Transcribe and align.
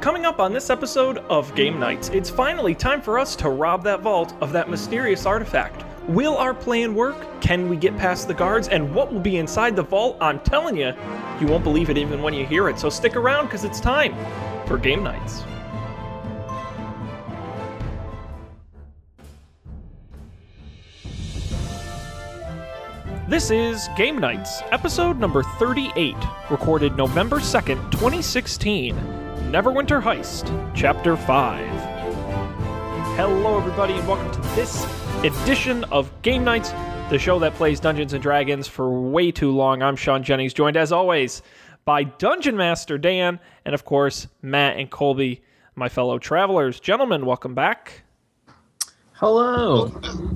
Coming 0.00 0.24
up 0.24 0.40
on 0.40 0.54
this 0.54 0.70
episode 0.70 1.18
of 1.28 1.54
Game 1.54 1.78
Nights, 1.78 2.08
it's 2.08 2.30
finally 2.30 2.74
time 2.74 3.02
for 3.02 3.18
us 3.18 3.36
to 3.36 3.50
rob 3.50 3.84
that 3.84 4.00
vault 4.00 4.32
of 4.40 4.50
that 4.50 4.70
mysterious 4.70 5.26
artifact. 5.26 5.84
Will 6.08 6.38
our 6.38 6.54
plan 6.54 6.94
work? 6.94 7.42
Can 7.42 7.68
we 7.68 7.76
get 7.76 7.94
past 7.98 8.26
the 8.26 8.32
guards? 8.32 8.68
And 8.68 8.94
what 8.94 9.12
will 9.12 9.20
be 9.20 9.36
inside 9.36 9.76
the 9.76 9.82
vault? 9.82 10.16
I'm 10.22 10.40
telling 10.40 10.74
you, 10.74 10.94
you 11.38 11.46
won't 11.46 11.64
believe 11.64 11.90
it 11.90 11.98
even 11.98 12.22
when 12.22 12.32
you 12.32 12.46
hear 12.46 12.70
it. 12.70 12.78
So 12.78 12.88
stick 12.88 13.14
around 13.14 13.44
because 13.44 13.62
it's 13.62 13.78
time 13.78 14.14
for 14.66 14.78
Game 14.78 15.02
Nights. 15.02 15.42
This 23.28 23.50
is 23.50 23.90
Game 23.98 24.16
Nights, 24.16 24.62
episode 24.72 25.18
number 25.18 25.42
38, 25.42 26.16
recorded 26.48 26.96
November 26.96 27.38
2nd, 27.38 27.90
2016. 27.90 29.19
Neverwinter 29.50 30.00
Heist, 30.00 30.46
Chapter 30.76 31.16
5. 31.16 31.66
Hello, 33.16 33.58
everybody, 33.58 33.94
and 33.94 34.06
welcome 34.06 34.30
to 34.30 34.40
this 34.54 34.86
edition 35.24 35.82
of 35.90 36.08
Game 36.22 36.44
Nights, 36.44 36.70
the 37.10 37.18
show 37.18 37.40
that 37.40 37.54
plays 37.54 37.80
Dungeons 37.80 38.12
and 38.12 38.22
Dragons 38.22 38.68
for 38.68 38.88
way 39.10 39.32
too 39.32 39.50
long. 39.50 39.82
I'm 39.82 39.96
Sean 39.96 40.22
Jennings, 40.22 40.54
joined 40.54 40.76
as 40.76 40.92
always 40.92 41.42
by 41.84 42.04
Dungeon 42.04 42.56
Master 42.56 42.96
Dan, 42.96 43.40
and 43.64 43.74
of 43.74 43.84
course, 43.84 44.28
Matt 44.40 44.76
and 44.76 44.88
Colby, 44.88 45.42
my 45.74 45.88
fellow 45.88 46.20
travelers. 46.20 46.78
Gentlemen, 46.78 47.26
welcome 47.26 47.56
back. 47.56 48.04
Hello. 49.14 49.92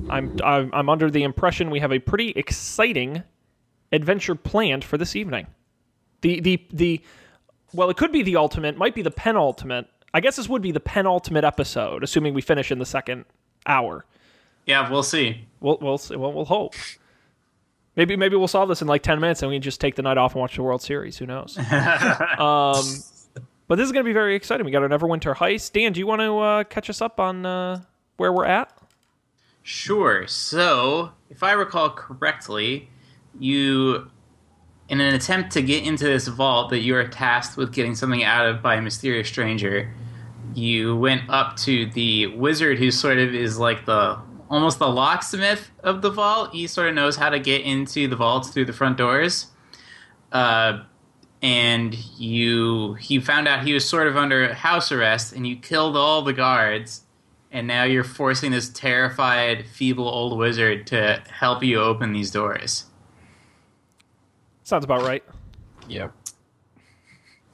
I'm, 0.09 0.37
I'm 0.43 0.73
I'm 0.73 0.89
under 0.89 1.09
the 1.09 1.23
impression 1.23 1.69
we 1.69 1.79
have 1.79 1.93
a 1.93 1.99
pretty 1.99 2.31
exciting 2.31 3.23
adventure 3.93 4.35
planned 4.35 4.83
for 4.83 4.97
this 4.97 5.15
evening. 5.15 5.47
The 6.19 6.41
the 6.41 6.67
the 6.73 7.01
well, 7.75 7.89
it 7.89 7.97
could 7.97 8.11
be 8.11 8.23
the 8.23 8.37
ultimate, 8.37 8.77
might 8.77 8.95
be 8.95 9.01
the 9.01 9.11
penultimate. 9.11 9.87
I 10.13 10.21
guess 10.21 10.37
this 10.37 10.47
would 10.47 10.61
be 10.61 10.71
the 10.71 10.79
penultimate 10.79 11.43
episode, 11.43 12.03
assuming 12.03 12.33
we 12.33 12.41
finish 12.41 12.71
in 12.71 12.79
the 12.79 12.85
second 12.85 13.25
hour. 13.65 14.05
Yeah, 14.65 14.89
we'll 14.89 15.03
see. 15.03 15.45
We'll 15.59 15.77
we'll 15.81 15.97
see, 15.97 16.15
well, 16.15 16.33
we'll 16.33 16.45
hope. 16.45 16.73
Maybe 17.95 18.15
maybe 18.15 18.35
we'll 18.35 18.47
solve 18.47 18.69
this 18.69 18.81
in 18.81 18.87
like 18.87 19.03
ten 19.03 19.19
minutes, 19.19 19.41
and 19.41 19.49
we 19.49 19.55
can 19.55 19.61
just 19.61 19.79
take 19.79 19.95
the 19.95 20.01
night 20.01 20.17
off 20.17 20.33
and 20.33 20.41
watch 20.41 20.55
the 20.55 20.63
World 20.63 20.81
Series. 20.81 21.17
Who 21.17 21.25
knows? 21.25 21.57
um, 22.39 22.83
but 23.67 23.75
this 23.75 23.85
is 23.85 23.91
going 23.91 24.03
to 24.03 24.09
be 24.09 24.13
very 24.13 24.35
exciting. 24.35 24.65
We 24.65 24.71
got 24.71 24.83
our 24.83 24.89
Neverwinter 24.89 25.35
heist. 25.35 25.73
Dan, 25.73 25.93
do 25.93 25.99
you 25.99 26.07
want 26.07 26.21
to 26.21 26.39
uh, 26.39 26.63
catch 26.65 26.89
us 26.89 27.01
up 27.01 27.19
on 27.19 27.45
uh, 27.45 27.81
where 28.17 28.31
we're 28.31 28.45
at? 28.45 28.71
Sure. 29.63 30.27
So, 30.27 31.11
if 31.29 31.41
I 31.41 31.53
recall 31.53 31.89
correctly, 31.89 32.89
you, 33.39 34.11
in 34.89 35.01
an 35.01 35.13
attempt 35.13 35.51
to 35.51 35.61
get 35.61 35.83
into 35.83 36.05
this 36.05 36.27
vault 36.27 36.69
that 36.69 36.79
you 36.79 36.95
are 36.95 37.07
tasked 37.07 37.57
with 37.57 37.73
getting 37.73 37.95
something 37.95 38.23
out 38.23 38.45
of 38.45 38.61
by 38.61 38.75
a 38.75 38.81
mysterious 38.81 39.27
stranger, 39.27 39.91
you 40.53 40.95
went 40.95 41.23
up 41.29 41.57
to 41.57 41.87
the 41.91 42.27
wizard 42.27 42.77
who 42.77 42.91
sort 42.91 43.17
of 43.17 43.33
is 43.33 43.57
like 43.57 43.85
the 43.85 44.19
almost 44.49 44.77
the 44.77 44.87
locksmith 44.87 45.71
of 45.83 46.01
the 46.01 46.09
vault. 46.09 46.53
He 46.53 46.67
sort 46.67 46.89
of 46.89 46.95
knows 46.95 47.15
how 47.15 47.29
to 47.29 47.39
get 47.39 47.61
into 47.61 48.07
the 48.07 48.15
vaults 48.15 48.49
through 48.49 48.65
the 48.65 48.73
front 48.73 48.97
doors. 48.97 49.47
Uh, 50.31 50.83
and 51.41 51.93
you 52.17 52.93
he 52.95 53.19
found 53.19 53.47
out 53.47 53.65
he 53.65 53.73
was 53.73 53.87
sort 53.87 54.07
of 54.07 54.15
under 54.15 54.53
house 54.53 54.91
arrest 54.91 55.33
and 55.33 55.45
you 55.45 55.55
killed 55.55 55.97
all 55.97 56.21
the 56.21 56.33
guards 56.33 57.01
and 57.51 57.67
now 57.67 57.83
you're 57.83 58.03
forcing 58.03 58.51
this 58.51 58.69
terrified, 58.69 59.65
feeble 59.67 60.07
old 60.07 60.37
wizard 60.37 60.87
to 60.87 61.21
help 61.29 61.63
you 61.63 61.79
open 61.79 62.11
these 62.11 62.31
doors. 62.31 62.85
Sounds 64.65 64.83
about 64.83 65.03
right. 65.03 65.23
Yep. 65.87 66.11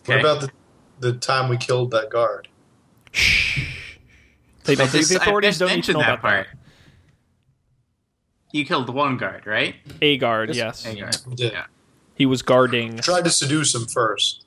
Okay. 0.01 0.15
What 0.15 0.19
about 0.21 0.41
the, 0.41 1.11
the 1.11 1.13
time 1.19 1.49
we 1.49 1.57
killed 1.57 1.91
that 1.91 2.09
guard? 2.09 2.47
They 4.63 4.73
I 4.73 4.75
don't, 4.75 4.91
the, 4.91 4.97
just- 4.99 5.09
the 5.11 5.17
authorities 5.17 5.49
just 5.49 5.59
don't 5.59 5.67
need 5.75 5.83
to 5.83 5.93
mentioned 5.93 5.93
know 5.99 5.99
that 6.05 6.09
about 6.19 6.21
part. 6.21 6.47
You 8.53 8.65
killed 8.65 8.89
one 8.93 9.17
guard, 9.17 9.45
right? 9.45 9.75
A 10.01 10.17
guard, 10.17 10.55
yes. 10.55 10.85
A 10.85 10.95
guard. 10.95 11.17
We 11.27 11.35
did. 11.35 11.53
Yeah. 11.53 11.65
He 12.15 12.25
was 12.25 12.41
guarding, 12.41 12.97
Tried 12.97 13.23
to 13.25 13.29
seduce 13.29 13.73
him 13.75 13.85
first. 13.87 14.45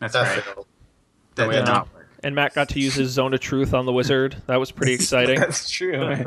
That's 0.00 0.12
That 0.12 0.22
right. 0.36 0.42
failed. 0.44 0.66
That 1.36 1.50
did 1.50 1.64
not 1.66 1.92
work. 1.94 2.08
and 2.22 2.34
Matt 2.34 2.54
got 2.54 2.68
to 2.70 2.80
use 2.80 2.94
his 2.94 3.10
zone 3.10 3.34
of 3.34 3.40
truth 3.40 3.74
on 3.74 3.84
the 3.86 3.92
wizard. 3.92 4.42
That 4.46 4.56
was 4.56 4.70
pretty 4.72 4.92
exciting. 4.94 5.38
That's 5.38 5.68
true. 5.70 6.24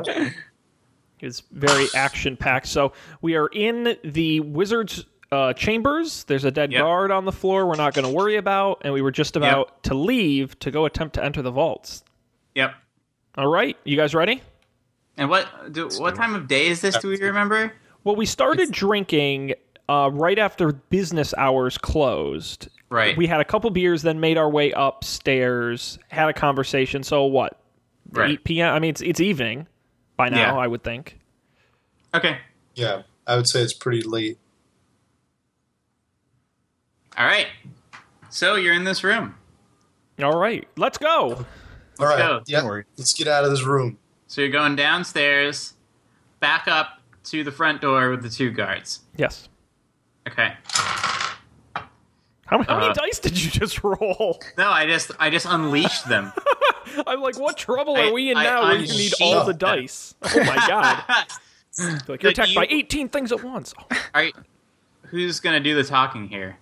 It's 1.20 1.42
very 1.50 1.86
action 1.94 2.36
packed. 2.36 2.66
So 2.68 2.92
we 3.20 3.34
are 3.34 3.48
in 3.48 3.96
the 4.04 4.40
wizard's 4.40 5.04
uh, 5.32 5.52
chambers. 5.52 6.24
There's 6.24 6.44
a 6.44 6.50
dead 6.50 6.72
Yep. 6.72 6.82
guard 6.82 7.10
on 7.10 7.24
the 7.24 7.32
floor. 7.32 7.66
We're 7.66 7.76
not 7.76 7.94
going 7.94 8.06
to 8.06 8.12
worry 8.12 8.36
about, 8.36 8.82
and 8.84 8.92
we 8.92 9.02
were 9.02 9.10
just 9.12 9.36
about 9.36 9.82
to 9.84 9.94
leave 9.94 10.58
to 10.60 10.70
go 10.70 10.84
attempt 10.86 11.14
to 11.14 11.24
enter 11.24 11.42
the 11.42 11.50
vaults. 11.50 12.02
Yep. 12.54 12.74
All 13.36 13.46
right, 13.46 13.76
you 13.84 13.96
guys 13.96 14.14
ready? 14.14 14.42
And 15.16 15.30
what 15.30 15.46
do, 15.72 15.88
what 15.98 16.14
time 16.16 16.34
of 16.34 16.48
day 16.48 16.66
is 16.66 16.80
this? 16.80 16.96
Do 16.98 17.08
we 17.08 17.20
remember? 17.20 17.72
Well, 18.04 18.16
we 18.16 18.26
started 18.26 18.72
drinking 18.72 19.54
uh, 19.88 20.10
right 20.12 20.38
after 20.38 20.72
business 20.72 21.34
hours 21.36 21.76
closed. 21.78 22.68
Right. 22.88 23.16
We 23.16 23.26
had 23.28 23.40
a 23.40 23.44
couple 23.44 23.70
beers, 23.70 24.02
then 24.02 24.18
made 24.18 24.36
our 24.38 24.48
way 24.50 24.72
upstairs, 24.72 25.98
had 26.08 26.28
a 26.28 26.32
conversation. 26.32 27.02
So 27.02 27.24
what? 27.24 27.60
right. 28.12 28.30
8 28.32 28.44
p.m. 28.44 28.74
I 28.74 28.78
mean, 28.80 28.90
it's 28.90 29.00
it's 29.00 29.20
evening 29.20 29.68
by 30.16 30.28
now. 30.28 30.54
Yeah. 30.56 30.56
I 30.56 30.66
would 30.66 30.82
think. 30.82 31.18
Okay. 32.14 32.38
Yeah, 32.74 33.02
I 33.26 33.36
would 33.36 33.46
say 33.46 33.60
it's 33.62 33.72
pretty 33.74 34.02
late. 34.02 34.38
All 37.20 37.26
right. 37.26 37.48
So 38.30 38.54
you're 38.54 38.72
in 38.72 38.84
this 38.84 39.04
room. 39.04 39.34
All 40.22 40.38
right, 40.38 40.66
let's 40.78 40.96
go. 40.96 41.44
All 41.98 42.06
right, 42.06 42.16
go. 42.18 42.40
yeah, 42.46 42.60
Don't 42.60 42.66
worry. 42.68 42.84
let's 42.96 43.12
get 43.12 43.28
out 43.28 43.44
of 43.44 43.50
this 43.50 43.62
room. 43.62 43.98
So 44.26 44.40
you're 44.40 44.48
going 44.50 44.74
downstairs, 44.74 45.74
back 46.40 46.66
up 46.66 47.00
to 47.24 47.44
the 47.44 47.52
front 47.52 47.82
door 47.82 48.08
with 48.10 48.22
the 48.22 48.30
two 48.30 48.50
guards. 48.52 49.00
Yes. 49.16 49.50
Okay. 50.28 50.54
How, 51.74 51.84
how 52.46 52.58
many 52.78 52.90
Uh, 52.90 52.92
dice 52.94 53.18
did 53.18 53.42
you 53.42 53.50
just 53.50 53.84
roll? 53.84 54.40
No, 54.56 54.70
I 54.70 54.86
just 54.86 55.10
I 55.20 55.28
just 55.28 55.44
unleashed 55.46 56.08
them. 56.08 56.32
I'm 57.06 57.20
like, 57.20 57.38
what 57.38 57.58
trouble 57.58 57.96
I- 57.96 58.06
are 58.08 58.12
we 58.14 58.30
in 58.30 58.36
I 58.38 58.44
now 58.44 58.62
where 58.62 58.76
you 58.76 58.88
need 58.92 59.12
all 59.20 59.44
the 59.44 59.52
them. 59.52 59.58
dice? 59.58 60.14
Oh 60.22 60.44
my 60.44 60.56
god! 60.66 61.04
Like 62.08 62.22
you're 62.22 62.32
But 62.32 62.38
attacked 62.38 62.54
by 62.54 62.66
18 62.68 63.08
things 63.10 63.30
at 63.30 63.44
once. 63.44 63.74
All 63.78 63.86
right. 64.14 64.34
Who's 65.02 65.38
gonna 65.40 65.60
do 65.60 65.74
the 65.76 65.84
talking 65.84 66.28
here? 66.28 66.56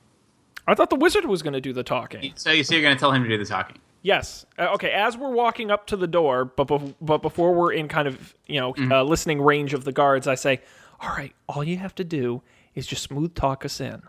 I 0.69 0.75
thought 0.75 0.91
the 0.91 0.97
wizard 0.97 1.25
was 1.25 1.43
going 1.43 1.55
to 1.55 1.61
do 1.61 1.73
the 1.73 1.83
talking. 1.83 2.33
So 2.37 2.51
you 2.53 2.63
so 2.65 2.75
you're 2.75 2.83
gonna 2.83 2.97
tell 2.99 3.13
him 3.13 3.23
to 3.23 3.29
do 3.29 3.39
the 3.39 3.45
talking. 3.45 3.77
Yes. 4.03 4.47
Uh, 4.59 4.69
okay. 4.75 4.91
As 4.93 5.17
we're 5.17 5.31
walking 5.33 5.71
up 5.71 5.87
to 5.89 5.97
the 5.97 6.07
door, 6.07 6.45
but 6.45 6.69
bef- 6.69 6.95
but 7.01 7.19
before 7.23 7.53
we're 7.55 7.73
in 7.73 7.89
kind 7.89 8.07
of 8.09 8.35
you 8.47 8.61
know 8.61 8.73
Mm-hmm. 8.75 8.93
uh, 8.93 9.03
listening 9.03 9.41
range 9.41 9.75
of 9.75 9.85
the 9.85 9.93
guards, 9.93 10.27
I 10.29 10.35
say, 10.37 10.61
"All 11.01 11.09
right, 11.11 11.35
all 11.49 11.65
you 11.65 11.77
have 11.79 11.95
to 11.97 12.05
do 12.05 12.43
is 12.75 12.87
just 12.87 13.03
smooth 13.03 13.35
talk 13.35 13.65
us 13.65 13.81
in, 13.81 14.03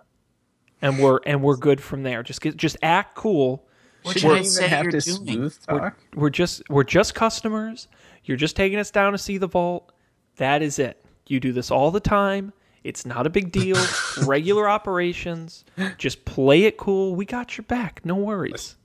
and 0.81 0.99
we're 0.99 1.19
and 1.25 1.41
we're 1.41 1.57
good 1.57 1.81
from 1.81 2.03
there. 2.03 2.21
Just 2.23 2.41
get 2.41 2.55
just 2.55 2.77
act 2.83 3.15
cool. 3.15 3.65
What 4.03 4.17
Should 4.19 4.31
I 4.31 4.41
say 4.43 4.67
have 4.67 4.83
you're 4.83 4.91
to 4.93 5.01
doing? 5.01 5.25
smooth 5.25 5.57
We're, 5.67 5.95
we're 6.15 6.29
just 6.29 6.61
we're 6.69 6.83
just 6.83 7.15
customers. 7.15 7.87
You're 8.25 8.37
just 8.37 8.55
taking 8.55 8.79
us 8.79 8.91
down 8.91 9.11
to 9.13 9.17
see 9.17 9.37
the 9.37 9.47
vault. 9.47 9.91
That 10.37 10.61
is 10.61 10.77
it. 10.79 11.03
You 11.27 11.39
do 11.39 11.51
this 11.51 11.69
all 11.71 11.91
the 11.91 11.99
time. 11.99 12.53
It's 12.83 13.05
not 13.05 13.27
a 13.27 13.29
big 13.29 13.51
deal. 13.51 13.77
Regular 14.25 14.69
operations. 14.69 15.65
Just 15.97 16.25
play 16.25 16.63
it 16.63 16.77
cool. 16.77 17.15
We 17.15 17.25
got 17.25 17.57
your 17.57 17.65
back. 17.65 18.01
No 18.05 18.15
worries. 18.15 18.75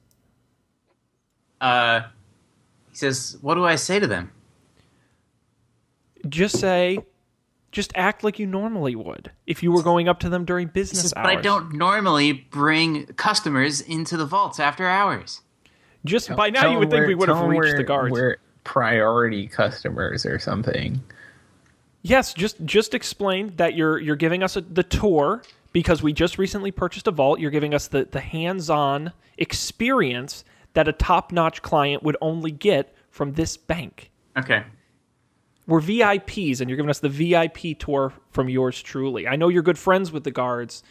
Uh, 1.60 2.02
he 2.90 2.96
says, 2.96 3.38
"What 3.40 3.54
do 3.54 3.64
I 3.64 3.76
say 3.76 3.98
to 4.00 4.06
them?" 4.06 4.30
Just 6.28 6.58
say, 6.58 6.98
just 7.70 7.92
act 7.94 8.24
like 8.24 8.38
you 8.38 8.46
normally 8.46 8.96
would 8.96 9.30
if 9.46 9.62
you 9.62 9.70
were 9.72 9.82
going 9.82 10.08
up 10.08 10.20
to 10.20 10.28
them 10.28 10.44
during 10.44 10.68
business 10.68 11.02
says, 11.02 11.12
hours. 11.16 11.24
"But 11.26 11.38
I 11.38 11.40
don't 11.42 11.72
normally 11.74 12.32
bring 12.32 13.06
customers 13.14 13.80
into 13.80 14.16
the 14.16 14.24
vaults 14.26 14.58
after 14.58 14.86
hours." 14.86 15.42
Just 16.04 16.34
by 16.36 16.50
now, 16.50 16.70
you 16.70 16.78
would 16.78 16.90
think 16.90 17.06
we're- 17.06 17.14
would 17.14 17.28
have 17.28 17.38
tell 17.38 17.48
reached 17.48 17.76
the 17.76 17.84
guards. 17.84 18.12
We're 18.12 18.36
priority 18.64 19.46
customers 19.46 20.26
or 20.26 20.38
something. 20.38 21.02
Yes, 22.06 22.34
just 22.34 22.62
just 22.66 22.92
explain 22.92 23.56
that 23.56 23.74
you're 23.74 23.98
you're 23.98 24.14
giving 24.14 24.42
us 24.42 24.56
a, 24.56 24.60
the 24.60 24.82
tour 24.82 25.42
because 25.72 26.02
we 26.02 26.12
just 26.12 26.36
recently 26.36 26.70
purchased 26.70 27.06
a 27.08 27.10
vault. 27.10 27.40
You're 27.40 27.50
giving 27.50 27.72
us 27.72 27.88
the 27.88 28.04
the 28.04 28.20
hands-on 28.20 29.12
experience 29.38 30.44
that 30.74 30.86
a 30.86 30.92
top-notch 30.92 31.62
client 31.62 32.02
would 32.02 32.18
only 32.20 32.50
get 32.50 32.94
from 33.08 33.32
this 33.32 33.56
bank. 33.56 34.10
Okay. 34.36 34.64
We're 35.66 35.80
VIPs, 35.80 36.60
and 36.60 36.68
you're 36.68 36.76
giving 36.76 36.90
us 36.90 36.98
the 36.98 37.08
VIP 37.08 37.78
tour 37.78 38.12
from 38.32 38.50
yours 38.50 38.82
truly. 38.82 39.26
I 39.26 39.36
know 39.36 39.48
you're 39.48 39.62
good 39.62 39.78
friends 39.78 40.12
with 40.12 40.24
the 40.24 40.30
guards. 40.30 40.82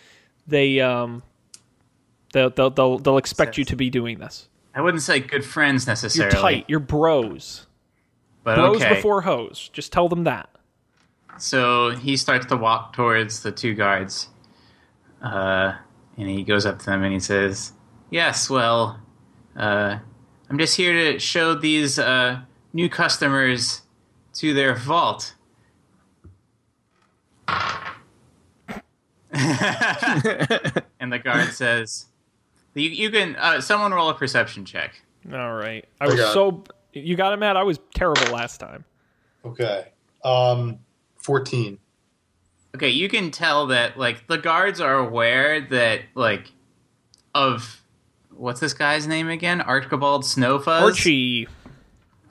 They 0.48 0.80
um, 0.80 1.22
they'll 2.34 2.50
they'll 2.50 2.72
they'll, 2.72 2.98
they'll 2.98 3.18
expect 3.18 3.60
you 3.60 3.66
to 3.66 3.76
be 3.76 3.92
doing 3.92 4.18
this. 4.18 4.50
I 4.74 4.82
wouldn't 4.82 5.04
say 5.04 5.20
good 5.20 5.46
friends 5.46 5.86
necessarily. 5.86 6.34
You're 6.34 6.42
tight. 6.42 6.66
You're 6.68 6.80
bros. 6.80 7.68
but 8.44 8.56
Bros 8.56 8.78
okay. 8.82 8.96
before 8.96 9.22
hoes. 9.22 9.70
Just 9.74 9.94
tell 9.94 10.10
them 10.10 10.24
that. 10.24 10.50
So 11.38 11.92
he 11.92 12.16
starts 12.18 12.46
to 12.48 12.58
walk 12.58 12.94
towards 12.94 13.42
the 13.44 13.52
two 13.52 13.74
guards, 13.74 14.30
uh, 15.22 15.74
and 16.18 16.30
he 16.30 16.44
goes 16.44 16.66
up 16.66 16.80
to 16.80 16.86
them 16.86 17.04
and 17.04 17.14
he 17.14 17.20
says, 17.20 17.74
"Yes, 18.10 18.50
well, 18.50 19.00
Uh, 19.56 20.00
I'm 20.50 20.58
just 20.58 20.76
here 20.78 20.94
to 21.14 21.20
show 21.20 21.54
these 21.54 22.00
uh, 22.00 22.42
new 22.74 22.90
customers 22.90 23.82
to 24.34 24.54
their 24.54 24.74
vault. 24.76 25.36
and 29.34 31.12
the 31.12 31.20
guard 31.24 31.50
says, 31.50 32.06
"You, 32.76 32.90
you 32.90 33.10
can. 33.12 33.36
Uh, 33.36 33.62
someone 33.62 33.92
roll 33.94 34.10
a 34.10 34.14
perception 34.14 34.66
check." 34.66 35.02
All 35.32 35.54
right. 35.54 35.86
I 36.00 36.06
was 36.06 36.16
got 36.16 36.30
it. 36.30 36.34
so. 36.34 36.64
You 36.94 37.16
got 37.16 37.34
it, 37.34 37.38
Matt? 37.38 37.58
I 37.58 37.64
was 37.64 37.80
terrible 37.96 38.32
last 38.32 38.60
time. 38.60 38.86
Okay. 39.44 39.88
Um, 40.24 40.78
14. 41.24 41.78
Okay, 42.76 42.90
you 42.90 43.08
can 43.10 43.32
tell 43.32 43.68
that 43.68 43.98
like 43.98 44.28
the 44.28 44.38
guards 44.38 44.80
are 44.80 44.96
aware 44.96 45.62
that 45.62 46.02
like 46.16 46.52
of 47.36 47.82
what's 48.32 48.60
this 48.60 48.74
guy's 48.74 49.06
name 49.08 49.30
again? 49.30 49.62
Archibald 49.62 50.24
Snowfuzz. 50.24 50.82
Archie. 50.82 51.48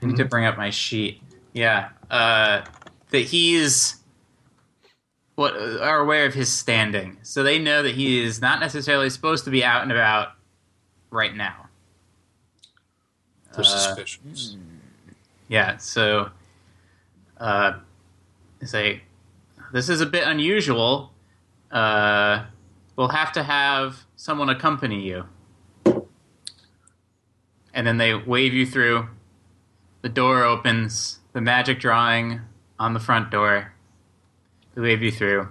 I 0.02 0.06
need 0.06 0.16
to 0.16 0.24
bring 0.24 0.44
up 0.46 0.56
my 0.56 0.70
sheet. 0.70 1.20
Yeah, 1.52 1.90
uh, 2.10 2.62
that 3.10 3.20
he's 3.20 3.96
what 5.36 5.54
are 5.56 6.00
aware 6.00 6.26
of 6.26 6.34
his 6.34 6.50
standing, 6.52 7.18
so 7.22 7.42
they 7.42 7.58
know 7.58 7.82
that 7.84 7.94
he 7.94 8.22
is 8.22 8.40
not 8.40 8.58
necessarily 8.60 9.10
supposed 9.10 9.44
to 9.44 9.50
be 9.50 9.64
out 9.64 9.82
and 9.82 9.92
about 9.92 10.30
right 11.10 11.34
now. 11.36 11.68
They're 13.52 13.60
Uh, 13.60 13.64
suspicious. 13.64 14.56
Yeah, 15.48 15.76
so 15.76 16.30
uh, 17.38 17.72
they 17.72 17.78
say 18.66 19.02
this 19.72 19.88
is 19.88 20.00
a 20.00 20.06
bit 20.06 20.26
unusual. 20.26 21.12
Uh, 21.70 22.44
we'll 22.96 23.08
have 23.08 23.32
to 23.32 23.42
have 23.42 24.04
someone 24.16 24.48
accompany 24.48 25.02
you, 25.02 25.24
and 27.74 27.86
then 27.86 27.96
they 27.98 28.14
wave 28.14 28.54
you 28.54 28.66
through. 28.66 29.08
The 30.02 30.08
door 30.08 30.44
opens. 30.44 31.20
The 31.32 31.40
magic 31.40 31.80
drawing 31.80 32.40
on 32.78 32.92
the 32.92 33.00
front 33.00 33.30
door. 33.30 33.72
They 34.74 34.82
wave 34.82 35.02
you 35.02 35.10
through. 35.10 35.48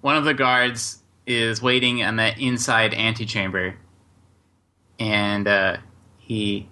One 0.00 0.16
of 0.16 0.24
the 0.24 0.34
guards 0.34 1.02
is 1.26 1.60
waiting 1.60 1.98
in 1.98 2.16
the 2.16 2.36
inside 2.38 2.94
antechamber, 2.94 3.76
and 4.98 5.46
uh, 5.46 5.76
he 6.18 6.68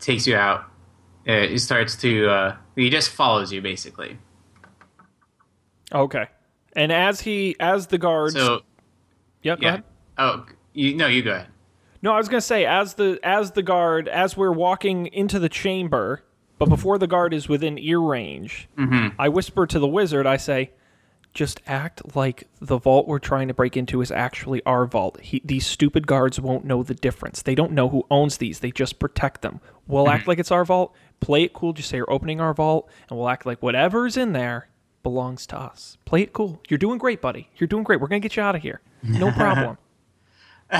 takes 0.00 0.26
you 0.26 0.36
out 0.36 0.70
uh, 1.26 1.46
he 1.46 1.58
starts 1.58 1.96
to 1.96 2.28
uh, 2.28 2.56
he 2.76 2.90
just 2.90 3.10
follows 3.10 3.52
you 3.52 3.62
basically 3.62 4.18
Okay. 5.94 6.26
And 6.74 6.90
as 6.92 7.20
he, 7.20 7.56
as 7.60 7.86
the 7.86 7.98
guards. 7.98 8.34
so 8.34 8.62
yep. 9.42 9.60
Go 9.60 9.66
yeah 9.66 9.72
ahead. 9.74 9.84
oh 10.18 10.46
you 10.72 10.94
no 10.94 11.06
you 11.06 11.22
go 11.22 11.30
ahead 11.30 11.46
No, 12.02 12.12
I 12.12 12.18
was 12.18 12.28
gonna 12.28 12.40
say 12.40 12.66
as 12.66 12.94
the 12.94 13.18
as 13.22 13.52
the 13.52 13.62
guard 13.62 14.08
as 14.08 14.36
we're 14.36 14.52
walking 14.52 15.06
into 15.06 15.38
the 15.38 15.48
chamber, 15.48 16.24
but 16.58 16.68
before 16.68 16.98
the 16.98 17.06
guard 17.06 17.32
is 17.32 17.48
within 17.48 17.78
ear 17.78 18.00
range, 18.00 18.68
mm-hmm. 18.76 19.08
I 19.18 19.28
whisper 19.28 19.66
to 19.66 19.78
the 19.78 19.86
wizard. 19.86 20.26
I 20.26 20.36
say, 20.36 20.72
"Just 21.32 21.60
act 21.66 22.16
like 22.16 22.48
the 22.60 22.78
vault 22.78 23.06
we're 23.06 23.18
trying 23.20 23.48
to 23.48 23.54
break 23.54 23.76
into 23.76 24.00
is 24.00 24.10
actually 24.10 24.62
our 24.64 24.86
vault. 24.86 25.20
He, 25.20 25.40
these 25.44 25.66
stupid 25.66 26.06
guards 26.06 26.40
won't 26.40 26.64
know 26.64 26.82
the 26.82 26.94
difference. 26.94 27.42
They 27.42 27.54
don't 27.54 27.72
know 27.72 27.88
who 27.88 28.04
owns 28.10 28.38
these. 28.38 28.58
They 28.60 28.72
just 28.72 28.98
protect 28.98 29.42
them. 29.42 29.60
We'll 29.86 30.08
act 30.08 30.22
mm-hmm. 30.22 30.30
like 30.30 30.38
it's 30.40 30.50
our 30.50 30.64
vault. 30.64 30.94
Play 31.20 31.44
it 31.44 31.52
cool. 31.52 31.72
Just 31.72 31.88
say 31.88 31.98
you're 31.98 32.12
opening 32.12 32.40
our 32.40 32.54
vault, 32.54 32.90
and 33.08 33.18
we'll 33.18 33.28
act 33.28 33.46
like 33.46 33.62
whatever's 33.62 34.16
in 34.16 34.32
there 34.32 34.68
belongs 35.04 35.46
to 35.46 35.56
us. 35.56 35.96
Play 36.04 36.22
it 36.22 36.32
cool. 36.32 36.60
You're 36.68 36.78
doing 36.78 36.98
great, 36.98 37.20
buddy. 37.20 37.48
You're 37.58 37.68
doing 37.68 37.84
great. 37.84 38.00
We're 38.00 38.08
gonna 38.08 38.18
get 38.18 38.34
you 38.34 38.42
out 38.42 38.56
of 38.56 38.62
here. 38.62 38.80
No 39.04 39.30
problem." 39.30 39.78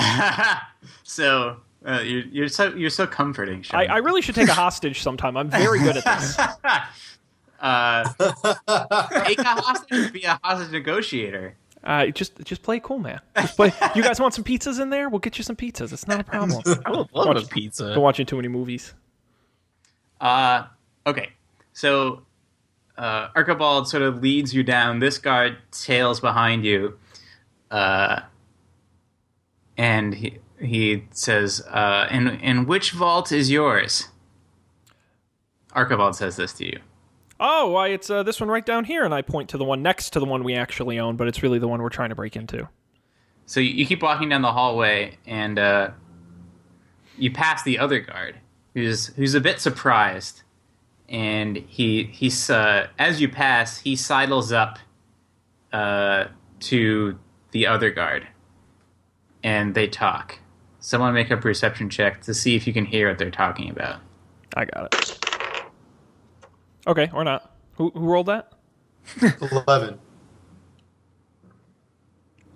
so 1.05 1.59
uh, 1.87 2.01
you're, 2.03 2.25
you're 2.25 2.49
so 2.49 2.75
you're 2.75 2.91
so 2.91 3.07
comforting 3.07 3.63
Sean. 3.63 3.81
I, 3.81 3.85
I 3.85 3.97
really 3.99 4.23
should 4.23 4.35
take 4.35 4.49
a 4.49 4.55
hostage 4.55 5.03
sometime. 5.03 5.37
I'm 5.37 5.51
very 5.51 5.79
good 5.79 5.99
at 5.99 6.05
this. 6.05 6.39
uh, 7.61 8.05
take 9.25 9.39
a 9.39 9.45
hostage 9.45 10.13
be 10.13 10.23
a 10.25 10.41
hostage 10.43 10.73
negotiator 10.73 11.57
Uh, 11.85 12.07
just 12.07 12.43
just 12.45 12.63
play 12.63 12.81
cool, 12.81 12.99
man. 12.99 13.21
Just 13.37 13.57
play. 13.57 13.73
You 13.95 14.03
guys 14.03 14.19
want 14.19 14.35
some 14.35 14.43
pizzas 14.45 14.81
in 14.81 14.91
there? 14.91 15.09
We'll 15.11 15.21
get 15.21 15.39
you 15.39 15.45
some 15.45 15.57
pizzas. 15.57 15.93
It's 15.93 16.09
not 16.09 16.21
a 16.21 16.25
problem. 16.25 16.61
I 16.87 16.91
would 16.91 17.13
love 17.13 17.29
Watch- 17.29 17.45
a 17.45 17.47
pizza. 17.47 17.89
Been 17.89 18.01
watching 18.01 18.27
too 18.27 18.37
many 18.37 18.49
movies. 18.49 18.95
Uh, 20.21 20.65
okay, 21.07 21.29
so 21.75 22.23
uh, 22.97 23.29
Archibald 23.35 23.89
sort 23.89 24.03
of 24.03 24.23
leads 24.23 24.55
you 24.55 24.63
down. 24.63 25.01
This 25.01 25.19
guard 25.19 25.59
tails 25.71 26.21
behind 26.21 26.65
you, 26.65 26.99
uh, 27.71 28.21
and 29.77 30.15
he 30.15 30.39
he 30.61 31.05
says, 31.11 31.63
uh, 31.71 32.07
"And 32.11 32.41
and 32.43 32.67
which 32.67 32.93
vault 32.93 33.33
is 33.33 33.51
yours?" 33.51 34.09
Archibald 35.73 36.15
says 36.15 36.37
this 36.37 36.53
to 36.55 36.67
you. 36.67 36.79
Oh, 37.41 37.71
why 37.71 37.89
it's 37.89 38.09
uh, 38.09 38.23
this 38.23 38.41
one 38.41 38.49
right 38.49 38.65
down 38.65 38.85
here, 38.85 39.05
and 39.05 39.13
I 39.13 39.23
point 39.23 39.49
to 39.51 39.59
the 39.59 39.65
one 39.65 39.83
next 39.83 40.11
to 40.11 40.21
the 40.21 40.25
one 40.25 40.45
we 40.45 40.55
actually 40.55 41.01
own, 41.01 41.17
but 41.17 41.27
it's 41.27 41.43
really 41.43 41.59
the 41.59 41.67
one 41.67 41.83
we're 41.83 41.89
trying 41.89 42.11
to 42.11 42.15
break 42.15 42.37
into. 42.37 42.69
So 43.47 43.59
you, 43.59 43.71
you 43.71 43.87
keep 43.87 44.03
walking 44.03 44.29
down 44.29 44.43
the 44.43 44.53
hallway, 44.53 45.19
and 45.27 45.59
uh, 45.59 45.91
you 47.19 47.33
pass 47.33 47.65
the 47.65 47.81
other 47.81 47.99
guard, 47.99 48.37
who's 48.73 49.09
who's 49.09 49.35
a 49.35 49.41
bit 49.41 49.61
surprised, 49.61 50.44
and 51.09 51.57
he 51.57 52.05
he's 52.05 52.51
uh, 52.51 52.89
as 52.99 53.21
you 53.21 53.29
pass, 53.29 53.79
he 53.79 53.97
sidles 53.97 54.53
up 54.53 54.79
uh, 55.73 56.27
to 56.61 57.19
the 57.51 57.67
other 57.67 57.91
guard, 57.91 58.27
and 59.43 59.75
they 59.75 59.87
talk. 59.87 60.39
Someone 60.81 61.15
make 61.15 61.31
a 61.31 61.37
perception 61.37 61.89
check 61.89 62.21
to 62.23 62.35
see 62.35 62.57
if 62.57 62.67
you 62.67 62.73
can 62.73 62.85
hear 62.85 63.09
what 63.09 63.19
they're 63.19 63.31
talking 63.31 63.71
about. 63.71 64.01
I 64.55 64.67
got 64.67 64.95
it. 64.95 65.19
Okay, 66.87 67.11
or 67.15 67.25
not. 67.25 67.55
Who, 67.77 67.91
who 67.91 68.01
rolled 68.01 68.27
that? 68.27 68.53
11. 69.21 69.99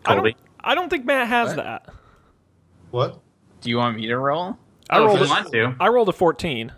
I 0.05 0.15
don't, 0.15 0.37
I 0.61 0.75
don't 0.75 0.89
think 0.91 1.05
Matt 1.05 1.29
has 1.29 1.49
What? 1.49 1.57
that. 1.57 1.87
What? 2.91 3.21
Do 3.61 3.71
you 3.71 3.79
want 3.79 3.97
me 3.97 4.07
to 4.07 4.17
roll? 4.19 4.57
I 4.91 4.99
oh, 4.99 5.07
rolled. 5.07 5.21
if 5.21 5.27
A, 5.27 5.31
want 5.31 5.53
to. 5.53 5.77
I 5.81 5.89
rolled 5.89 6.09
a 6.09 6.13
14. 6.13 6.73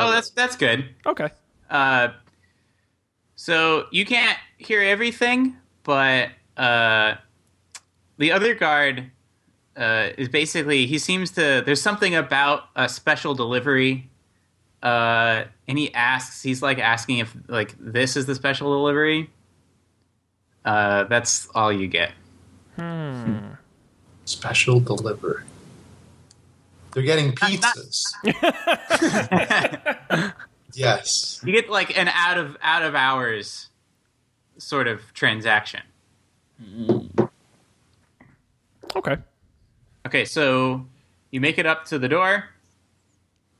Oh, 0.00 0.10
that's 0.10 0.30
that's 0.30 0.56
good. 0.56 0.88
Okay. 1.06 1.28
Uh, 1.68 2.08
so 3.36 3.86
you 3.90 4.04
can't 4.04 4.38
hear 4.58 4.82
everything, 4.82 5.56
but 5.82 6.30
uh, 6.56 7.14
the 8.18 8.32
other 8.32 8.54
guard 8.54 9.10
uh, 9.76 10.10
is 10.18 10.28
basically 10.28 10.86
he 10.86 10.98
seems 10.98 11.30
to. 11.32 11.62
There's 11.64 11.80
something 11.80 12.14
about 12.14 12.64
a 12.76 12.88
special 12.88 13.34
delivery, 13.34 14.10
uh, 14.82 15.44
and 15.66 15.78
he 15.78 15.92
asks. 15.94 16.42
He's 16.42 16.62
like 16.62 16.78
asking 16.78 17.18
if 17.18 17.34
like 17.48 17.74
this 17.78 18.16
is 18.16 18.26
the 18.26 18.34
special 18.34 18.72
delivery. 18.72 19.30
Uh, 20.64 21.04
that's 21.04 21.48
all 21.54 21.72
you 21.72 21.88
get. 21.88 22.12
Hmm. 22.76 23.52
Special 24.26 24.80
delivery. 24.80 25.44
They're 26.92 27.02
getting 27.02 27.32
pizzas. 27.32 28.04
yes. 30.74 31.40
You 31.44 31.52
get 31.52 31.70
like 31.70 31.96
an 31.96 32.08
out 32.08 32.38
of 32.38 32.56
out 32.62 32.82
of 32.82 32.94
hours 32.94 33.68
sort 34.58 34.88
of 34.88 35.00
transaction. 35.14 35.80
Okay. 38.96 39.16
Okay, 40.06 40.24
so 40.24 40.86
you 41.30 41.40
make 41.40 41.58
it 41.58 41.66
up 41.66 41.84
to 41.86 41.98
the 41.98 42.08
door, 42.08 42.44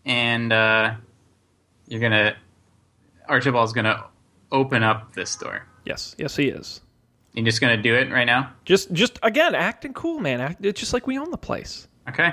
and 0.04 0.52
uh, 0.52 0.94
you're 1.87 2.00
gonna. 2.00 2.37
Archibald's 3.28 3.72
gonna 3.72 4.04
open 4.50 4.82
up 4.82 5.14
this 5.14 5.37
door. 5.37 5.66
Yes. 5.84 6.14
Yes, 6.18 6.37
he 6.37 6.49
is. 6.49 6.80
You're 7.34 7.44
just 7.44 7.60
gonna 7.60 7.80
do 7.80 7.94
it 7.94 8.10
right 8.10 8.25
now. 8.25 8.52
Just, 8.64 8.92
just 8.92 9.18
again, 9.22 9.54
acting 9.54 9.92
cool, 9.92 10.18
man. 10.18 10.40
Act, 10.40 10.64
it's 10.64 10.80
just 10.80 10.92
like 10.92 11.06
we 11.06 11.18
own 11.18 11.30
the 11.30 11.38
place. 11.38 11.87
Okay. 12.08 12.32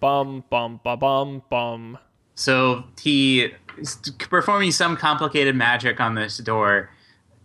Bum, 0.00 0.44
bum, 0.50 0.80
ba 0.84 0.96
bum, 0.96 1.42
bum. 1.48 1.98
So 2.34 2.84
he 3.00 3.52
is 3.78 3.96
performing 4.18 4.72
some 4.72 4.96
complicated 4.96 5.56
magic 5.56 6.00
on 6.00 6.14
this 6.14 6.38
door. 6.38 6.90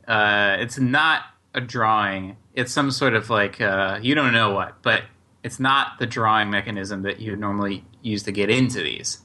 Uh, 0.08 0.58
it's 0.60 0.78
not 0.78 1.24
a 1.54 1.62
drawing. 1.62 2.38
It's 2.54 2.72
some 2.72 2.92
sort 2.92 3.14
of 3.14 3.30
like 3.30 3.62
uh, 3.62 4.00
you 4.02 4.16
don't 4.16 4.34
know 4.34 4.54
what, 4.54 4.82
but 4.82 5.04
it's 5.44 5.60
not 5.60 6.00
the 6.00 6.06
drawing 6.06 6.50
mechanism 6.50 7.04
that 7.04 7.20
you 7.20 7.36
normally 7.36 7.86
use 8.02 8.24
to 8.24 8.32
get 8.32 8.50
into 8.50 8.82
these. 8.82 9.20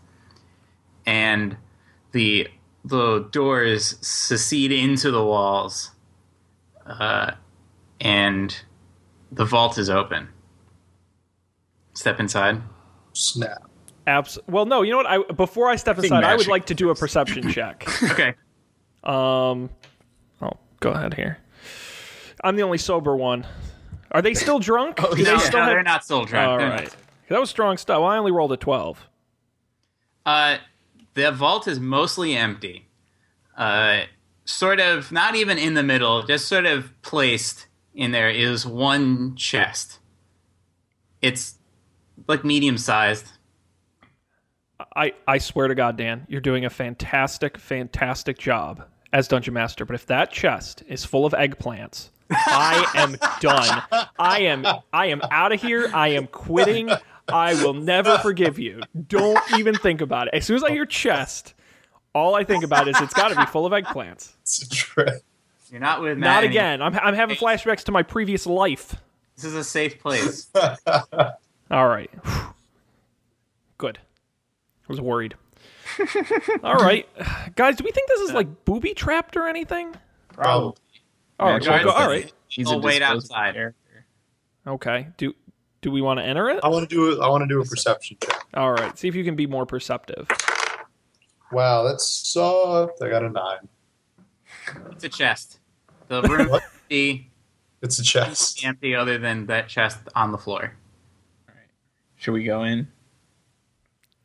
And 1.05 1.57
the 2.13 2.49
the 2.85 3.29
doors 3.33 3.97
secede 4.01 4.71
into 4.71 5.11
the 5.11 5.25
walls, 5.25 5.91
uh, 6.87 7.33
and 8.01 8.57
the 9.33 9.45
vault 9.45 9.79
is 9.79 9.91
open. 9.91 10.29
Step 11.95 12.21
inside. 12.21 12.63
Snap. 13.17 13.63
Abs- 14.07 14.39
well, 14.47 14.67
no, 14.67 14.83
you 14.83 14.91
know 14.93 14.99
what? 14.99 15.07
I 15.07 15.19
before 15.33 15.69
I 15.69 15.77
step 15.77 15.99
inside, 15.99 16.23
I 16.23 16.37
would 16.37 16.47
like 16.47 16.67
to 16.67 16.75
do 16.75 16.91
a 16.91 16.95
perception 16.95 17.51
check. 17.53 17.87
Okay. 18.11 18.35
Um, 19.03 19.71
oh, 20.43 20.53
go 20.81 20.91
ahead 20.91 21.15
here. 21.15 21.39
I'm 22.45 22.57
the 22.57 22.63
only 22.63 22.79
sober 22.79 23.17
one. 23.17 23.47
Are 24.13 24.23
they 24.23 24.35
still 24.35 24.59
drunk? 24.59 25.01
oh, 25.03 25.09
no, 25.09 25.15
they 25.15 25.25
still 25.39 25.59
no, 25.61 25.65
have- 25.65 25.67
they're 25.69 25.83
not 25.83 26.05
still 26.05 26.25
drunk. 26.25 26.49
All 26.49 26.59
They're 26.59 26.69
right. 26.71 26.85
not. 26.85 26.97
That 27.29 27.41
was 27.41 27.51
strong 27.51 27.77
stuff. 27.77 28.01
Well, 28.01 28.09
I 28.09 28.19
only 28.19 28.31
rolled 28.31 28.53
a 28.53 28.57
12. 28.57 29.05
Uh, 30.25 30.59
the 31.15 31.33
vault 31.33 31.67
is 31.67 31.81
mostly 31.81 32.37
empty. 32.37 32.87
Uh, 33.57 34.03
sort 34.45 34.79
of 34.79 35.11
not 35.11 35.35
even 35.35 35.59
in 35.59 35.75
the 35.75 35.83
middle, 35.83 36.23
just 36.23 36.47
sort 36.47 36.67
of 36.67 36.93
placed 37.03 37.67
in 37.95 38.13
there 38.13 38.31
is 38.31 38.65
one 38.65 39.35
chest. 39.35 39.99
It's 41.21 41.55
like 42.29 42.45
medium 42.45 42.79
sized. 42.79 43.27
I, 44.95 45.15
I 45.27 45.39
swear 45.39 45.69
to 45.69 45.75
God, 45.75 45.97
Dan, 45.97 46.27
you're 46.29 46.41
doing 46.41 46.65
a 46.65 46.71
fantastic, 46.71 47.57
fantastic 47.57 48.39
job 48.39 48.85
as 49.13 49.27
Dungeon 49.29 49.55
Master. 49.55 49.85
But 49.85 49.95
if 49.95 50.07
that 50.07 50.31
chest 50.31 50.83
is 50.87 51.05
full 51.05 51.25
of 51.25 51.33
eggplants, 51.33 52.11
I 52.31 52.87
am 52.95 53.17
done. 53.41 53.83
I 54.19 54.41
am 54.41 54.67
I 54.93 55.07
am 55.07 55.23
out 55.31 55.53
of 55.53 55.63
here. 55.63 55.91
I 55.95 56.09
am 56.09 56.27
quitting. 56.27 56.91
I 57.29 57.55
will 57.55 57.75
never 57.75 58.19
forgive 58.19 58.59
you. 58.59 58.83
Don't 59.09 59.41
even 59.59 59.75
think 59.75 60.01
about 60.01 60.29
it. 60.29 60.35
As 60.35 60.45
soon 60.45 60.57
as 60.57 60.63
I 60.63 60.71
hear 60.71 60.87
chest, 60.87 61.55
all 62.15 62.35
I 62.35 62.45
think 62.45 62.63
about 62.63 62.87
is 62.89 63.01
it's 63.01 63.15
got 63.15 63.29
to 63.29 63.37
be 63.37 63.47
full 63.47 63.67
of 63.67 63.73
eggplants. 63.73 64.35
It's 64.43 64.63
a 64.63 64.69
trick. 64.69 65.23
You're 65.71 65.81
not 65.81 66.01
with 66.01 66.19
me. 66.19 66.23
Not 66.23 66.45
again. 66.45 66.81
I'm 66.81 66.95
I'm 66.97 67.15
having 67.15 67.37
flashbacks 67.37 67.83
to 67.85 67.93
my 67.93 68.03
previous 68.05 68.47
life. 68.47 68.95
This 69.35 69.45
is 69.45 69.55
a 69.55 69.65
safe 69.65 69.99
place. 69.99 70.49
All 71.71 71.89
right. 71.89 72.11
Good. 73.79 73.99
I 73.99 74.87
was 74.89 75.01
worried. 75.01 75.35
All 76.63 76.75
right, 76.77 77.09
guys. 77.57 77.77
Do 77.77 77.85
we 77.85 77.91
think 77.91 78.09
this 78.09 78.21
is 78.21 78.33
like 78.33 78.65
booby 78.65 78.95
trapped 78.95 79.37
or 79.37 79.49
anything? 79.49 79.95
Probably. 80.33 80.77
All 81.41 81.51
right. 81.51 81.63
Guys, 81.63 81.85
well, 81.85 81.95
go- 81.95 82.01
all 82.01 82.09
right. 82.09 82.33
He's 82.49 82.69
I'll 82.69 82.75
a 82.79 82.83
wait 82.83 83.03
outside. 83.03 83.55
character. 83.55 84.05
Okay. 84.67 85.09
Do 85.17 85.35
do 85.83 85.91
we 85.91 86.01
want 86.03 86.19
to 86.21 86.25
enter 86.25 86.49
it? 86.51 86.61
I 86.63 86.69
want 86.69 86.89
to 86.89 86.95
do. 86.95 87.21
I 87.23 87.29
want 87.29 87.43
to 87.43 87.49
do 87.49 87.61
a 87.61 87.65
perception 87.65 88.17
check. 88.23 88.43
All 88.55 88.73
right. 88.73 88.97
See 88.99 89.09
if 89.09 89.15
you 89.15 89.25
can 89.25 89.37
be 89.37 89.47
more 89.47 89.65
perceptive. 89.67 90.29
Wow, 91.53 91.85
that's 91.85 92.07
soft. 92.07 93.01
I 93.03 93.09
got 93.09 93.23
a 93.23 93.31
nine. 93.31 93.69
It's 94.93 95.05
a 95.05 95.09
chest. 95.09 95.59
The 96.09 96.23
room 96.23 96.49
What? 96.51 96.63
is 96.63 96.69
empty, 96.83 97.31
It's 97.83 97.99
a 97.99 98.03
chest. 98.03 98.65
empty 98.65 98.95
other 98.95 99.19
than 99.19 99.47
that 99.47 99.69
chest 99.69 99.99
on 100.15 100.33
the 100.33 100.39
floor. 100.39 100.75
Should 102.17 102.33
we 102.33 102.45
go 102.45 102.63
in? 102.65 102.89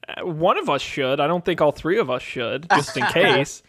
Uh, 0.07 0.25
One 0.25 0.57
of 0.57 0.69
us 0.69 0.81
should. 0.81 1.19
I 1.19 1.27
don't 1.27 1.43
think 1.43 1.61
all 1.61 1.71
three 1.71 1.99
of 1.99 2.09
us 2.09 2.21
should, 2.21 2.67
just 2.69 2.95
in 2.97 3.05
case. 3.11 3.63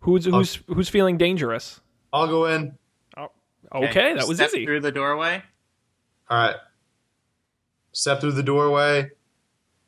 Who's 0.00 0.26
who's 0.26 0.56
who's 0.66 0.88
feeling 0.88 1.16
dangerous? 1.18 1.80
I'll 2.12 2.28
go 2.28 2.46
in. 2.46 2.76
Okay, 3.74 4.14
that 4.14 4.26
was 4.26 4.38
Step 4.38 4.48
easy. 4.50 4.64
Through 4.64 4.80
the 4.80 4.92
doorway. 4.92 5.42
All 6.30 6.38
right. 6.38 6.56
Step 7.92 8.20
through 8.20 8.32
the 8.32 8.42
doorway. 8.42 9.10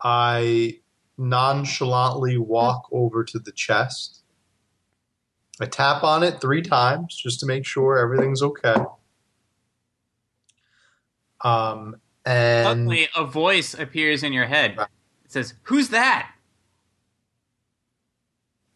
I 0.03 0.79
nonchalantly 1.17 2.37
walk 2.39 2.89
over 2.93 3.25
to 3.25 3.39
the 3.39 3.53
chest. 3.53 4.23
I 5.61 5.67
tap 5.67 6.03
on 6.03 6.23
it 6.23 6.41
three 6.41 6.63
times 6.63 7.15
just 7.17 7.41
to 7.41 7.47
make 7.47 7.65
sure 7.67 7.99
everything's 7.99 8.43
okay. 8.43 8.77
Um, 11.43 11.97
and 12.31 12.67
Suddenly, 12.67 13.09
a 13.17 13.25
voice 13.25 13.75
appears 13.75 14.23
in 14.23 14.33
your 14.33 14.47
head. 14.47 14.77
It 14.79 14.89
says, 15.33 15.55
"Who's 15.65 15.89
that?" 15.91 16.31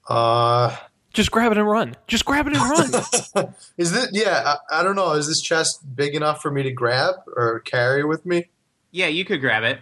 uh, 0.08 0.76
Just 1.12 1.30
grab 1.30 1.52
it 1.52 1.58
and 1.58 1.66
run. 1.68 1.94
Just 2.06 2.24
grab 2.24 2.46
it 2.46 2.56
and 2.56 2.62
run. 2.62 3.54
is 3.78 3.92
this? 3.92 4.08
Yeah, 4.12 4.56
I, 4.70 4.80
I 4.80 4.82
don't 4.82 4.96
know. 4.96 5.12
Is 5.12 5.26
this 5.28 5.40
chest 5.40 5.80
big 5.94 6.14
enough 6.14 6.42
for 6.42 6.50
me 6.50 6.62
to 6.64 6.70
grab 6.72 7.14
or 7.36 7.60
carry 7.60 8.04
with 8.04 8.26
me? 8.26 8.48
Yeah, 8.90 9.06
you 9.06 9.24
could 9.24 9.40
grab 9.40 9.62
it. 9.64 9.80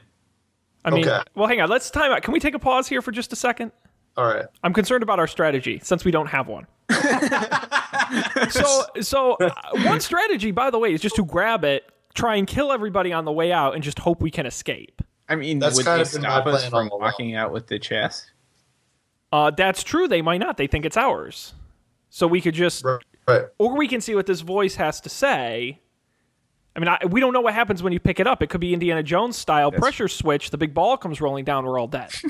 I 0.84 0.90
mean, 0.90 1.08
Okay. 1.08 1.22
well, 1.34 1.48
hang 1.48 1.60
on. 1.60 1.68
Let's 1.68 1.90
time 1.90 2.12
out. 2.12 2.22
Can 2.22 2.32
we 2.32 2.40
take 2.40 2.54
a 2.54 2.58
pause 2.58 2.88
here 2.88 3.02
for 3.02 3.12
just 3.12 3.32
a 3.32 3.36
second? 3.36 3.72
All 4.16 4.26
right. 4.26 4.46
I'm 4.62 4.72
concerned 4.74 5.02
about 5.02 5.18
our 5.18 5.26
strategy 5.26 5.80
since 5.82 6.04
we 6.04 6.10
don't 6.10 6.26
have 6.26 6.48
one. 6.48 6.66
so, 8.50 8.84
so 9.00 9.32
uh, 9.34 9.50
one 9.84 10.00
strategy, 10.00 10.50
by 10.50 10.70
the 10.70 10.78
way, 10.78 10.92
is 10.92 11.00
just 11.00 11.16
to 11.16 11.24
grab 11.24 11.64
it, 11.64 11.84
try 12.14 12.36
and 12.36 12.46
kill 12.46 12.72
everybody 12.72 13.12
on 13.12 13.24
the 13.24 13.32
way 13.32 13.52
out, 13.52 13.74
and 13.74 13.82
just 13.82 13.98
hope 14.00 14.20
we 14.20 14.30
can 14.30 14.46
escape. 14.46 15.02
I 15.28 15.36
mean, 15.36 15.58
That's 15.58 15.76
would 15.76 15.86
kind 15.86 15.98
they 15.98 16.02
of 16.02 16.08
stop 16.08 16.46
us 16.46 16.68
from 16.68 16.90
walking 16.92 17.34
out 17.34 17.52
with 17.52 17.66
the 17.68 17.78
chest? 17.78 18.30
Uh, 19.32 19.50
that's 19.50 19.82
true. 19.82 20.06
They 20.08 20.20
might 20.20 20.38
not. 20.38 20.56
They 20.58 20.66
think 20.66 20.84
it's 20.84 20.96
ours. 20.96 21.54
So 22.10 22.26
we 22.26 22.40
could 22.42 22.54
just, 22.54 22.84
Right. 22.84 23.00
right. 23.26 23.42
or 23.58 23.74
we 23.76 23.88
can 23.88 24.00
see 24.02 24.14
what 24.14 24.26
this 24.26 24.42
voice 24.42 24.74
has 24.74 25.00
to 25.02 25.08
say. 25.08 25.78
I 26.76 26.80
mean, 26.80 26.88
I, 26.88 26.98
we 27.06 27.20
don't 27.20 27.32
know 27.32 27.40
what 27.40 27.54
happens 27.54 27.82
when 27.82 27.92
you 27.94 28.00
pick 28.00 28.20
it 28.20 28.26
up. 28.26 28.42
It 28.42 28.48
could 28.48 28.60
be 28.60 28.74
Indiana 28.74 29.02
Jones 29.02 29.36
style 29.38 29.70
That's- 29.70 29.80
pressure 29.82 30.08
switch. 30.08 30.50
The 30.50 30.58
big 30.58 30.74
ball 30.74 30.96
comes 30.98 31.20
rolling 31.20 31.44
down. 31.46 31.64
We're 31.64 31.78
all 31.78 31.86
dead. 31.86 32.10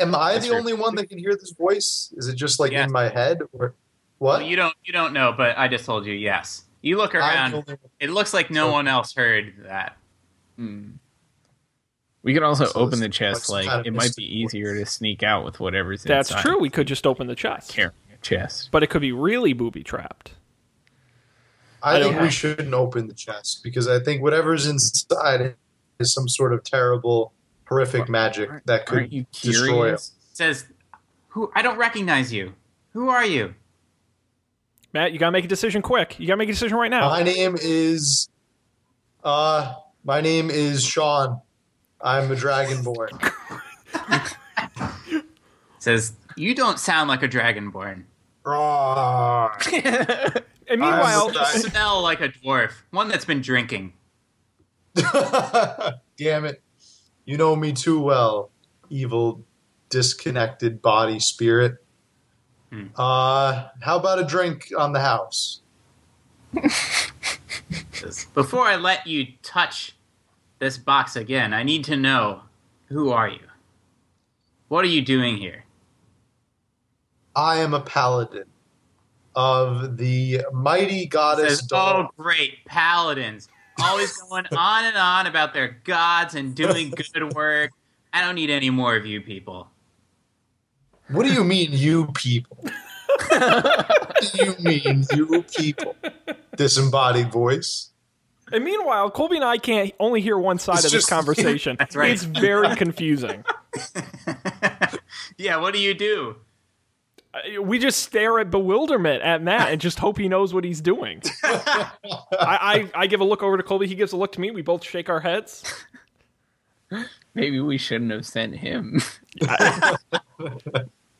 Am 0.00 0.12
I 0.14 0.32
That's 0.32 0.46
the 0.46 0.50
fair. 0.50 0.58
only 0.58 0.72
one 0.72 0.96
that 0.96 1.08
can 1.08 1.18
hear 1.18 1.36
this 1.36 1.52
voice? 1.52 2.12
Is 2.16 2.26
it 2.26 2.34
just 2.34 2.58
like 2.58 2.72
Yes. 2.72 2.86
in 2.86 2.92
my 2.92 3.08
head? 3.08 3.40
Or 3.52 3.74
what? 4.18 4.40
Well, 4.40 4.42
you 4.42 4.56
don't. 4.56 4.74
You 4.84 4.92
don't 4.92 5.12
know, 5.12 5.32
but 5.36 5.56
I 5.56 5.68
just 5.68 5.84
told 5.84 6.04
you. 6.06 6.14
Yes. 6.14 6.64
You 6.82 6.96
look 6.96 7.14
around. 7.14 7.50
the 7.52 7.56
only 7.58 7.72
one- 7.74 7.78
It 8.00 8.10
looks 8.10 8.32
like 8.32 8.50
no 8.50 8.66
So- 8.68 8.72
one 8.72 8.88
else 8.88 9.14
heard 9.14 9.54
that. 9.64 9.96
Hmm. 10.56 10.90
We 12.22 12.34
could 12.34 12.42
also 12.42 12.66
So 12.66 12.80
open 12.80 13.00
the 13.00 13.08
chest. 13.08 13.48
like 13.48 13.58
Like, 13.58 13.64
some 13.64 13.70
kind 13.70 13.80
of 13.80 13.86
it 13.86 13.96
might 13.96 14.16
be 14.16 14.24
easier 14.24 14.74
to 14.74 14.84
sneak 14.86 15.22
out 15.22 15.44
with 15.44 15.60
whatever's 15.60 16.02
That's 16.02 16.30
inside. 16.30 16.36
That's 16.36 16.42
true. 16.50 16.58
We 16.60 16.68
could 16.70 16.86
just 16.88 17.06
open 17.06 17.26
the 17.26 17.34
chest, 17.36 17.70
Carrying 17.72 17.92
a 18.12 18.16
chest. 18.18 18.68
but 18.70 18.82
it 18.82 18.88
could 18.88 19.00
be 19.00 19.12
really 19.12 19.52
booby 19.52 19.82
trapped. 19.82 20.32
I, 21.82 21.96
I 21.98 22.02
think 22.02 22.16
know. 22.16 22.22
we 22.22 22.30
shouldn't 22.30 22.74
open 22.74 23.06
the 23.06 23.14
chest 23.14 23.62
because 23.62 23.86
I 23.86 24.00
think 24.00 24.20
whatever's 24.20 24.66
inside 24.66 25.54
is 26.00 26.12
some 26.12 26.28
sort 26.28 26.52
of 26.52 26.64
terrible, 26.64 27.32
horrific 27.68 28.08
magic 28.08 28.50
that 28.66 28.84
could 28.86 29.12
you 29.12 29.26
destroy 29.32 29.66
curious? 29.74 30.12
It 30.32 30.36
says, 30.36 30.66
"Who? 31.28 31.52
I 31.54 31.62
don't 31.62 31.78
recognize 31.78 32.32
you. 32.32 32.54
Who 32.94 33.08
are 33.10 33.24
you?" 33.24 33.54
Matt, 34.92 35.12
you 35.12 35.18
gotta 35.18 35.32
make 35.32 35.44
a 35.44 35.48
decision 35.48 35.82
quick. 35.82 36.18
You 36.18 36.26
gotta 36.26 36.38
make 36.38 36.48
a 36.48 36.52
decision 36.52 36.78
right 36.78 36.90
now. 36.90 37.08
My 37.10 37.22
name 37.22 37.56
is, 37.60 38.28
uh, 39.22 39.74
my 40.04 40.20
name 40.20 40.50
is 40.50 40.84
Sean. 40.84 41.40
I'm 42.00 42.30
a 42.30 42.34
dragonborn. 42.34 43.10
Says, 45.78 46.12
"You 46.36 46.54
don't 46.54 46.78
sound 46.78 47.08
like 47.08 47.22
a 47.22 47.28
dragonborn. 47.28 48.04
Rawr. 48.44 50.42
And 50.70 50.82
meanwhile, 50.82 51.30
I'm- 51.34 51.56
You 51.56 51.62
smell 51.62 52.02
like 52.02 52.20
a 52.20 52.28
dwarf. 52.28 52.72
One 52.90 53.08
that's 53.08 53.24
been 53.24 53.40
drinking." 53.40 53.94
Damn 56.18 56.44
it! 56.44 56.62
You 57.24 57.38
know 57.38 57.56
me 57.56 57.72
too 57.72 57.98
well, 58.00 58.50
evil, 58.90 59.46
disconnected 59.88 60.82
body 60.82 61.20
spirit. 61.20 61.76
Hmm. 62.70 62.86
Uh, 62.96 63.68
how 63.80 63.98
about 63.98 64.18
a 64.18 64.24
drink 64.24 64.72
on 64.76 64.92
the 64.92 65.00
house? 65.00 65.60
Before 68.34 68.64
I 68.64 68.76
let 68.76 69.06
you 69.06 69.26
touch 69.42 69.94
this 70.58 70.78
box 70.78 71.16
again, 71.16 71.52
I 71.52 71.62
need 71.62 71.84
to 71.84 71.96
know 71.96 72.42
who 72.86 73.10
are 73.10 73.28
you. 73.28 73.40
What 74.68 74.84
are 74.84 74.88
you 74.88 75.02
doing 75.02 75.36
here? 75.36 75.64
I 77.34 77.58
am 77.58 77.74
a 77.74 77.80
paladin 77.80 78.44
of 79.34 79.96
the 79.96 80.42
mighty 80.52 81.06
goddess 81.06 81.60
says. 81.60 81.68
"Oh, 81.72 82.08
great 82.18 82.64
paladins, 82.64 83.48
always 83.80 84.16
going 84.28 84.46
on 84.56 84.84
and 84.84 84.96
on 84.96 85.26
about 85.26 85.54
their 85.54 85.78
gods 85.84 86.34
and 86.34 86.54
doing 86.54 86.90
good 86.90 87.32
work. 87.34 87.70
I 88.12 88.20
don't 88.20 88.34
need 88.34 88.50
any 88.50 88.70
more 88.70 88.96
of 88.96 89.06
you 89.06 89.20
people." 89.20 89.70
What 91.10 91.26
do 91.26 91.32
you 91.32 91.44
mean, 91.44 91.70
you 91.72 92.06
people? 92.14 92.58
what 93.30 94.20
do 94.32 94.44
you 94.44 94.54
mean, 94.60 95.04
you 95.14 95.42
people? 95.56 95.96
Disembodied 96.56 97.30
voice. 97.32 97.90
and 98.52 98.64
meanwhile, 98.64 99.10
Colby 99.10 99.36
and 99.36 99.44
I 99.44 99.58
can't 99.58 99.92
only 100.00 100.20
hear 100.20 100.36
one 100.38 100.58
side 100.58 100.76
It's 100.76 100.86
of 100.86 100.92
this 100.92 101.00
just- 101.06 101.10
conversation. 101.16 101.76
That's 101.78 101.96
right. 101.96 102.10
It's 102.10 102.24
very 102.24 102.74
confusing. 102.76 103.44
yeah, 105.38 105.56
what 105.56 105.72
do 105.74 105.80
you 105.80 105.94
do? 105.94 106.36
Uh, 107.34 107.60
we 107.62 107.78
just 107.78 108.00
stare 108.02 108.38
at 108.38 108.50
bewilderment 108.50 109.22
at 109.22 109.42
Matt 109.42 109.70
and 109.70 109.80
just 109.80 109.98
hope 109.98 110.16
he 110.18 110.28
knows 110.28 110.52
what 110.54 110.64
he's 110.64 110.80
doing. 110.80 111.22
I, 111.42 111.90
I, 112.32 112.90
I 112.94 113.06
give 113.06 113.20
a 113.20 113.24
look 113.24 113.42
over 113.42 113.56
to 113.58 113.62
Colby. 113.62 113.86
He 113.86 113.94
gives 113.94 114.12
a 114.12 114.16
look 114.16 114.32
to 114.32 114.40
me. 114.40 114.50
We 114.50 114.62
both 114.62 114.82
shake 114.82 115.08
our 115.10 115.20
heads. 115.20 115.62
Maybe 117.34 117.60
we 117.60 117.76
shouldn't 117.76 118.10
have 118.12 118.24
sent 118.26 118.56
him. 118.56 119.02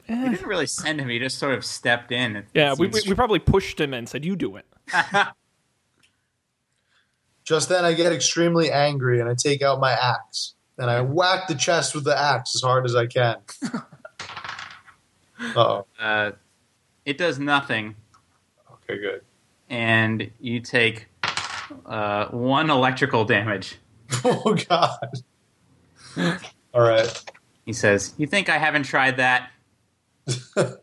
He 0.09 0.15
didn't 0.15 0.47
really 0.47 0.67
send 0.67 1.01
him; 1.01 1.09
he 1.09 1.19
just 1.19 1.39
sort 1.39 1.55
of 1.55 1.65
stepped 1.65 2.11
in. 2.13 2.45
Yeah, 2.55 2.75
we, 2.79 2.89
we, 2.89 3.03
we 3.07 3.15
probably 3.15 3.39
pushed 3.39 3.79
him 3.79 3.93
and 3.93 4.09
said, 4.09 4.25
"You 4.25 4.37
do 4.37 4.57
it." 4.57 4.67
Just 7.49 7.71
then, 7.71 7.83
I 7.83 7.95
get 7.95 8.13
extremely 8.13 8.71
angry 8.71 9.21
and 9.21 9.29
I 9.29 9.33
take 9.35 9.63
out 9.63 9.81
my 9.81 9.93
axe 9.93 10.53
and 10.77 10.91
I 10.91 11.01
whack 11.01 11.49
the 11.49 11.55
chest 11.55 11.95
with 11.95 12.05
the 12.05 12.15
axe 12.15 12.55
as 12.55 12.61
hard 12.61 12.85
as 12.85 12.95
I 12.95 13.07
can. 13.07 13.37
oh. 15.57 15.87
uh, 15.99 16.33
it 17.07 17.17
does 17.17 17.39
nothing, 17.39 17.97
Okay, 18.71 19.01
good. 19.01 19.23
and 19.71 20.31
you 20.39 20.61
take 20.61 21.07
uh, 21.87 22.27
one 22.27 22.69
electrical 22.69 23.25
damage. 23.25 23.79
Oh 24.25 24.55
God. 24.69 24.99
All 26.75 26.83
right. 26.83 27.25
He 27.65 27.73
says, 27.73 28.13
You 28.19 28.27
think 28.27 28.51
I 28.51 28.59
haven't 28.59 28.83
tried 28.83 29.17
that? 29.17 29.51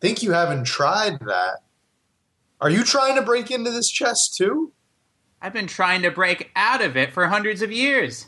Think 0.00 0.22
you 0.22 0.32
haven't 0.32 0.64
tried 0.64 1.20
that? 1.20 1.58
Are 2.60 2.70
you 2.70 2.84
trying 2.84 3.16
to 3.16 3.22
break 3.22 3.50
into 3.50 3.70
this 3.70 3.88
chest 3.88 4.36
too? 4.36 4.72
I've 5.40 5.52
been 5.52 5.66
trying 5.66 6.02
to 6.02 6.10
break 6.10 6.50
out 6.54 6.82
of 6.82 6.96
it 6.96 7.12
for 7.12 7.26
hundreds 7.26 7.62
of 7.62 7.72
years. 7.72 8.26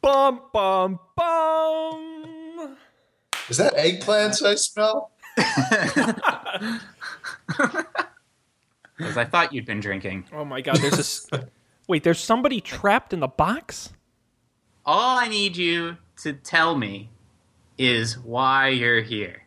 Bum 0.00 0.42
bum 0.52 1.00
bum. 1.16 2.76
Is 3.48 3.56
that 3.56 3.76
eggplants 3.76 4.44
I 4.44 4.54
smell? 4.54 5.10
Because 9.02 9.16
I 9.16 9.24
thought 9.24 9.52
you'd 9.52 9.66
been 9.66 9.80
drinking. 9.80 10.26
Oh 10.32 10.44
my 10.44 10.60
god, 10.60 10.76
there's 10.76 10.96
this 10.96 11.28
Wait, 11.88 12.04
there's 12.04 12.20
somebody 12.20 12.60
trapped 12.60 13.12
in 13.12 13.20
the 13.20 13.28
box? 13.28 13.92
All 14.86 15.18
I 15.18 15.28
need 15.28 15.56
you 15.56 15.96
to 16.22 16.32
tell 16.32 16.76
me 16.76 17.10
is 17.78 18.18
why 18.18 18.68
you're 18.68 19.00
here. 19.00 19.41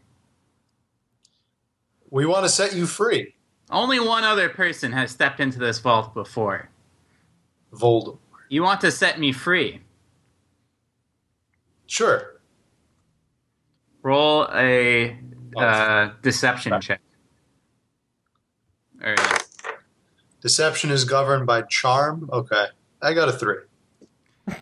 We 2.15 2.25
want 2.25 2.45
to 2.45 2.49
set 2.49 2.73
you 2.73 2.85
free, 2.85 3.35
Only 3.69 3.99
one 3.99 4.23
other 4.23 4.47
person 4.47 4.93
has 4.93 5.11
stepped 5.11 5.41
into 5.41 5.59
this 5.59 5.79
vault 5.79 6.13
before. 6.13 6.69
Voldemort. 7.73 8.19
You 8.47 8.63
want 8.63 8.79
to 8.81 8.91
set 8.91 9.19
me 9.19 9.33
free. 9.33 9.81
Sure. 11.87 12.39
Roll 14.01 14.47
a 14.53 15.19
uh, 15.57 16.11
deception 16.21 16.79
check. 16.79 17.01
Or, 19.03 19.15
Deception 20.39 20.91
is 20.91 21.03
governed 21.03 21.45
by 21.45 21.63
charm. 21.63 22.29
Okay. 22.31 22.67
I 23.01 23.13
got 23.13 23.27
a 23.27 23.33
three. 23.33 23.57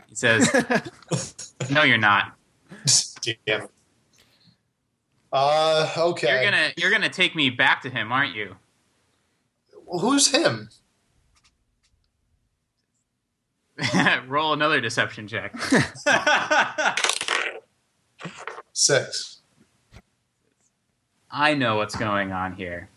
he 0.07 0.15
says, 0.15 0.51
"No, 1.69 1.83
you're 1.83 2.00
not. 2.00 2.36
Damn. 3.45 3.67
Uh, 5.33 5.89
okay. 5.97 6.43
You're 6.43 6.51
gonna 6.51 6.71
you're 6.77 6.91
gonna 6.91 7.09
take 7.09 7.35
me 7.35 7.49
back 7.49 7.81
to 7.81 7.89
him, 7.89 8.11
aren't 8.11 8.35
you?" 8.35 8.55
Well, 9.85 9.99
who's 9.99 10.31
him? 10.31 10.69
Roll 14.27 14.53
another 14.53 14.79
deception 14.79 15.27
check. 15.27 15.55
Six. 18.73 19.39
I 21.31 21.55
know 21.55 21.77
what's 21.77 21.95
going 21.95 22.31
on 22.31 22.53
here. 22.53 22.89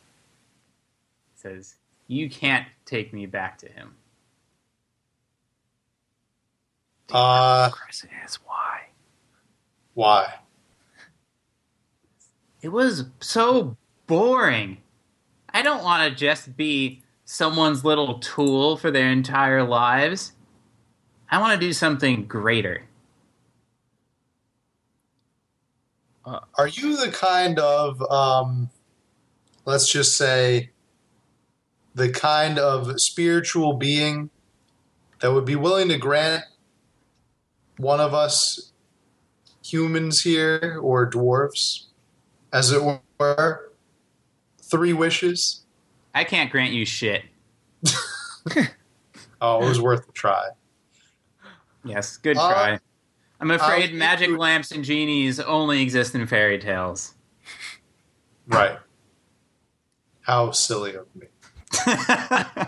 He 1.35 1.40
says, 1.40 1.76
"You 2.07 2.28
can't 2.28 2.66
take 2.85 3.14
me 3.14 3.25
back 3.25 3.57
to 3.59 3.69
him." 3.69 3.95
Uh, 7.11 7.71
Question 7.71 8.11
is 8.26 8.35
why. 8.45 8.81
why? 9.95 10.35
It 12.67 12.73
was 12.73 13.05
so 13.21 13.77
boring. 14.09 14.79
I 15.55 15.63
don't 15.63 15.85
want 15.85 16.03
to 16.03 16.19
just 16.19 16.57
be 16.57 17.01
someone's 17.25 17.85
little 17.85 18.19
tool 18.19 18.77
for 18.77 18.91
their 18.91 19.09
entire 19.09 19.63
lives. 19.63 20.33
I 21.31 21.39
want 21.39 21.61
to 21.61 21.65
do 21.65 21.73
something 21.73 22.27
greater. 22.27 22.83
Are 26.25 26.67
you 26.67 26.97
the 26.97 27.13
kind 27.13 27.61
of, 27.61 28.03
um, 28.11 28.71
let's 29.65 29.89
just 29.89 30.19
say, 30.19 30.71
the 31.95 32.11
kind 32.11 32.59
of 32.59 33.01
spiritual 33.01 33.75
being 33.75 34.29
that 35.21 35.33
would 35.33 35.45
be 35.45 35.55
willing 35.55 35.89
to 35.91 35.99
grant 35.99 36.43
one 37.77 38.01
of 38.01 38.13
us 38.13 38.73
humans 39.63 40.23
here 40.23 40.81
or 40.83 41.09
dwarves, 41.09 41.86
as 42.57 42.73
it 42.73 42.83
were, 43.19 43.71
three 44.63 44.93
wishes? 44.93 45.63
I 46.15 46.25
can't 46.25 46.50
grant 46.50 46.73
you 46.73 46.85
shit. 46.87 47.23
Oh, 49.39 49.63
it 49.63 49.69
was 49.69 49.78
worth 49.78 50.09
a 50.09 50.13
try. 50.13 50.49
Yes, 51.85 52.17
good 52.17 52.39
Uh, 52.39 52.52
try. 52.52 52.78
I'm 53.39 53.50
afraid 53.50 53.93
magic 53.93 54.30
lamps 54.30 54.73
and 54.73 54.83
genies 54.83 55.39
only 55.39 55.83
exist 55.83 56.15
in 56.15 56.26
fairy 56.26 56.59
tales. 56.59 57.13
Right. 58.47 58.78
How 60.23 60.52
silly 60.52 60.95
of 60.97 61.07
me. 61.15 61.26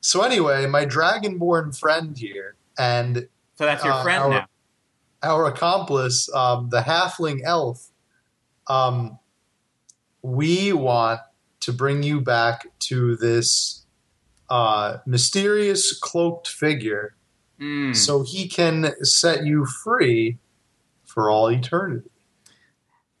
So 0.00 0.22
anyway, 0.22 0.66
my 0.66 0.84
dragonborn 0.84 1.78
friend 1.78 2.18
here 2.18 2.56
and 2.76 3.28
so 3.54 3.64
that's 3.64 3.84
your 3.84 3.92
Uh, 3.94 4.02
friend 4.02 4.22
our- 4.24 4.30
now. 4.30 4.46
our 5.22 5.46
accomplice, 5.46 6.28
um, 6.34 6.68
the 6.70 6.80
halfling 6.80 7.42
elf, 7.44 7.90
um, 8.66 9.20
we 10.22 10.72
want 10.72 11.20
to 11.60 11.72
bring 11.72 12.02
you 12.02 12.20
back 12.20 12.66
to 12.80 13.16
this 13.16 13.84
uh, 14.48 14.98
mysterious 15.06 15.98
cloaked 15.98 16.48
figure 16.48 17.14
Mm. 17.60 17.94
so 17.94 18.24
he 18.24 18.48
can 18.48 18.92
set 19.04 19.46
you 19.46 19.64
free 19.66 20.38
for 21.04 21.30
all 21.30 21.48
eternity. 21.48 22.10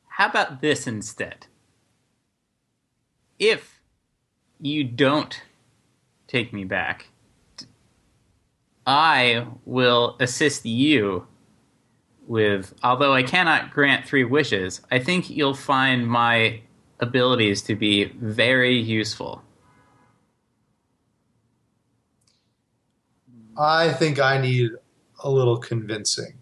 How 0.08 0.28
about 0.28 0.60
this 0.60 0.88
instead? 0.88 1.46
If 3.38 3.80
you 4.58 4.82
don't 4.82 5.40
take 6.26 6.52
me 6.52 6.64
back, 6.64 7.06
I 8.84 9.46
will 9.64 10.16
assist 10.18 10.66
you 10.66 11.28
with, 12.26 12.74
although 12.82 13.12
I 13.14 13.22
cannot 13.22 13.70
grant 13.70 14.06
three 14.08 14.24
wishes, 14.24 14.80
I 14.90 14.98
think 14.98 15.30
you'll 15.30 15.54
find 15.54 16.08
my 16.08 16.62
abilities 17.02 17.60
to 17.62 17.76
be 17.76 18.04
very 18.04 18.74
useful. 18.78 19.42
I 23.58 23.92
think 23.92 24.18
I 24.18 24.38
need 24.38 24.70
a 25.22 25.30
little 25.30 25.58
convincing. 25.58 26.34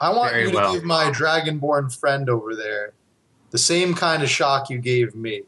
I 0.00 0.10
want 0.10 0.32
Very 0.32 0.44
you 0.44 0.50
to 0.50 0.56
well. 0.56 0.72
give 0.72 0.84
my 0.84 1.10
dragonborn 1.10 1.94
friend 1.94 2.30
over 2.30 2.54
there 2.54 2.92
the 3.50 3.58
same 3.58 3.94
kind 3.94 4.22
of 4.22 4.30
shock 4.30 4.70
you 4.70 4.78
gave 4.78 5.14
me. 5.14 5.42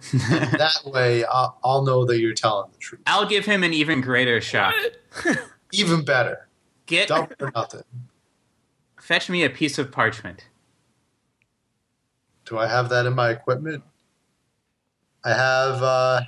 that 0.12 0.80
way, 0.86 1.24
I'll, 1.24 1.58
I'll 1.62 1.84
know 1.84 2.04
that 2.06 2.18
you're 2.18 2.34
telling 2.34 2.70
the 2.72 2.78
truth. 2.78 3.02
I'll 3.06 3.26
give 3.26 3.44
him 3.44 3.62
an 3.62 3.72
even 3.72 4.00
greater 4.00 4.40
shock. 4.40 4.74
Even 5.72 6.04
better. 6.04 6.48
Get 6.86 7.08
Double 7.08 7.32
or 7.40 7.52
nothing. 7.54 7.82
fetch 9.00 9.30
me 9.30 9.44
a 9.44 9.50
piece 9.50 9.78
of 9.78 9.92
parchment. 9.92 10.46
Do 12.44 12.58
I 12.58 12.66
have 12.66 12.88
that 12.90 13.06
in 13.06 13.14
my 13.14 13.30
equipment? 13.30 13.82
I 15.24 15.30
have. 15.30 15.82
uh 15.82 16.20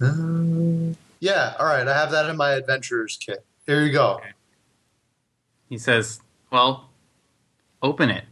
uh, 0.00 0.94
Yeah, 1.20 1.54
all 1.58 1.66
right. 1.66 1.86
I 1.86 1.94
have 1.98 2.10
that 2.12 2.28
in 2.30 2.36
my 2.36 2.52
adventurer's 2.52 3.16
kit. 3.16 3.44
Here 3.66 3.82
you 3.82 3.92
go. 3.92 4.20
He 5.68 5.76
says, 5.78 6.20
"Well, 6.50 6.90
open 7.82 8.10
it." 8.10 8.24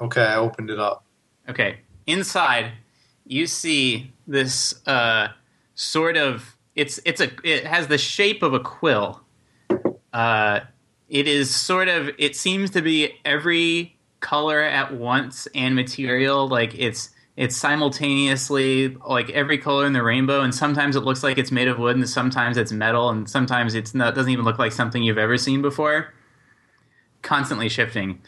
Okay, 0.00 0.22
I 0.22 0.36
opened 0.36 0.70
it 0.70 0.78
up. 0.78 1.04
Okay. 1.48 1.78
Inside, 2.06 2.72
you 3.26 3.46
see 3.46 4.12
this 4.26 4.86
uh, 4.86 5.28
sort 5.74 6.16
of 6.16 6.56
it's 6.74 7.00
it's 7.04 7.20
a 7.20 7.30
it 7.44 7.66
has 7.66 7.86
the 7.88 7.98
shape 7.98 8.42
of 8.42 8.54
a 8.54 8.60
quill. 8.60 9.20
Uh, 10.12 10.60
it 11.08 11.26
is 11.28 11.54
sort 11.54 11.88
of 11.88 12.10
it 12.18 12.36
seems 12.36 12.70
to 12.70 12.82
be 12.82 13.14
every 13.24 13.96
color 14.20 14.60
at 14.60 14.94
once 14.94 15.46
and 15.54 15.74
material. 15.74 16.48
Like 16.48 16.74
it's 16.74 17.10
it's 17.36 17.56
simultaneously 17.56 18.96
like 19.06 19.30
every 19.30 19.58
color 19.58 19.86
in 19.86 19.92
the 19.92 20.02
rainbow, 20.02 20.40
and 20.40 20.54
sometimes 20.54 20.96
it 20.96 21.00
looks 21.00 21.22
like 21.22 21.38
it's 21.38 21.52
made 21.52 21.68
of 21.68 21.78
wood, 21.78 21.96
and 21.96 22.08
sometimes 22.08 22.56
it's 22.56 22.72
metal, 22.72 23.10
and 23.10 23.30
sometimes 23.30 23.74
it's 23.74 23.94
not 23.94 24.14
doesn't 24.14 24.32
even 24.32 24.44
look 24.44 24.58
like 24.58 24.72
something 24.72 25.02
you've 25.02 25.18
ever 25.18 25.38
seen 25.38 25.62
before. 25.62 26.12
Constantly 27.22 27.68
shifting. 27.68 28.20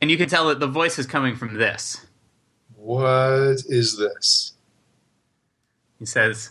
And 0.00 0.10
you 0.10 0.16
can 0.16 0.28
tell 0.28 0.48
that 0.48 0.60
the 0.60 0.66
voice 0.66 0.98
is 0.98 1.06
coming 1.06 1.36
from 1.36 1.54
this. 1.54 2.06
What 2.74 3.62
is 3.68 3.96
this? 3.96 4.52
He 5.98 6.04
says, 6.04 6.50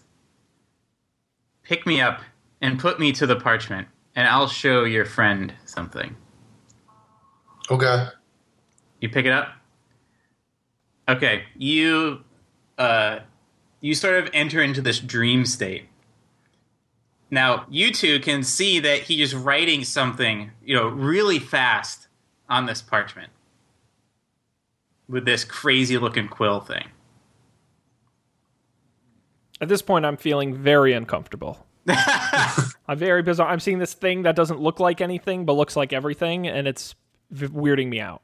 Pick 1.64 1.86
me 1.86 2.02
up 2.02 2.22
and 2.62 2.80
put 2.80 3.00
me 3.00 3.12
to 3.14 3.28
the 3.28 3.36
parchment, 3.36 3.88
and 4.16 4.28
I'll 4.28 4.48
show 4.48 4.84
your 4.84 5.06
friend 5.06 5.54
something. 5.66 6.16
Okay. 7.70 8.08
You 9.02 9.10
pick 9.10 9.26
it 9.26 9.32
up? 9.32 9.50
Okay, 11.08 11.44
you 11.56 12.24
uh 12.78 13.20
you 13.82 13.94
sort 13.94 14.24
of 14.24 14.30
enter 14.34 14.62
into 14.62 14.82
this 14.82 15.00
dream 15.00 15.46
state. 15.46 15.86
Now, 17.30 17.66
you 17.70 17.92
two 17.92 18.20
can 18.20 18.44
see 18.44 18.80
that 18.80 19.02
he 19.02 19.22
is 19.22 19.36
writing 19.36 19.84
something, 19.84 20.52
you 20.64 20.76
know, 20.76 20.88
really 20.88 21.40
fast 21.40 22.08
on 22.50 22.66
this 22.66 22.82
parchment 22.82 23.32
with 25.08 25.26
this 25.26 25.44
crazy 25.44 25.98
looking 25.98 26.28
quill 26.28 26.60
thing. 26.60 26.88
At 29.62 29.70
this 29.70 29.82
point, 29.82 30.06
I'm 30.06 30.18
feeling 30.18 30.56
very 30.56 30.94
uncomfortable. 30.94 31.66
I'm 31.88 32.98
very 32.98 33.22
bizarre. 33.22 33.50
I'm 33.50 33.60
seeing 33.60 33.80
this 33.80 33.94
thing 33.94 34.24
that 34.24 34.36
doesn't 34.36 34.60
look 34.60 34.80
like 34.80 35.02
anything 35.02 35.46
but 35.46 35.54
looks 35.54 35.76
like 35.76 35.94
everything, 35.94 36.48
and 36.48 36.68
it's 36.68 36.94
v- 36.94 36.98
weirding 37.34 37.88
me 37.88 38.00
out. 38.00 38.22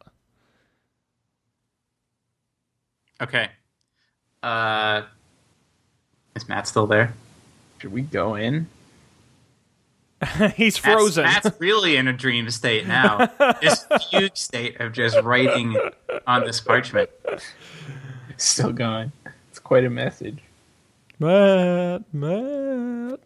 Okay. 3.21 3.49
Uh, 4.41 5.03
is 6.35 6.47
Matt 6.49 6.67
still 6.67 6.87
there? 6.87 7.13
Should 7.79 7.91
we 7.93 8.01
go 8.01 8.35
in? 8.35 8.67
He's 10.55 10.75
Matt's- 10.75 10.77
frozen. 10.79 11.23
Matt's, 11.23 11.51
really 11.59 11.95
in 11.95 12.07
a 12.07 12.13
dream 12.13 12.49
state 12.51 12.87
now. 12.87 13.27
this 13.61 13.85
fugue 14.09 14.37
state 14.37 14.79
of 14.79 14.93
just 14.93 15.19
writing 15.21 15.75
on 16.27 16.45
this 16.45 16.59
parchment. 16.61 17.09
Still 18.37 18.71
going. 18.71 19.11
It's 19.49 19.59
quite 19.59 19.83
a 19.83 19.89
message. 19.89 20.39
Matt, 21.19 22.03
Matt. 22.13 23.19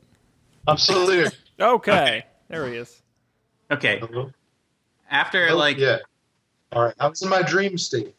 I'm 0.68 0.78
still 0.78 1.06
there. 1.06 1.32
Okay, 1.60 2.26
there 2.50 2.68
he 2.68 2.76
is. 2.76 3.02
Okay. 3.72 4.00
Hello? 4.00 4.32
After 5.16 5.48
Oh, 5.50 5.56
like 5.56 5.78
yeah. 5.78 6.00
All 6.74 6.84
right. 6.84 6.94
I 7.00 7.08
was 7.08 7.22
in 7.22 7.30
my 7.30 7.42
dream 7.42 7.78
state. 7.78 8.14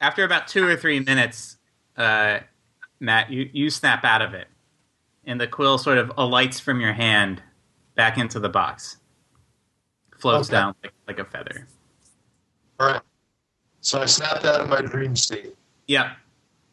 after 0.00 0.24
about 0.24 0.48
two 0.48 0.66
or 0.66 0.74
three 0.76 0.98
minutes, 0.98 1.56
uh, 1.96 2.40
Matt, 2.98 3.30
you, 3.30 3.48
you 3.52 3.70
snap 3.70 4.04
out 4.04 4.22
of 4.22 4.34
it, 4.34 4.48
and 5.24 5.40
the 5.40 5.46
quill 5.46 5.78
sort 5.78 5.98
of 5.98 6.10
alights 6.16 6.58
from 6.58 6.80
your 6.80 6.92
hand 6.94 7.40
back 7.94 8.18
into 8.18 8.40
the 8.40 8.48
box, 8.48 8.96
floats 10.18 10.48
Okay. 10.48 10.56
down 10.56 10.74
like, 10.82 10.92
like 11.06 11.18
a 11.20 11.24
feather. 11.24 11.68
All 12.80 12.88
right. 12.88 13.00
So 13.80 14.00
I 14.02 14.06
snapped 14.06 14.44
out 14.44 14.60
of 14.62 14.68
my 14.68 14.80
dream 14.80 15.14
state. 15.14 15.54
Yep, 15.86 16.06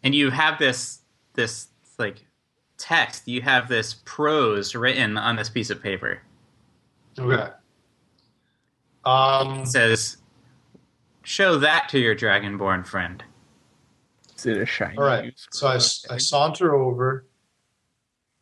and 0.04 0.16
you 0.16 0.32
have 0.32 0.58
this 0.58 1.02
this 1.34 1.68
like 2.00 2.26
text. 2.80 3.28
You 3.28 3.42
have 3.44 3.68
this 3.70 3.98
prose 4.06 4.74
written 4.74 5.16
on 5.18 5.36
this 5.36 5.50
piece 5.50 5.70
of 5.70 5.82
paper. 5.84 6.22
Okay. 7.20 7.52
Um. 9.10 9.60
It 9.62 9.68
says, 9.68 10.18
"Show 11.24 11.58
that 11.60 11.90
to 11.90 12.00
your 12.00 12.16
dragonborn 12.16 12.86
friend." 12.86 13.24
Is 14.40 14.46
it 14.46 14.58
a 14.58 14.66
shiny? 14.66 14.98
All 14.98 15.04
right. 15.04 15.34
So 15.52 15.68
I, 15.68 15.76
I 15.76 16.18
saunter 16.18 16.74
over 16.74 17.26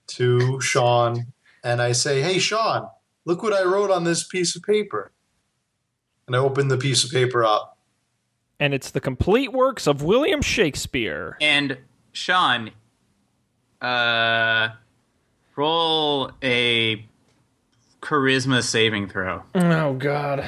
to 0.08 0.62
Sean 0.62 1.34
and 1.64 1.82
I 1.82 1.92
say, 1.92 2.22
Hey, 2.22 2.38
Sean, 2.38 2.88
look 3.26 3.42
what 3.42 3.54
I 3.54 3.64
wrote 3.64 3.90
on 3.90 4.04
this 4.04 4.24
piece 4.24 4.56
of 4.56 4.62
paper. 4.62 5.12
And 6.28 6.36
I 6.36 6.40
open 6.40 6.68
the 6.68 6.78
piece 6.78 7.04
of 7.04 7.12
paper 7.12 7.44
up. 7.44 7.78
And 8.60 8.74
it's 8.74 8.92
the 8.92 9.00
complete 9.00 9.52
works 9.52 9.88
of 9.88 10.04
William 10.04 10.42
Shakespeare. 10.42 11.38
And 11.42 11.78
Sean, 12.12 12.72
uh, 13.82 14.70
roll 15.56 16.32
a 16.44 17.06
charisma 18.08 18.64
saving 18.64 19.10
throw. 19.10 19.44
Oh 19.54 19.94
God. 19.94 20.46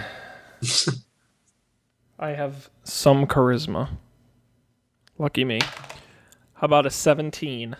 I 2.19 2.29
have 2.29 2.69
some 2.83 3.27
charisma. 3.27 3.97
Lucky 5.17 5.43
me. 5.43 5.59
How 6.53 6.65
about 6.65 6.85
a 6.85 6.89
17? 6.89 7.75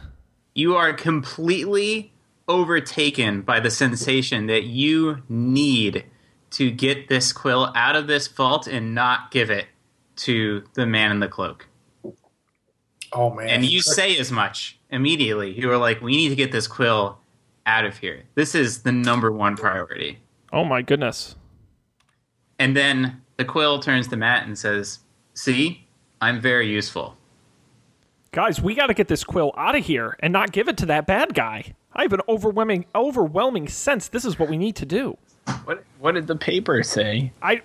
You 0.54 0.76
are 0.76 0.94
completely 0.94 2.14
overtaken 2.48 3.42
by 3.42 3.60
the 3.60 3.72
sensation 3.72 4.48
that 4.48 4.64
you 4.64 5.24
need 5.30 6.06
to 6.52 6.72
get 6.72 7.08
this 7.08 7.32
quill 7.32 7.72
out 7.76 7.96
of 7.96 8.08
this 8.08 8.28
vault 8.28 8.68
and 8.68 8.94
not 8.94 9.32
give 9.32 9.50
it 9.50 9.68
to 10.18 10.64
the 10.74 10.86
man 10.86 11.12
in 11.12 11.20
the 11.20 11.28
cloak. 11.28 11.68
Oh, 13.14 13.30
man. 13.34 13.48
And 13.48 13.66
you 13.66 13.82
say 13.82 14.18
as 14.18 14.32
much 14.32 14.80
immediately. 14.90 15.52
You 15.52 15.72
are 15.72 15.78
like, 15.78 16.02
we 16.02 16.16
need 16.16 16.30
to 16.30 16.36
get 16.36 16.52
this 16.52 16.68
quill 16.68 17.20
out 17.70 17.86
of 17.86 17.98
here. 17.98 18.24
This 18.34 18.56
is 18.56 18.82
the 18.82 18.92
number 18.92 19.32
one 19.32 19.56
priority. 19.56 20.18
Oh 20.52 20.66
my 20.66 20.82
goodness. 20.82 21.36
And 22.58 22.76
then 22.76 23.22
the 23.38 23.46
quill 23.46 23.80
turns 23.80 24.08
to 24.08 24.18
Matt 24.18 24.48
and 24.48 24.58
says, 24.58 25.00
See, 25.36 25.88
I'm 26.20 26.42
very 26.42 26.68
useful. 26.68 27.16
Guys, 28.32 28.60
we 28.62 28.76
got 28.76 28.88
to 28.88 28.94
get 28.94 29.08
this 29.08 29.24
quill 29.24 29.54
out 29.56 29.76
of 29.76 29.86
here 29.86 30.18
and 30.20 30.34
not 30.34 30.52
give 30.52 30.68
it 30.68 30.78
to 30.78 30.86
that 30.88 31.06
bad 31.08 31.34
guy. 31.34 31.76
I 31.94 32.02
have 32.02 32.14
an 32.14 32.22
overwhelming 32.28 32.86
overwhelming 32.94 33.68
sense 33.68 34.08
this 34.08 34.26
is 34.26 34.38
what 34.38 34.50
we 34.50 34.58
need 34.58 34.76
to 34.78 34.86
do. 34.86 35.18
What 35.66 35.84
What 36.00 36.16
did 36.16 36.28
the 36.28 36.36
paper 36.36 36.84
say? 36.84 37.32
I 37.42 37.62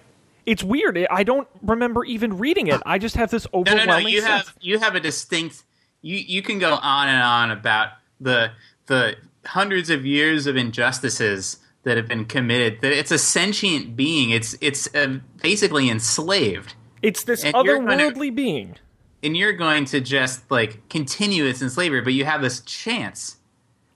it's 0.47 0.62
weird. 0.62 0.99
I 1.11 1.23
don't 1.23 1.49
remember 1.62 2.05
even 2.05 2.37
reading 2.37 2.67
it. 2.67 2.81
I 2.85 2.99
just 2.99 3.17
have 3.17 3.31
this 3.31 3.47
overwhelming. 3.55 3.87
No, 3.87 3.93
no, 3.93 3.99
overwhelming 3.99 4.05
no. 4.05 4.11
You 4.11 4.21
sense. 4.21 4.47
have 4.47 4.55
you 4.61 4.79
have 4.79 4.95
a 4.95 5.01
distinct. 5.01 5.64
You 6.03 6.17
you 6.17 6.43
can 6.43 6.59
go 6.59 6.75
on 6.75 7.09
and 7.09 7.23
on 7.23 7.51
about 7.51 7.88
the 8.21 8.51
the 8.87 9.17
hundreds 9.46 9.90
of 9.90 10.04
years 10.07 10.46
of 10.46 10.57
injustices 10.57 11.59
that 11.85 11.96
have 11.96 12.09
been 12.09 12.24
committed. 12.24 12.80
That 12.80 12.92
it's 12.92 13.11
a 13.11 13.18
sentient 13.18 13.96
being. 13.96 14.30
It's 14.30 14.57
it's 14.61 14.92
uh, 14.94 15.18
basically 15.42 15.88
enslaved, 15.90 16.74
it's 17.02 17.24
this 17.24 17.44
and 17.44 17.54
you're 17.64 17.78
gonna- 17.78 17.96
otherworldly 17.96 18.35
being. 18.35 18.76
and 19.22 19.37
you're 19.37 19.52
going 19.52 19.85
to 19.87 20.00
just 20.00 20.50
like 20.50 20.88
continue 20.88 21.44
its 21.44 21.61
enslavement. 21.62 22.04
But 22.04 22.14
you 22.14 22.24
have 22.24 22.42
this 22.42 22.61
chance 22.61 23.37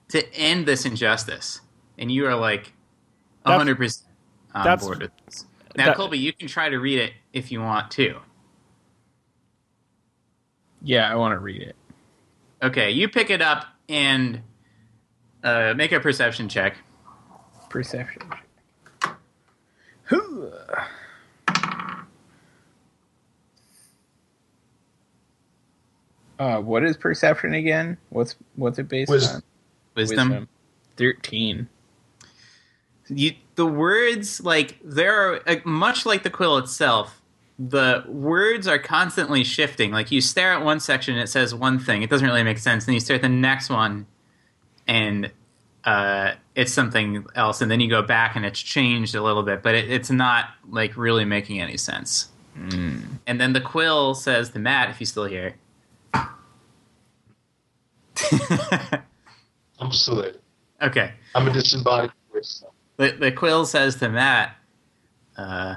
to 0.09 0.31
end 0.33 0.65
this 0.65 0.85
injustice, 0.85 1.61
and 1.97 2.11
you 2.11 2.25
are 2.27 2.35
like 2.35 2.73
That's- 3.43 3.57
hundred 3.57 3.77
percent 3.77 4.07
on 4.53 4.63
that's- 4.63 4.85
board 4.85 5.01
with 5.01 5.11
this. 5.25 5.45
Now, 5.75 5.85
that- 5.87 5.95
Colby, 5.97 6.17
you 6.19 6.33
can 6.33 6.47
try 6.47 6.69
to 6.69 6.77
read 6.79 6.99
it 6.99 7.13
if 7.33 7.51
you 7.51 7.61
want 7.61 7.91
to. 7.91 8.19
Yeah, 10.81 11.11
I 11.11 11.15
want 11.15 11.33
to 11.33 11.39
read 11.39 11.61
it. 11.61 11.75
Okay, 12.61 12.91
you 12.91 13.07
pick 13.09 13.29
it 13.29 13.41
up 13.41 13.65
and 13.87 14.41
uh, 15.43 15.73
make 15.75 15.91
a 15.91 15.99
perception 15.99 16.49
check. 16.49 16.75
Perception. 17.69 18.21
Huh. 20.05 20.49
Uh, 26.39 26.61
what 26.61 26.83
is 26.83 26.95
perception 26.95 27.53
again? 27.53 27.97
What's 28.09 28.35
what's 28.55 28.79
it 28.79 28.87
based 28.87 29.11
Wisdom. 29.11 29.35
on? 29.35 29.43
Wisdom. 29.95 30.47
Thirteen. 30.95 31.67
You, 33.09 33.33
the 33.55 33.65
words, 33.65 34.41
like 34.41 34.79
there 34.83 35.13
are 35.13 35.41
uh, 35.47 35.55
much 35.65 36.05
like 36.05 36.23
the 36.23 36.29
quill 36.29 36.57
itself. 36.57 37.21
The 37.57 38.05
words 38.07 38.67
are 38.67 38.79
constantly 38.79 39.43
shifting. 39.43 39.91
Like 39.91 40.11
you 40.11 40.21
stare 40.21 40.53
at 40.53 40.63
one 40.63 40.79
section, 40.79 41.17
it 41.17 41.27
says 41.27 41.53
one 41.53 41.77
thing. 41.77 42.03
It 42.03 42.09
doesn't 42.09 42.25
really 42.25 42.43
make 42.43 42.57
sense. 42.57 42.85
Then 42.85 42.93
you 42.93 43.01
stare 43.01 43.17
at 43.17 43.21
the 43.21 43.27
next 43.27 43.69
one, 43.69 44.07
and 44.89 45.31
uh, 45.85 46.33
it's 46.55 46.73
something 46.73 47.25
else. 47.35 47.61
And 47.61 47.71
then 47.71 47.79
you 47.79 47.89
go 47.89 48.01
back, 48.01 48.35
and 48.35 48.43
it's 48.43 48.59
changed 48.59 49.15
a 49.15 49.21
little 49.21 49.43
bit, 49.43 49.63
but 49.63 49.75
it, 49.75 49.89
it's 49.89 50.09
not 50.09 50.49
like 50.67 50.97
really 50.97 51.23
making 51.23 51.61
any 51.61 51.77
sense. 51.77 52.29
And 53.25 53.39
then 53.39 53.53
the 53.53 53.61
quill 53.61 54.15
says 54.15 54.49
to 54.49 54.59
Matt, 54.59 54.89
if 54.89 54.97
he's 54.97 55.09
still 55.09 55.23
here. 55.23 55.55
I'm 59.79 59.91
still 59.91 60.17
there. 60.17 60.33
okay. 60.81 61.13
I'm 61.33 61.47
a 61.47 61.53
disembodied 61.53 62.11
voice. 62.33 62.65
The, 62.97 63.11
the 63.11 63.31
quill 63.31 63.65
says 63.65 63.95
to 63.97 64.09
Matt, 64.09 64.57
uh, 65.37 65.75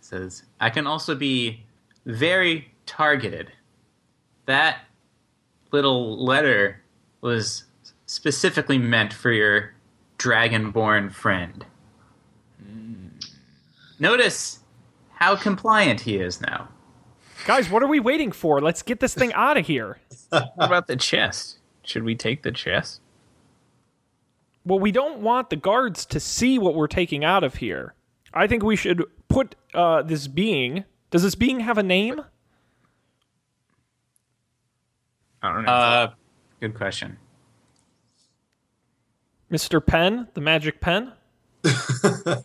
says, 0.00 0.44
I 0.60 0.70
can 0.70 0.86
also 0.86 1.16
be 1.16 1.64
very 2.06 2.70
targeted. 2.86 3.50
That 4.46 4.82
little 5.72 6.24
letter 6.24 6.80
was 7.22 7.64
specifically 8.10 8.76
meant 8.76 9.12
for 9.12 9.30
your 9.30 9.72
dragonborn 10.18 11.12
friend. 11.12 11.64
Notice 14.00 14.58
how 15.12 15.36
compliant 15.36 16.00
he 16.00 16.16
is 16.16 16.40
now. 16.40 16.68
Guys, 17.46 17.70
what 17.70 17.84
are 17.84 17.86
we 17.86 18.00
waiting 18.00 18.32
for? 18.32 18.60
Let's 18.60 18.82
get 18.82 18.98
this 18.98 19.14
thing 19.14 19.32
out 19.34 19.56
of 19.56 19.66
here. 19.66 20.00
What 20.30 20.50
about 20.56 20.88
the 20.88 20.96
chest? 20.96 21.58
Should 21.84 22.02
we 22.02 22.16
take 22.16 22.42
the 22.42 22.50
chest? 22.50 23.00
Well, 24.64 24.80
we 24.80 24.90
don't 24.90 25.20
want 25.20 25.50
the 25.50 25.56
guards 25.56 26.04
to 26.06 26.18
see 26.18 26.58
what 26.58 26.74
we're 26.74 26.88
taking 26.88 27.24
out 27.24 27.44
of 27.44 27.56
here. 27.56 27.94
I 28.34 28.48
think 28.48 28.64
we 28.64 28.74
should 28.74 29.04
put 29.28 29.54
uh, 29.72 30.02
this 30.02 30.26
being. 30.26 30.84
Does 31.12 31.22
this 31.22 31.36
being 31.36 31.60
have 31.60 31.78
a 31.78 31.82
name? 31.84 32.22
I 35.42 35.54
don't 35.54 35.64
know. 35.64 35.72
Uh, 35.72 36.10
good 36.60 36.74
question. 36.74 37.16
Mr. 39.50 39.84
Pen, 39.84 40.28
the 40.34 40.40
magic 40.40 40.80
pen? 40.80 41.12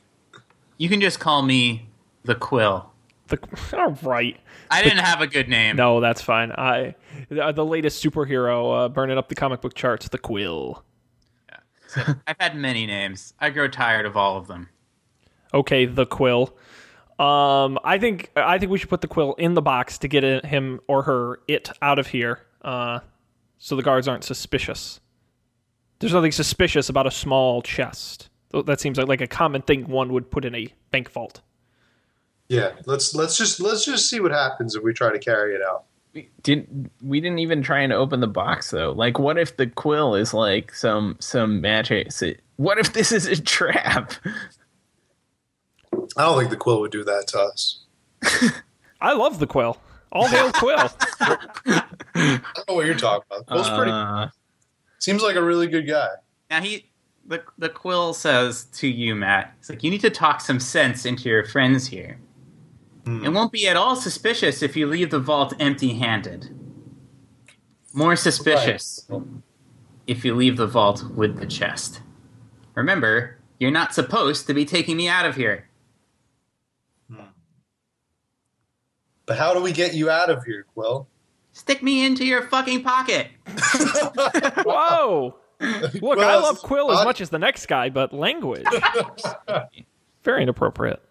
You 0.77 0.89
can 0.89 0.99
just 0.99 1.19
call 1.19 1.41
me 1.41 1.89
the 2.23 2.35
Quill. 2.35 2.91
The, 3.27 3.39
all 3.77 3.97
right. 4.03 4.37
I 4.69 4.83
didn't 4.83 4.99
have 4.99 5.21
a 5.21 5.27
good 5.27 5.47
name. 5.47 5.75
No, 5.75 6.01
that's 6.01 6.21
fine. 6.21 6.51
I 6.51 6.95
the, 7.29 7.51
the 7.53 7.65
latest 7.65 8.03
superhero 8.03 8.85
uh, 8.85 8.89
burning 8.89 9.17
up 9.17 9.29
the 9.29 9.35
comic 9.35 9.61
book 9.61 9.73
charts, 9.73 10.09
the 10.09 10.17
Quill. 10.17 10.83
I've 12.27 12.35
had 12.39 12.55
many 12.55 12.85
names. 12.85 13.33
I 13.39 13.51
grow 13.51 13.67
tired 13.67 14.05
of 14.05 14.17
all 14.17 14.37
of 14.37 14.47
them. 14.47 14.69
Okay, 15.53 15.85
the 15.85 16.05
Quill. 16.05 16.55
Um, 17.17 17.79
I 17.85 17.97
think 17.97 18.31
I 18.35 18.57
think 18.57 18.71
we 18.71 18.77
should 18.77 18.89
put 18.89 19.01
the 19.01 19.07
Quill 19.07 19.33
in 19.35 19.53
the 19.53 19.61
box 19.61 19.97
to 19.99 20.09
get 20.09 20.43
him 20.43 20.81
or 20.87 21.03
her 21.03 21.39
it 21.47 21.69
out 21.81 21.99
of 21.99 22.07
here, 22.07 22.41
uh, 22.63 22.99
so 23.59 23.77
the 23.77 23.83
guards 23.83 24.09
aren't 24.09 24.25
suspicious. 24.25 24.99
There's 25.99 26.13
nothing 26.13 26.31
suspicious 26.31 26.89
about 26.89 27.07
a 27.07 27.11
small 27.11 27.61
chest. 27.61 28.29
That 28.51 28.79
seems 28.79 28.97
like, 28.97 29.07
like 29.07 29.21
a 29.21 29.27
common 29.27 29.61
thing 29.61 29.87
one 29.87 30.13
would 30.13 30.29
put 30.29 30.45
in 30.45 30.55
a 30.55 30.67
bank 30.91 31.11
vault. 31.11 31.41
Yeah, 32.47 32.73
let's 32.85 33.15
let's 33.15 33.37
just 33.37 33.59
let's 33.59 33.85
just 33.85 34.09
see 34.09 34.19
what 34.19 34.31
happens 34.31 34.75
if 34.75 34.83
we 34.83 34.93
try 34.93 35.11
to 35.11 35.19
carry 35.19 35.55
it 35.55 35.61
out. 35.61 35.85
We 36.13 36.29
didn't 36.43 36.91
we 37.01 37.19
didn't 37.19 37.39
even 37.39 37.61
try 37.61 37.79
and 37.79 37.91
open 37.91 38.19
the 38.19 38.27
box 38.27 38.71
though. 38.71 38.91
Like, 38.91 39.17
what 39.19 39.37
if 39.37 39.57
the 39.57 39.67
quill 39.67 40.15
is 40.15 40.33
like 40.33 40.73
some 40.73 41.17
some 41.19 41.59
magic? 41.59 42.09
What 42.57 42.77
if 42.77 42.93
this 42.93 43.11
is 43.11 43.25
a 43.25 43.41
trap? 43.41 44.13
I 46.17 46.23
don't 46.23 46.37
think 46.37 46.51
the 46.51 46.57
quill 46.57 46.81
would 46.81 46.91
do 46.91 47.03
that 47.03 47.27
to 47.29 47.39
us. 47.39 47.79
I 49.01 49.13
love 49.13 49.39
the 49.39 49.47
quill. 49.47 49.77
All 50.11 50.27
hail 50.27 50.51
quill. 50.51 50.89
I 51.19 51.37
don't 52.15 52.67
know 52.67 52.75
what 52.75 52.85
you're 52.85 52.95
talking 52.95 53.25
about. 53.29 53.47
Quill's 53.47 53.69
pretty. 53.69 53.91
Uh, 53.91 54.27
Seems 55.05 55.21
like 55.21 55.35
a 55.35 55.43
really 55.43 55.67
good 55.67 55.87
guy. 55.87 56.09
Now 56.49 56.61
he 56.61 56.89
the 57.27 57.43
the 57.59 57.69
quill 57.69 58.11
says 58.11 58.65
to 58.79 58.87
you, 58.87 59.13
Matt. 59.13 59.53
It's 59.59 59.69
like 59.69 59.83
you 59.83 59.91
need 59.91 60.01
to 60.01 60.09
talk 60.09 60.41
some 60.41 60.59
sense 60.59 61.05
into 61.05 61.29
your 61.29 61.45
friends 61.45 61.85
here. 61.85 62.17
Hmm. 63.05 63.23
It 63.23 63.29
won't 63.29 63.51
be 63.51 63.67
at 63.67 63.77
all 63.77 63.95
suspicious 63.95 64.63
if 64.63 64.75
you 64.75 64.87
leave 64.87 65.11
the 65.11 65.19
vault 65.19 65.53
empty-handed. 65.59 66.49
More 67.93 68.15
suspicious 68.15 69.07
if 70.07 70.25
you 70.25 70.33
leave 70.33 70.57
the 70.57 70.65
vault 70.65 71.03
with 71.13 71.39
the 71.39 71.45
chest. 71.45 72.01
Remember, 72.73 73.37
you're 73.59 73.69
not 73.69 73.93
supposed 73.93 74.47
to 74.47 74.55
be 74.55 74.65
taking 74.65 74.97
me 74.97 75.07
out 75.07 75.27
of 75.27 75.35
here. 75.35 75.69
Hmm. 77.11 77.29
But 79.27 79.37
how 79.37 79.53
do 79.53 79.61
we 79.61 79.71
get 79.71 79.93
you 79.93 80.09
out 80.09 80.31
of 80.31 80.43
here, 80.45 80.65
Quill? 80.73 81.07
Stick 81.57 81.81
me 81.81 82.05
into 82.05 82.25
your 82.25 82.43
fucking 82.49 82.83
pocket. 82.83 83.27
Whoa! 84.65 85.35
Look, 86.01 86.19
I 86.19 86.35
love 86.35 86.59
Quill 86.59 86.91
as 86.91 86.99
I- 86.99 87.03
much 87.05 87.21
as 87.21 87.29
the 87.29 87.39
next 87.39 87.67
guy, 87.67 87.89
but 87.89 88.11
language. 88.13 88.65
Very 90.23 90.43
inappropriate. 90.43 91.01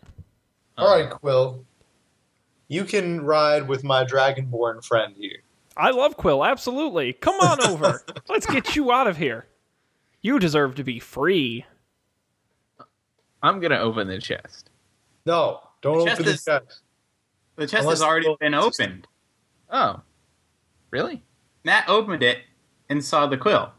All 0.76 0.94
right, 0.94 1.08
Quill. 1.08 1.64
You 2.68 2.84
can 2.84 3.22
ride 3.22 3.66
with 3.68 3.84
my 3.84 4.04
dragonborn 4.04 4.84
friend 4.84 5.14
here. 5.16 5.38
I 5.78 5.90
love 5.90 6.18
Quill, 6.18 6.44
absolutely. 6.44 7.14
Come 7.14 7.36
on 7.40 7.62
over. 7.66 8.02
Let's 8.28 8.44
get 8.46 8.76
you 8.76 8.92
out 8.92 9.06
of 9.06 9.16
here. 9.16 9.46
You 10.20 10.38
deserve 10.38 10.74
to 10.74 10.84
be 10.84 10.98
free. 10.98 11.64
I'm 13.42 13.60
gonna 13.60 13.78
open 13.78 14.08
the 14.08 14.18
chest. 14.18 14.68
No, 15.24 15.60
don't 15.80 16.04
Chest 16.06 16.20
open 16.20 16.24
the 16.26 16.32
is- 16.32 16.44
chest. 16.44 16.80
The 17.56 17.66
chest 17.66 17.82
Unless 17.84 17.98
has 18.00 18.02
already 18.02 18.36
been 18.40 18.52
opened. 18.54 19.06
Oh, 19.70 20.02
really? 20.94 21.24
Matt 21.64 21.88
opened 21.88 22.22
it 22.22 22.38
and 22.88 23.04
saw 23.04 23.26
the 23.26 23.36
quill. 23.36 23.72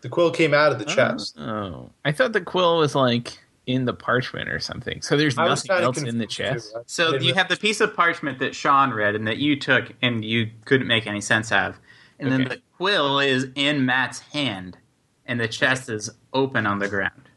The 0.00 0.08
quill 0.08 0.30
came 0.30 0.54
out 0.54 0.72
of 0.72 0.78
the 0.78 0.90
oh. 0.90 0.94
chest. 0.94 1.38
Oh, 1.38 1.90
I 2.02 2.12
thought 2.12 2.32
the 2.32 2.40
quill 2.40 2.78
was 2.78 2.94
like 2.94 3.38
in 3.66 3.84
the 3.84 3.92
parchment 3.92 4.48
or 4.48 4.58
something. 4.58 5.02
So 5.02 5.18
there's 5.18 5.36
I 5.36 5.46
nothing 5.46 5.70
else 5.70 6.02
in 6.02 6.16
the 6.16 6.26
chest. 6.26 6.72
too. 6.72 6.78
I 6.78 6.82
So 6.86 7.16
you 7.16 7.34
have 7.34 7.48
the 7.48 7.56
piece 7.56 7.82
of 7.82 7.94
parchment 7.94 8.38
that 8.38 8.54
Sean 8.54 8.94
read 8.94 9.14
and 9.14 9.26
that 9.26 9.36
you 9.36 9.54
took 9.54 9.92
and 10.00 10.24
you 10.24 10.48
couldn't 10.64 10.86
make 10.86 11.06
any 11.06 11.20
sense 11.20 11.52
of. 11.52 11.78
And 12.18 12.32
then 12.32 12.44
the 12.44 12.62
quill 12.78 13.18
is 13.18 13.48
in 13.54 13.84
Matt's 13.84 14.20
hand 14.20 14.78
and 15.26 15.38
the 15.38 15.48
chest 15.48 15.90
is 15.90 16.10
open 16.32 16.66
on 16.66 16.78
the 16.78 16.88
ground. 16.88 17.28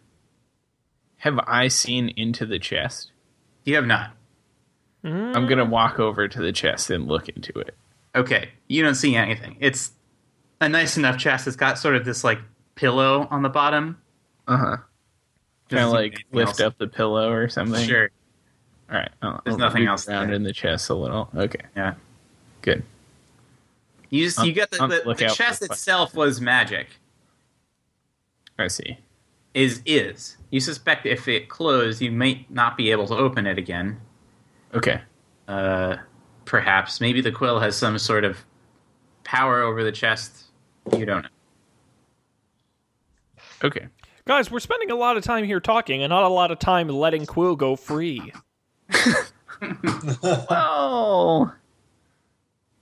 Have 1.17 1.39
I 1.45 1.67
seen 1.67 2.09
into 2.15 2.45
the 2.45 2.59
chest? 2.59 3.11
You 3.65 3.75
have 3.75 3.85
not. 3.85 4.11
I'm 5.03 5.47
gonna 5.47 5.65
walk 5.65 5.99
over 5.99 6.27
to 6.27 6.41
the 6.41 6.51
chest 6.51 6.89
and 6.89 7.07
look 7.07 7.27
into 7.27 7.57
it. 7.59 7.75
Okay, 8.17 8.49
you 8.67 8.83
don't 8.83 8.95
see 8.95 9.15
anything. 9.15 9.55
It's 9.59 9.91
a 10.59 10.67
nice 10.67 10.97
enough 10.97 11.17
chest. 11.17 11.47
It's 11.47 11.55
got 11.55 11.77
sort 11.77 11.95
of 11.95 12.03
this 12.03 12.23
like 12.23 12.39
pillow 12.75 13.27
on 13.29 13.43
the 13.43 13.49
bottom. 13.49 13.97
Uh 14.47 14.57
huh. 14.57 14.77
Kind 15.69 15.83
of 15.83 15.91
like 15.91 16.25
lift 16.31 16.49
else. 16.49 16.61
up 16.61 16.77
the 16.77 16.87
pillow 16.87 17.31
or 17.31 17.47
something. 17.47 17.87
Sure. 17.87 18.09
All 18.89 18.97
right. 18.97 19.11
I'll, 19.21 19.41
There's 19.43 19.53
I'll 19.55 19.59
nothing 19.59 19.85
else 19.85 20.07
around 20.07 20.27
there. 20.27 20.35
in 20.35 20.43
the 20.43 20.53
chest 20.53 20.89
a 20.89 20.95
little. 20.95 21.29
Okay. 21.35 21.59
Yeah. 21.75 21.93
Good. 22.61 22.83
You 24.09 24.23
just, 24.25 24.43
you 24.45 24.53
the, 24.53 24.81
on 24.81 24.89
the, 24.89 25.01
the 25.05 25.13
the 25.13 25.27
chest 25.27 25.61
itself 25.61 26.15
was 26.15 26.39
magic. 26.39 26.87
I 28.57 28.67
see. 28.67 28.97
Is 29.53 29.81
is. 29.85 30.37
You 30.49 30.59
suspect 30.59 31.05
if 31.05 31.27
it 31.27 31.49
closed, 31.49 32.01
you 32.01 32.11
might 32.11 32.49
not 32.49 32.77
be 32.77 32.89
able 32.91 33.05
to 33.07 33.15
open 33.15 33.45
it 33.45 33.57
again. 33.57 33.99
Okay. 34.73 35.01
uh, 35.47 35.97
perhaps 36.47 36.99
maybe 36.99 37.21
the 37.21 37.31
quill 37.31 37.59
has 37.59 37.75
some 37.75 37.99
sort 37.99 38.23
of 38.25 38.43
power 39.23 39.61
over 39.61 39.83
the 39.83 39.91
chest. 39.91 40.45
You 40.97 41.05
don't 41.05 41.23
know. 41.23 41.29
Okay. 43.63 43.87
Guys, 44.25 44.49
we're 44.49 44.59
spending 44.59 44.89
a 44.91 44.95
lot 44.95 45.17
of 45.17 45.23
time 45.23 45.43
here 45.43 45.59
talking 45.59 46.01
and 46.03 46.09
not 46.09 46.23
a 46.23 46.27
lot 46.27 46.51
of 46.51 46.59
time 46.59 46.87
letting 46.89 47.25
Quill 47.25 47.55
go 47.55 47.75
free. 47.75 48.33
Well. 50.21 51.55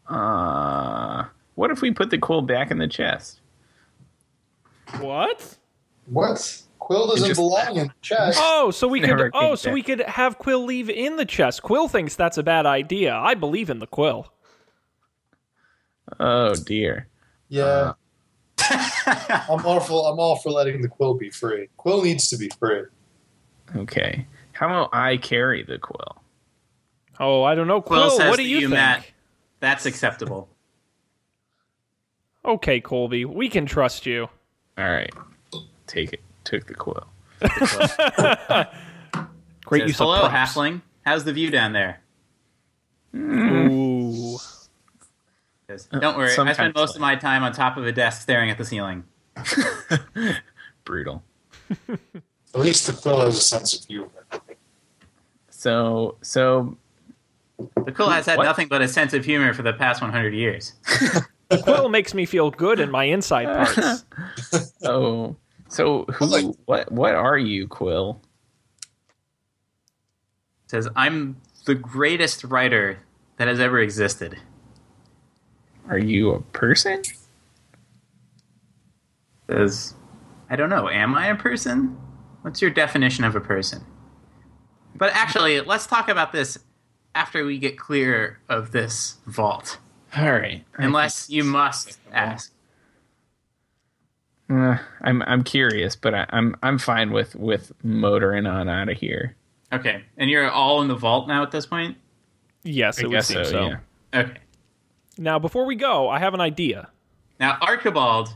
Uh. 0.08 1.26
What 1.56 1.72
if 1.72 1.82
we 1.82 1.92
put 1.92 2.10
the 2.10 2.18
quill 2.18 2.42
back 2.42 2.70
in 2.70 2.80
the 2.80 2.88
chest? 2.88 3.40
What? 5.00 5.58
What? 6.08 6.62
Quill 6.86 7.08
doesn't 7.08 7.30
just- 7.30 7.40
belong 7.40 7.78
in 7.78 7.88
the 7.88 7.94
chest. 8.04 8.38
Oh, 8.40 8.70
so 8.70 8.88
we 8.88 9.02
could 9.02 9.32
oh, 9.34 9.56
so 9.56 9.70
back. 9.70 9.74
we 9.74 9.82
could 9.82 10.02
have 10.02 10.38
Quill 10.38 10.64
leave 10.66 10.88
in 10.88 11.16
the 11.16 11.26
chest. 11.26 11.64
Quill 11.64 11.88
thinks 11.88 12.16
that's 12.16 12.38
a 12.38 12.44
bad 12.44 12.68
idea. 12.68 13.16
I 13.16 13.34
believe 13.34 13.72
in 13.72 13.80
the 13.80 13.88
Quill. 13.88 14.32
Oh 16.20 16.54
dear. 16.54 17.08
Yeah. 17.50 17.94
Uh. 18.60 19.44
I'm 19.50 19.66
all 19.66 19.80
for 19.80 20.12
I'm 20.12 20.20
all 20.20 20.36
for 20.36 20.52
letting 20.52 20.84
the 20.84 20.88
quill 20.88 21.16
be 21.16 21.32
free. 21.32 21.70
Quill 21.78 22.04
needs 22.04 22.28
to 22.28 22.38
be 22.38 22.52
free. 22.60 22.84
Okay. 23.76 24.28
How 24.52 24.68
about 24.68 24.90
I 24.94 25.18
carry 25.18 25.64
the 25.64 25.80
quill? 25.80 26.22
Oh, 27.20 27.42
I 27.42 27.56
don't 27.56 27.68
know. 27.68 27.82
Quill 27.82 28.16
Quill, 28.16 28.30
what 28.30 28.38
do 28.38 28.44
you 28.44 28.58
you, 28.60 28.68
think? 28.68 28.74
Matt. 28.74 29.08
That's 29.60 29.88
acceptable. 29.88 30.50
Okay, 32.46 32.80
Colby, 32.80 33.26
we 33.26 33.50
can 33.50 33.66
trust 33.66 34.06
you. 34.06 34.30
All 34.78 34.88
right. 34.88 35.12
Take 35.88 36.14
it. 36.14 36.22
Took 36.46 36.68
the 36.68 36.74
quill. 36.76 37.06
Great 39.66 39.82
Says, 39.82 39.88
use 39.90 39.98
Hello, 39.98 40.22
of 40.24 40.30
props. 40.32 40.54
halfling. 40.56 40.82
How's 41.06 41.24
the 41.26 41.34
view 41.34 41.50
down 41.52 41.74
there? 41.74 42.00
Mm. 43.14 43.72
Ooh. 43.72 44.38
Says, 45.68 45.88
Don't 45.92 46.04
uh, 46.04 46.18
worry. 46.18 46.32
I 46.38 46.54
spend 46.54 46.74
most 46.76 46.90
like- 46.92 46.96
of 46.96 47.02
my 47.02 47.16
time 47.16 47.44
on 47.44 47.52
top 47.52 47.76
of 47.78 47.86
a 47.86 47.92
desk 47.92 48.22
staring 48.22 48.50
at 48.50 48.58
the 48.58 48.66
ceiling. 48.66 49.04
Brutal. 50.86 51.24
At 51.90 52.62
least 52.62 52.88
the 52.88 52.94
quill 52.94 53.20
has 53.22 53.38
a 53.38 53.42
sense 53.42 53.78
of 53.78 53.86
humor. 53.86 54.10
So 55.50 56.16
so 56.22 56.78
The 57.84 57.92
quill 57.92 58.10
has 58.10 58.26
had 58.28 58.38
What? 58.38 58.44
nothing 58.46 58.68
but 58.70 58.82
a 58.82 58.88
sense 58.88 59.14
of 59.14 59.26
humor 59.26 59.54
for 59.54 59.64
the 59.64 59.74
past 59.74 60.02
100 60.02 60.34
years. 60.34 60.74
The 61.50 61.58
quill 61.64 61.90
makes 61.90 62.14
me 62.14 62.26
feel 62.26 62.52
good 62.52 62.80
in 62.80 62.92
my 62.92 63.04
inside 63.06 63.46
parts. 63.46 64.06
oh 64.84 65.36
so 65.70 66.06
who 66.06 66.26
like- 66.26 66.56
what 66.66 66.92
what 66.92 67.16
are 67.16 67.38
you, 67.38 67.68
Quill? 67.68 68.22
Says, 70.68 70.88
I'm 70.96 71.38
the 71.66 71.76
greatest 71.76 72.44
writer 72.44 73.00
that 73.38 73.48
has 73.48 73.60
ever 73.60 73.80
existed. 73.80 74.40
Are 75.88 75.98
you 76.00 76.32
a 76.32 76.42
person? 76.42 77.04
Says, 79.50 79.94
I 80.50 80.56
don't 80.56 80.70
know. 80.70 80.90
Am 80.90 81.14
I 81.14 81.28
a 81.28 81.36
person? 81.36 81.98
What's 82.42 82.62
your 82.62 82.72
definition 82.72 83.24
of 83.24 83.36
a 83.36 83.40
person? 83.42 83.86
But 84.96 85.12
actually, 85.14 85.62
let's 85.62 85.86
talk 85.86 86.10
about 86.10 86.32
this 86.32 86.58
after 87.14 87.46
we 87.46 87.60
get 87.60 87.78
clear 87.78 88.40
of 88.50 88.72
this 88.72 89.18
vault. 89.28 89.78
All 90.18 90.32
right. 90.32 90.64
Unless 90.76 91.30
you 91.30 91.44
must 91.44 92.00
ask. 92.12 92.52
Uh, 94.50 94.78
I'm 95.02 95.22
I'm 95.24 95.44
curious, 95.44 95.96
but 95.96 96.14
I, 96.14 96.26
I'm 96.30 96.56
I'm 96.62 96.78
fine 96.78 97.12
with 97.12 97.36
with 97.36 97.72
motoring 97.84 98.46
on 98.46 98.70
out 98.70 98.90
of 98.90 98.98
here. 98.98 99.36
Okay. 99.74 100.04
And 100.18 100.30
you're 100.30 100.50
all 100.50 100.82
in 100.82 100.88
the 100.88 100.96
vault 100.96 101.28
now 101.28 101.42
at 101.44 101.52
this 101.52 101.66
point? 101.66 101.98
Yes, 102.64 103.00
I 103.00 103.02
it 103.02 103.06
would 103.08 103.14
guess 103.14 103.28
seem 103.28 103.44
so, 103.46 103.52
so. 103.52 103.68
yeah. 103.68 103.78
Okay. 104.14 104.38
Now, 105.18 105.40
before 105.40 105.66
we 105.66 105.76
go, 105.76 106.10
I 106.10 106.20
have 106.20 106.34
an 106.34 106.42
idea. 106.42 106.90
Now, 107.40 107.58
Archibald 107.62 108.36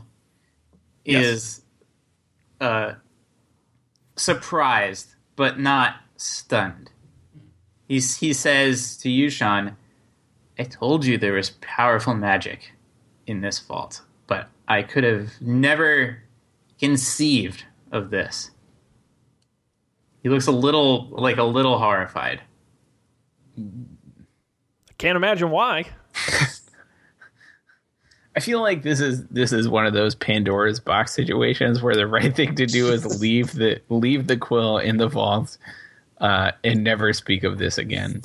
Yes. 1.04 1.24
is 1.24 1.60
uh, 2.60 2.92
surprised, 4.16 5.14
but 5.36 5.58
not 5.58 5.96
stunned. 6.16 6.90
He's, 7.88 8.18
he 8.18 8.32
says 8.32 8.96
to 8.98 9.10
you, 9.10 9.30
Sean, 9.30 9.76
I 10.58 10.64
told 10.64 11.04
you 11.04 11.18
there 11.18 11.32
was 11.32 11.50
powerful 11.60 12.14
magic 12.14 12.72
in 13.26 13.40
this 13.40 13.58
vault, 13.58 14.02
but 14.26 14.48
I 14.70 14.84
could 14.84 15.02
have 15.02 15.32
never 15.40 16.22
conceived 16.78 17.64
of 17.90 18.10
this. 18.10 18.52
He 20.22 20.28
looks 20.28 20.46
a 20.46 20.52
little, 20.52 21.08
like 21.08 21.38
a 21.38 21.42
little 21.42 21.76
horrified. 21.76 22.40
I 23.58 24.92
can't 24.96 25.16
imagine 25.16 25.50
why. 25.50 25.86
I 28.36 28.38
feel 28.38 28.60
like 28.60 28.84
this 28.84 29.00
is 29.00 29.26
this 29.26 29.52
is 29.52 29.68
one 29.68 29.86
of 29.86 29.92
those 29.92 30.14
Pandora's 30.14 30.78
box 30.78 31.12
situations 31.12 31.82
where 31.82 31.96
the 31.96 32.06
right 32.06 32.34
thing 32.34 32.54
to 32.54 32.64
do 32.64 32.92
is 32.92 33.20
leave 33.20 33.52
the 33.52 33.80
leave 33.88 34.28
the 34.28 34.36
quill 34.36 34.78
in 34.78 34.98
the 34.98 35.08
vault 35.08 35.58
uh, 36.20 36.52
and 36.62 36.84
never 36.84 37.12
speak 37.12 37.42
of 37.42 37.58
this 37.58 37.76
again. 37.76 38.22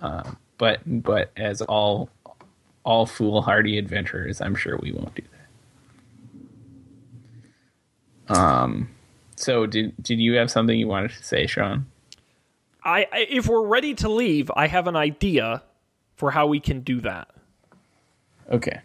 uh, 0.00 0.22
but 0.58 0.80
but 0.86 1.30
as 1.36 1.60
all 1.62 2.08
all 2.88 3.04
foolhardy 3.04 3.76
adventurers, 3.76 4.40
I'm 4.40 4.54
sure 4.54 4.78
we 4.78 4.92
won't 4.92 5.14
do 5.14 5.22
that. 8.28 8.36
Um. 8.36 8.88
So 9.36 9.66
did 9.66 9.94
did 10.02 10.18
you 10.18 10.34
have 10.36 10.50
something 10.50 10.78
you 10.78 10.88
wanted 10.88 11.10
to 11.10 11.22
say, 11.22 11.46
Sean? 11.46 11.86
I, 12.82 13.06
I 13.12 13.26
if 13.28 13.46
we're 13.46 13.66
ready 13.66 13.94
to 13.96 14.08
leave, 14.08 14.50
I 14.56 14.66
have 14.68 14.86
an 14.86 14.96
idea 14.96 15.62
for 16.16 16.30
how 16.30 16.46
we 16.46 16.60
can 16.60 16.80
do 16.80 17.00
that. 17.02 17.28
Okay. 18.50 18.80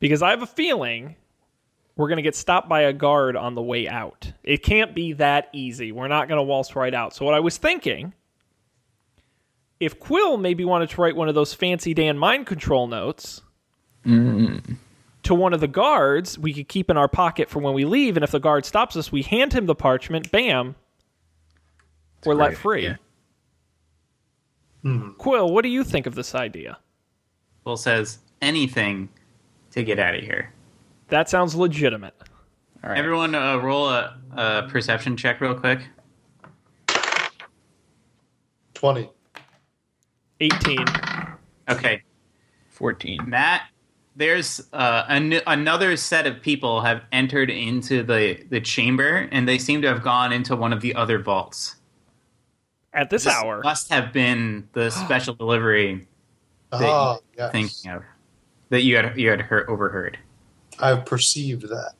Because 0.00 0.22
I 0.22 0.30
have 0.30 0.42
a 0.42 0.46
feeling 0.46 1.14
we're 1.94 2.08
going 2.08 2.16
to 2.16 2.22
get 2.22 2.34
stopped 2.34 2.68
by 2.68 2.82
a 2.82 2.92
guard 2.92 3.36
on 3.36 3.54
the 3.54 3.62
way 3.62 3.88
out. 3.88 4.32
It 4.42 4.62
can't 4.62 4.94
be 4.94 5.14
that 5.14 5.48
easy. 5.52 5.92
We're 5.92 6.08
not 6.08 6.28
going 6.28 6.38
to 6.38 6.42
waltz 6.42 6.76
right 6.76 6.92
out. 6.92 7.14
So 7.14 7.24
what 7.24 7.34
I 7.34 7.40
was 7.40 7.56
thinking, 7.56 8.12
if 9.80 9.98
Quill 10.00 10.36
maybe 10.36 10.64
wanted 10.64 10.90
to 10.90 11.00
write 11.00 11.16
one 11.16 11.28
of 11.28 11.34
those 11.34 11.52
fancy 11.54 11.94
Dan 11.94 12.18
mind 12.18 12.46
control 12.46 12.86
notes 12.86 13.42
to 14.04 15.34
one 15.34 15.52
of 15.52 15.60
the 15.60 15.68
guards, 15.68 16.38
we 16.38 16.52
could 16.54 16.68
keep 16.68 16.88
in 16.90 16.96
our 16.96 17.08
pocket 17.08 17.50
for 17.50 17.58
when 17.58 17.74
we 17.74 17.84
leave. 17.84 18.16
And 18.16 18.24
if 18.24 18.30
the 18.30 18.38
guard 18.40 18.64
stops 18.64 18.96
us, 18.96 19.10
we 19.10 19.22
hand 19.22 19.52
him 19.52 19.66
the 19.66 19.74
parchment. 19.74 20.30
Bam, 20.30 20.76
we're 22.24 22.34
let 22.34 22.48
great 22.48 22.58
free. 22.58 22.86
idea. 22.86 22.98
Quill, 25.18 25.50
what 25.52 25.62
do 25.62 25.68
you 25.68 25.82
think 25.82 26.06
of 26.06 26.14
this 26.14 26.34
idea? 26.34 26.78
Will 27.64 27.76
says 27.76 28.18
anything 28.40 29.08
to 29.72 29.82
get 29.82 29.98
out 29.98 30.14
of 30.14 30.22
here. 30.22 30.52
That 31.08 31.28
sounds 31.28 31.56
legitimate. 31.56 32.14
All 32.84 32.90
right. 32.90 32.98
Everyone, 32.98 33.34
uh, 33.34 33.56
roll 33.56 33.88
a, 33.88 34.16
a 34.36 34.68
perception 34.68 35.16
check 35.16 35.40
real 35.40 35.54
quick. 35.54 35.80
20. 38.74 39.10
18. 40.40 40.84
Okay, 41.68 42.02
14. 42.70 43.20
Matt. 43.26 43.62
There's 44.18 44.66
uh, 44.72 45.04
an- 45.08 45.42
another 45.46 45.94
set 45.98 46.26
of 46.26 46.40
people 46.40 46.80
have 46.80 47.02
entered 47.12 47.50
into 47.50 48.02
the 48.02 48.42
the 48.48 48.62
chamber, 48.62 49.28
and 49.30 49.46
they 49.46 49.58
seem 49.58 49.82
to 49.82 49.88
have 49.88 50.02
gone 50.02 50.32
into 50.32 50.56
one 50.56 50.72
of 50.72 50.80
the 50.80 50.94
other 50.94 51.18
vaults. 51.18 51.76
At 52.94 53.10
this 53.10 53.24
This 53.24 53.34
hour. 53.34 53.60
must 53.62 53.90
have 53.92 54.14
been 54.14 54.68
the 54.72 54.88
special 55.04 55.34
delivery 55.34 56.06
that 56.70 56.80
Ah, 56.82 57.14
you 57.16 57.20
yes. 57.36 57.52
thinking 57.52 57.90
of 57.90 58.04
that 58.70 58.80
you 58.84 58.96
had 58.96 59.18
you 59.18 59.28
had 59.28 59.42
heard, 59.42 59.68
overheard. 59.68 60.18
I've 60.78 61.04
perceived 61.04 61.68
that. 61.68 61.92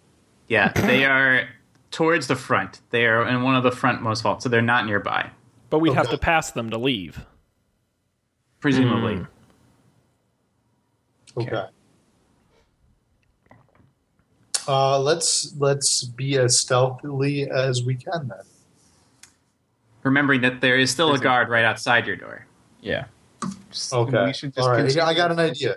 Yeah, 0.49 0.73
they 0.75 1.05
are 1.05 1.47
towards 1.91 2.29
the 2.29 2.37
front. 2.37 2.81
They 2.91 3.05
are 3.05 3.29
in 3.29 3.43
one 3.43 3.57
of 3.57 3.63
the 3.63 3.71
frontmost 3.71 4.23
vaults, 4.23 4.43
so 4.45 4.49
they're 4.49 4.63
not 4.63 4.87
nearby, 4.87 5.29
But 5.69 5.81
we'd 5.81 5.93
have 5.93 6.09
to 6.09 6.17
pass 6.19 6.53
them 6.53 6.71
to 6.71 6.79
leave. 6.79 7.27
Presumably. 8.67 9.15
Hmm. 11.35 11.41
Okay. 11.41 11.65
Uh, 14.67 14.99
let's 14.99 15.55
let's 15.59 16.03
be 16.03 16.37
as 16.39 16.59
stealthily 16.59 17.49
as 17.49 17.85
we 17.85 17.95
can 17.95 18.27
then. 18.29 18.41
Remembering 20.03 20.41
that 20.41 20.61
there 20.61 20.77
is 20.77 20.91
still 20.91 21.09
a 21.09 21.13
There's 21.13 21.21
a- 21.21 21.25
guard 21.25 21.49
right 21.49 21.65
outside 21.65 22.07
your 22.09 22.17
door. 22.17 22.47
Yeah. 22.81 23.05
Just- 23.71 23.93
Okay. 23.93 24.25
We 24.25 24.33
should 24.33 24.53
just 24.55 24.67
All 24.67 24.75
right. 24.75 24.99
I 24.99 25.15
got 25.15 25.31
an 25.31 25.39
idea. 25.39 25.77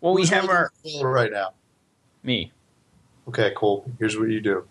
Well, 0.00 0.14
we 0.14 0.22
Who's 0.22 0.30
have 0.30 0.48
our 0.48 0.70
the 0.84 1.04
right 1.04 1.32
now. 1.32 1.54
me. 2.22 2.52
Okay, 3.26 3.52
Cole. 3.56 3.90
Here's 3.98 4.16
what 4.18 4.28
you 4.28 4.40
do: 4.40 4.64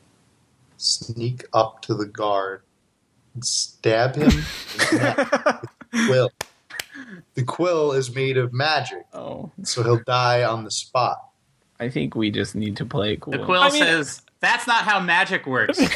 sneak 0.78 1.44
up 1.54 1.82
to 1.82 1.96
the 1.96 2.06
guard 2.06 2.62
and 3.34 3.44
stab 3.44 4.16
him. 4.16 4.30
in 4.94 6.08
the 7.14 7.18
neck 7.18 7.26
with 7.26 7.36
the 7.36 7.44
quill. 7.44 7.92
Is 7.94 8.14
made 8.14 8.38
of 8.38 8.54
magic, 8.54 9.06
Oh, 9.14 9.52
so 9.64 9.84
he'll 9.84 10.04
die 10.04 10.44
on 10.44 10.64
the 10.64 10.72
spot. 10.72 11.18
I 11.80 11.90
think 11.90 12.16
we 12.16 12.32
just 12.32 12.56
need 12.56 12.78
to 12.78 12.86
play 12.86 13.18
cool. 13.18 13.32
The 13.34 13.40
quill 13.44 13.62
I 13.62 13.70
mean- 13.70 13.82
says 13.84 14.22
that's 14.40 14.68
not 14.68 14.84
how 14.84 15.00
magic 15.00 15.46
works. 15.48 15.80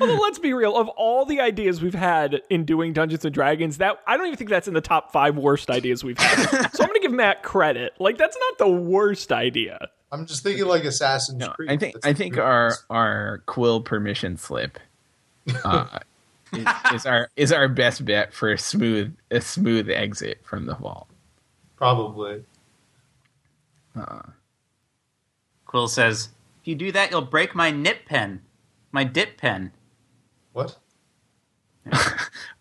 Although 0.00 0.14
let's 0.14 0.38
be 0.38 0.52
real, 0.54 0.76
of 0.76 0.88
all 0.90 1.24
the 1.26 1.40
ideas 1.40 1.82
we've 1.82 1.92
had 1.94 2.40
in 2.48 2.64
doing 2.64 2.92
Dungeons 2.92 3.24
and 3.24 3.34
Dragons, 3.34 3.78
that 3.78 3.98
I 4.06 4.16
don't 4.16 4.26
even 4.26 4.38
think 4.38 4.48
that's 4.48 4.68
in 4.68 4.74
the 4.74 4.80
top 4.80 5.12
five 5.12 5.36
worst 5.36 5.70
ideas 5.70 6.02
we've 6.04 6.18
had. 6.18 6.70
so 6.72 6.82
I'm 6.84 6.88
gonna 6.88 7.00
give 7.00 7.12
Matt 7.12 7.42
credit. 7.42 7.92
Like 7.98 8.16
that's 8.16 8.36
not 8.38 8.58
the 8.58 8.68
worst 8.72 9.32
idea. 9.32 9.88
I'm 10.10 10.24
just 10.26 10.42
thinking 10.44 10.66
like 10.66 10.84
Assassin's 10.84 11.38
No, 11.38 11.48
Creed. 11.50 11.70
I 11.70 11.76
think 11.76 11.94
That's 11.94 12.06
I 12.06 12.12
think 12.14 12.38
our 12.38 12.74
our 12.90 13.42
quill 13.46 13.80
permission 13.80 14.36
slip 14.36 14.78
uh, 15.64 15.98
is, 16.52 16.66
is 16.94 17.06
our 17.06 17.28
is 17.36 17.52
our 17.52 17.68
best 17.68 18.04
bet 18.04 18.32
for 18.32 18.52
a 18.52 18.58
smooth 18.58 19.14
a 19.30 19.40
smooth 19.40 19.88
exit 19.90 20.40
from 20.44 20.66
the 20.66 20.74
vault. 20.74 21.08
probably. 21.76 22.44
Uh, 23.96 24.22
Quill 25.66 25.88
says, 25.88 26.30
if 26.62 26.68
you 26.68 26.74
do 26.74 26.92
that, 26.92 27.10
you'll 27.10 27.20
break 27.22 27.54
my 27.54 27.70
nip 27.70 28.06
pen, 28.06 28.40
my 28.90 29.04
dip 29.04 29.36
pen. 29.36 29.72
What? 30.52 30.78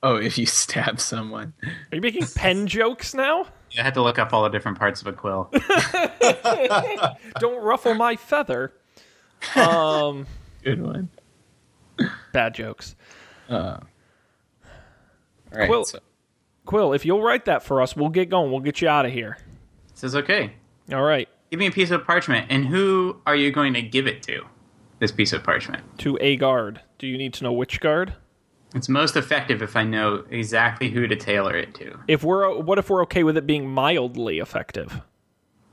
oh, 0.03 0.15
if 0.15 0.37
you 0.37 0.45
stab 0.45 0.99
someone, 0.99 1.53
Are 1.63 1.95
you 1.95 2.01
making 2.01 2.25
pen 2.35 2.67
jokes 2.67 3.13
now? 3.13 3.45
I 3.77 3.83
had 3.83 3.93
to 3.93 4.01
look 4.01 4.17
up 4.19 4.33
all 4.33 4.43
the 4.43 4.49
different 4.49 4.77
parts 4.79 4.99
of 5.01 5.07
a 5.07 5.13
quill. 5.13 5.49
Don't 7.39 7.61
ruffle 7.63 7.93
my 7.93 8.15
feather. 8.15 8.73
Um, 9.55 10.25
good 10.63 10.81
one. 10.81 11.09
bad 12.33 12.53
jokes. 12.55 12.95
Uh, 13.51 13.79
all 15.53 15.59
right, 15.59 15.67
Quill- 15.67 15.85
so- 15.85 15.99
Quill, 16.65 16.93
if 16.93 17.05
you'll 17.05 17.21
write 17.21 17.45
that 17.45 17.63
for 17.63 17.81
us, 17.81 17.95
we'll 17.95 18.09
get 18.09 18.29
going. 18.29 18.51
We'll 18.51 18.59
get 18.61 18.81
you 18.81 18.87
out 18.87 19.05
of 19.05 19.11
here. 19.11 19.37
says, 19.93 20.15
okay, 20.15 20.53
All 20.93 21.01
right. 21.03 21.27
give 21.49 21.59
me 21.59 21.67
a 21.67 21.71
piece 21.71 21.91
of 21.91 22.05
parchment. 22.05 22.47
And 22.49 22.65
who 22.65 23.17
are 23.25 23.35
you 23.35 23.51
going 23.51 23.73
to 23.73 23.81
give 23.81 24.07
it 24.07 24.23
to? 24.23 24.43
This 24.99 25.11
piece 25.11 25.33
of 25.33 25.43
parchment. 25.43 25.83
To 25.99 26.17
a 26.21 26.37
guard. 26.37 26.81
Do 26.99 27.07
you 27.07 27.17
need 27.17 27.33
to 27.33 27.43
know 27.43 27.51
which 27.51 27.79
guard? 27.81 28.13
It's 28.75 28.87
most 28.87 29.17
effective 29.17 29.61
if 29.61 29.75
I 29.75 29.83
know 29.83 30.23
exactly 30.29 30.89
who 30.89 31.07
to 31.07 31.15
tailor 31.15 31.55
it 31.57 31.73
to. 31.75 31.99
If 32.07 32.23
we're 32.23 32.57
what 32.61 32.77
if 32.77 32.89
we're 32.89 33.01
okay 33.03 33.23
with 33.23 33.35
it 33.35 33.45
being 33.47 33.67
mildly 33.67 34.37
effective? 34.39 35.01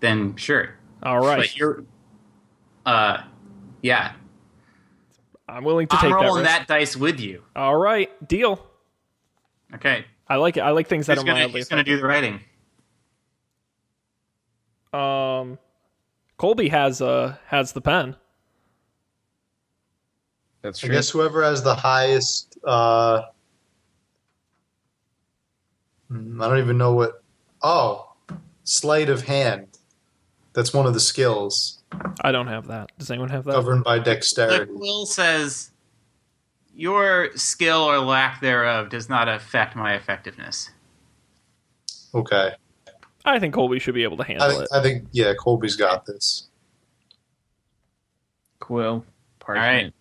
Then 0.00 0.34
sure. 0.36 0.74
All 1.02 1.20
right. 1.20 1.38
But 1.40 1.56
you're, 1.56 1.84
uh, 2.86 3.22
yeah. 3.82 4.12
I'm 5.48 5.64
willing 5.64 5.86
to 5.88 5.96
I'm 5.96 6.02
take 6.02 6.10
that, 6.10 6.16
rolling 6.16 6.42
risk. 6.42 6.58
that 6.58 6.68
dice 6.68 6.96
with 6.96 7.18
you. 7.20 7.42
All 7.56 7.76
right. 7.76 8.10
Deal. 8.28 8.64
Okay. 9.74 10.04
I 10.28 10.36
like 10.36 10.56
it. 10.56 10.60
I 10.60 10.70
like 10.70 10.88
things 10.88 11.06
that 11.06 11.16
are 11.16 11.24
gonna, 11.24 11.40
mildly 11.40 11.60
who's 11.60 11.68
gonna 11.68 11.84
do 11.84 11.96
the 11.96 12.04
writing? 12.06 12.40
Um, 14.92 15.58
Colby 16.36 16.68
has 16.68 17.00
uh 17.00 17.36
has 17.46 17.72
the 17.72 17.80
pen. 17.80 18.16
that's 20.62 20.80
true. 20.80 20.90
I 20.90 20.92
guess 20.92 21.10
whoever 21.10 21.42
has 21.42 21.62
the 21.62 21.74
highest. 21.74 22.58
Uh, 22.64 23.22
hmm, 26.08 26.40
I 26.42 26.48
don't 26.48 26.58
even 26.58 26.76
know 26.78 26.92
what. 26.92 27.22
Oh, 27.62 28.12
sleight 28.64 29.08
of 29.08 29.22
hand. 29.24 29.66
That's 30.52 30.72
one 30.74 30.86
of 30.86 30.94
the 30.94 31.00
skills 31.00 31.77
I 32.20 32.32
don't 32.32 32.46
have 32.48 32.66
that. 32.68 32.90
Does 32.98 33.10
anyone 33.10 33.30
have 33.30 33.44
that? 33.44 33.52
governed 33.52 33.84
by 33.84 33.98
The 33.98 34.04
dexterity. 34.04 34.72
quill 34.74 35.06
says, 35.06 35.70
"Your 36.74 37.30
skill 37.36 37.80
or 37.82 37.98
lack 37.98 38.40
thereof 38.40 38.88
does 38.90 39.08
not 39.08 39.28
affect 39.28 39.74
my 39.74 39.94
effectiveness." 39.94 40.70
Okay, 42.14 42.52
I 43.24 43.38
think 43.38 43.54
Colby 43.54 43.78
should 43.78 43.94
be 43.94 44.02
able 44.02 44.16
to 44.18 44.22
I 44.24 44.26
handle 44.26 44.48
think, 44.50 44.62
it. 44.62 44.68
I 44.72 44.82
think 44.82 45.08
yeah, 45.12 45.32
Colby's 45.38 45.76
got 45.76 46.06
this. 46.06 46.48
quill 48.60 49.04
parchment. 49.38 49.94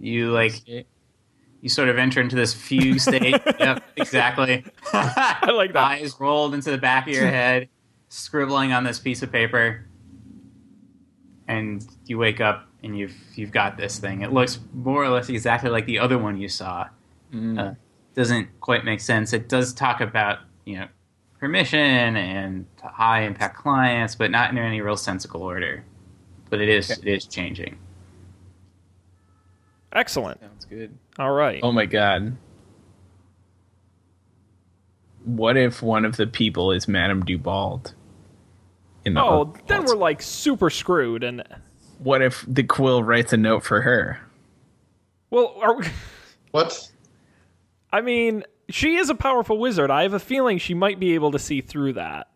You 0.00 0.30
like 0.32 0.62
you 0.66 1.68
sort 1.68 1.88
of 1.88 1.98
enter 1.98 2.20
into 2.20 2.36
this 2.36 2.54
fugue 2.54 3.00
state. 3.00 3.36
yep, 3.58 3.82
exactly. 3.96 4.64
I 4.92 5.50
like 5.52 5.72
that. 5.72 5.78
Eyes 6.00 6.14
rolled 6.20 6.54
into 6.54 6.70
the 6.70 6.78
back 6.78 7.08
of 7.08 7.14
your 7.14 7.26
head, 7.30 7.68
scribbling 8.08 8.72
on 8.72 8.84
this 8.84 8.98
piece 8.98 9.22
of 9.22 9.32
paper, 9.32 9.84
and 11.48 11.84
you 12.06 12.18
wake 12.18 12.40
up 12.40 12.68
and 12.82 12.96
you've 12.96 13.14
you've 13.34 13.50
got 13.50 13.76
this 13.76 13.98
thing. 13.98 14.22
It 14.22 14.32
looks 14.32 14.60
more 14.72 15.02
or 15.02 15.08
less 15.08 15.28
exactly 15.28 15.70
like 15.70 15.86
the 15.86 15.98
other 15.98 16.18
one 16.18 16.38
you 16.38 16.48
saw. 16.48 16.88
Mm. 17.32 17.58
Uh, 17.58 17.74
doesn't 18.14 18.48
quite 18.60 18.84
make 18.84 19.00
sense. 19.00 19.32
It 19.32 19.48
does 19.48 19.72
talk 19.72 20.00
about 20.00 20.38
you 20.64 20.78
know 20.78 20.86
permission 21.40 22.16
and 22.16 22.66
high 22.82 23.22
impact 23.22 23.56
clients, 23.56 24.14
but 24.14 24.30
not 24.30 24.50
in 24.50 24.58
any 24.58 24.80
real 24.80 24.96
sensible 24.96 25.42
order. 25.42 25.84
But 26.50 26.60
it 26.60 26.68
is 26.68 26.90
it 26.90 27.06
is 27.06 27.26
changing. 27.26 27.78
Excellent. 29.92 30.40
Sounds 30.40 30.64
good. 30.66 30.96
All 31.18 31.32
right. 31.32 31.60
Oh 31.62 31.72
my 31.72 31.86
god. 31.86 32.36
what 35.28 35.56
if 35.56 35.82
one 35.82 36.04
of 36.04 36.16
the 36.16 36.26
people 36.26 36.72
is 36.72 36.88
Madame 36.88 37.22
Dubald? 37.22 37.92
In 39.08 39.14
the 39.14 39.22
Oh, 39.24 39.44
vault? 39.44 39.66
then 39.68 39.84
we're 39.86 39.96
like 39.96 40.20
super 40.20 40.68
screwed. 40.68 41.24
And 41.24 41.42
what 41.98 42.20
if 42.20 42.44
the 42.46 42.62
quill 42.62 43.02
writes 43.02 43.32
a 43.32 43.38
note 43.38 43.64
for 43.64 43.80
her? 43.80 44.20
well, 45.30 45.54
are 45.62 45.74
we, 45.76 45.86
What? 46.50 46.90
I 47.90 48.02
mean, 48.02 48.44
she 48.68 48.96
is 48.96 49.08
a 49.08 49.14
powerful 49.14 49.56
wizard. 49.58 49.90
I 49.90 50.02
have 50.02 50.12
a 50.12 50.18
feeling 50.20 50.58
she 50.58 50.74
might 50.74 51.00
be 51.00 51.14
able 51.14 51.30
to 51.30 51.38
see 51.38 51.62
through 51.62 51.94
that. 51.94 52.28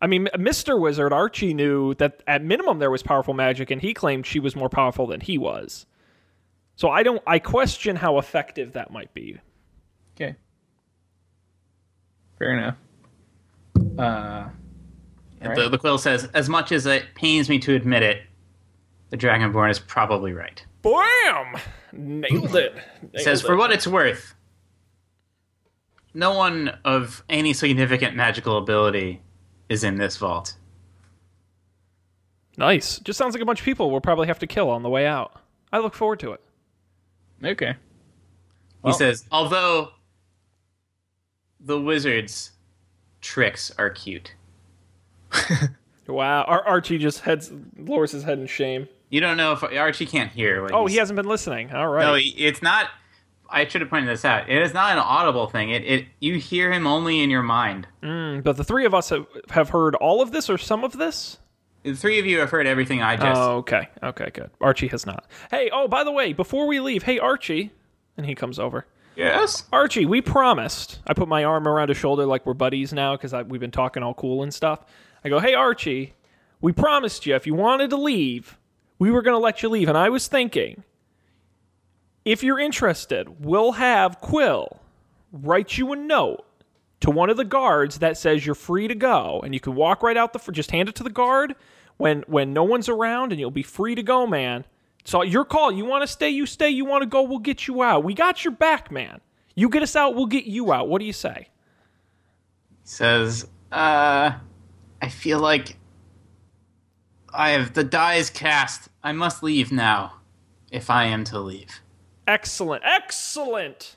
I 0.00 0.06
mean, 0.06 0.28
Mr. 0.34 0.80
Wizard 0.80 1.12
Archie 1.12 1.54
knew 1.54 1.94
that 1.94 2.22
at 2.26 2.42
minimum 2.44 2.78
there 2.78 2.90
was 2.90 3.02
powerful 3.02 3.34
magic, 3.34 3.70
and 3.70 3.80
he 3.82 3.94
claimed 3.94 4.26
she 4.26 4.38
was 4.40 4.54
more 4.56 4.68
powerful 4.68 5.06
than 5.08 5.20
he 5.20 5.38
was. 5.38 5.86
So 6.76 6.88
I 6.88 7.02
don't. 7.02 7.22
I 7.26 7.38
question 7.40 7.96
how 7.96 8.18
effective 8.18 8.72
that 8.74 8.92
might 8.92 9.12
be. 9.14 9.38
Okay. 10.16 10.34
Fair 12.38 12.56
enough. 12.58 12.76
Uh, 13.98 14.48
And 15.42 15.56
The, 15.56 15.68
the 15.68 15.78
quill 15.78 15.98
says, 15.98 16.28
as 16.34 16.48
much 16.48 16.72
as 16.72 16.86
it 16.86 17.04
pains 17.14 17.48
me 17.48 17.58
to 17.60 17.74
admit 17.74 18.02
it, 18.02 18.22
the 19.10 19.16
Dragonborn 19.16 19.70
is 19.70 19.78
probably 19.78 20.32
right. 20.32 20.64
Bam! 20.82 21.56
Nailed 21.92 22.56
it. 22.56 22.74
It 23.12 23.20
says, 23.20 23.42
for 23.42 23.56
what 23.56 23.70
it's 23.72 23.86
worth, 23.86 24.34
no 26.14 26.34
one 26.34 26.78
of 26.84 27.22
any 27.28 27.52
significant 27.52 28.16
magical 28.16 28.56
ability 28.58 29.20
is 29.68 29.84
in 29.84 29.96
this 29.96 30.16
vault. 30.16 30.54
Nice. 32.56 32.98
Just 33.00 33.18
sounds 33.18 33.34
like 33.34 33.42
a 33.42 33.46
bunch 33.46 33.60
of 33.60 33.64
people 33.64 33.90
we'll 33.90 34.00
probably 34.00 34.26
have 34.26 34.38
to 34.40 34.46
kill 34.46 34.70
on 34.70 34.82
the 34.82 34.88
way 34.90 35.06
out. 35.06 35.40
I 35.72 35.78
look 35.78 35.94
forward 35.94 36.20
to 36.20 36.32
it. 36.32 36.40
okay. 37.44 37.72
He 37.72 37.76
Well- 38.82 38.94
says, 38.94 39.24
although 39.30 39.92
the 41.60 41.80
wizard's 41.80 42.52
tricks 43.20 43.70
are 43.78 43.90
cute. 43.90 44.34
Wow. 46.08 46.42
Ar- 46.44 46.66
Archie 46.66 46.98
just 46.98 47.20
heads 47.20 47.52
lowers 47.78 48.12
his 48.12 48.24
head 48.24 48.38
in 48.38 48.46
shame. 48.46 48.88
You 49.08 49.20
don't 49.20 49.36
know 49.36 49.52
if 49.52 49.62
Archie 49.62 50.06
can't 50.06 50.30
hear. 50.32 50.68
Oh, 50.72 50.86
he 50.86 50.96
hasn't 50.96 51.16
been 51.16 51.26
listening. 51.28 51.72
All 51.72 51.88
right. 51.88 52.02
No, 52.04 52.14
it's 52.18 52.62
not. 52.62 52.88
I 53.48 53.66
should 53.68 53.82
have 53.82 53.90
pointed 53.90 54.08
this 54.08 54.24
out. 54.24 54.48
It 54.48 54.62
is 54.62 54.72
not 54.72 54.92
an 54.92 54.98
audible 54.98 55.46
thing. 55.46 55.70
It, 55.70 55.84
it 55.84 56.06
you 56.20 56.38
hear 56.38 56.72
him 56.72 56.86
only 56.86 57.20
in 57.20 57.28
your 57.30 57.42
mind. 57.42 57.86
Mm, 58.02 58.42
but 58.42 58.56
the 58.56 58.64
three 58.64 58.86
of 58.86 58.94
us 58.94 59.10
have, 59.10 59.26
have 59.50 59.68
heard 59.70 59.94
all 59.96 60.22
of 60.22 60.32
this 60.32 60.48
or 60.48 60.56
some 60.56 60.82
of 60.84 60.96
this. 60.96 61.38
The 61.82 61.94
three 61.94 62.18
of 62.18 62.24
you 62.26 62.38
have 62.40 62.50
heard 62.50 62.66
everything 62.66 63.02
I 63.02 63.16
just. 63.16 63.38
Oh, 63.40 63.56
okay. 63.58 63.88
Okay, 64.02 64.30
good. 64.32 64.50
Archie 64.60 64.88
has 64.88 65.04
not. 65.04 65.26
Hey, 65.50 65.68
oh, 65.72 65.86
by 65.88 66.02
the 66.04 66.12
way, 66.12 66.32
before 66.32 66.66
we 66.66 66.80
leave, 66.80 67.02
hey, 67.02 67.18
Archie. 67.18 67.70
And 68.16 68.24
he 68.26 68.34
comes 68.34 68.58
over. 68.58 68.86
yes. 69.16 69.64
Archie, 69.72 70.06
we 70.06 70.20
promised. 70.22 71.00
I 71.06 71.12
put 71.14 71.28
my 71.28 71.44
arm 71.44 71.68
around 71.68 71.88
his 71.88 71.98
shoulder 71.98 72.24
like 72.24 72.46
we're 72.46 72.54
buddies 72.54 72.92
now 72.92 73.16
because 73.16 73.34
we've 73.46 73.60
been 73.60 73.70
talking 73.70 74.02
all 74.02 74.14
cool 74.14 74.42
and 74.42 74.52
stuff. 74.52 74.80
I 75.24 75.28
go, 75.28 75.38
hey, 75.38 75.54
Archie, 75.54 76.14
we 76.60 76.72
promised 76.72 77.26
you 77.26 77.34
if 77.34 77.46
you 77.46 77.54
wanted 77.54 77.90
to 77.90 77.96
leave, 77.96 78.58
we 78.98 79.10
were 79.10 79.22
going 79.22 79.34
to 79.34 79.42
let 79.42 79.62
you 79.62 79.68
leave. 79.68 79.88
And 79.88 79.98
I 79.98 80.08
was 80.08 80.28
thinking, 80.28 80.84
if 82.24 82.42
you're 82.42 82.58
interested, 82.58 83.44
we'll 83.44 83.72
have 83.72 84.20
Quill 84.20 84.80
write 85.32 85.78
you 85.78 85.92
a 85.92 85.96
note 85.96 86.44
to 87.00 87.10
one 87.10 87.30
of 87.30 87.36
the 87.36 87.44
guards 87.44 87.98
that 87.98 88.16
says 88.16 88.46
you're 88.46 88.54
free 88.54 88.86
to 88.86 88.94
go, 88.94 89.40
and 89.42 89.54
you 89.54 89.60
can 89.60 89.74
walk 89.74 90.02
right 90.02 90.16
out 90.16 90.32
the. 90.32 90.52
Just 90.52 90.70
hand 90.70 90.88
it 90.88 90.94
to 90.96 91.02
the 91.02 91.10
guard 91.10 91.56
when 91.96 92.22
when 92.28 92.52
no 92.52 92.62
one's 92.62 92.88
around, 92.88 93.32
and 93.32 93.40
you'll 93.40 93.50
be 93.50 93.62
free 93.62 93.94
to 93.94 94.02
go, 94.02 94.26
man. 94.26 94.64
So 95.04 95.22
your 95.22 95.44
call. 95.44 95.72
You 95.72 95.84
want 95.84 96.02
to 96.02 96.06
stay, 96.06 96.30
you 96.30 96.46
stay. 96.46 96.70
You 96.70 96.84
want 96.84 97.02
to 97.02 97.06
go, 97.06 97.22
we'll 97.22 97.40
get 97.40 97.66
you 97.66 97.82
out. 97.82 98.04
We 98.04 98.14
got 98.14 98.44
your 98.44 98.52
back, 98.52 98.90
man. 98.92 99.20
You 99.54 99.68
get 99.68 99.82
us 99.82 99.96
out, 99.96 100.14
we'll 100.14 100.26
get 100.26 100.44
you 100.44 100.72
out. 100.72 100.88
What 100.88 101.00
do 101.00 101.04
you 101.04 101.12
say? 101.12 101.48
He 102.82 102.88
says, 102.88 103.48
uh, 103.70 104.32
I 105.02 105.08
feel 105.08 105.40
like 105.40 105.76
I 107.34 107.50
have 107.50 107.74
the 107.74 107.84
die 107.84 108.14
is 108.14 108.30
cast. 108.30 108.88
I 109.02 109.12
must 109.12 109.42
leave 109.42 109.72
now, 109.72 110.14
if 110.70 110.88
I 110.88 111.04
am 111.06 111.24
to 111.24 111.40
leave. 111.40 111.80
Excellent, 112.26 112.84
excellent. 112.86 113.96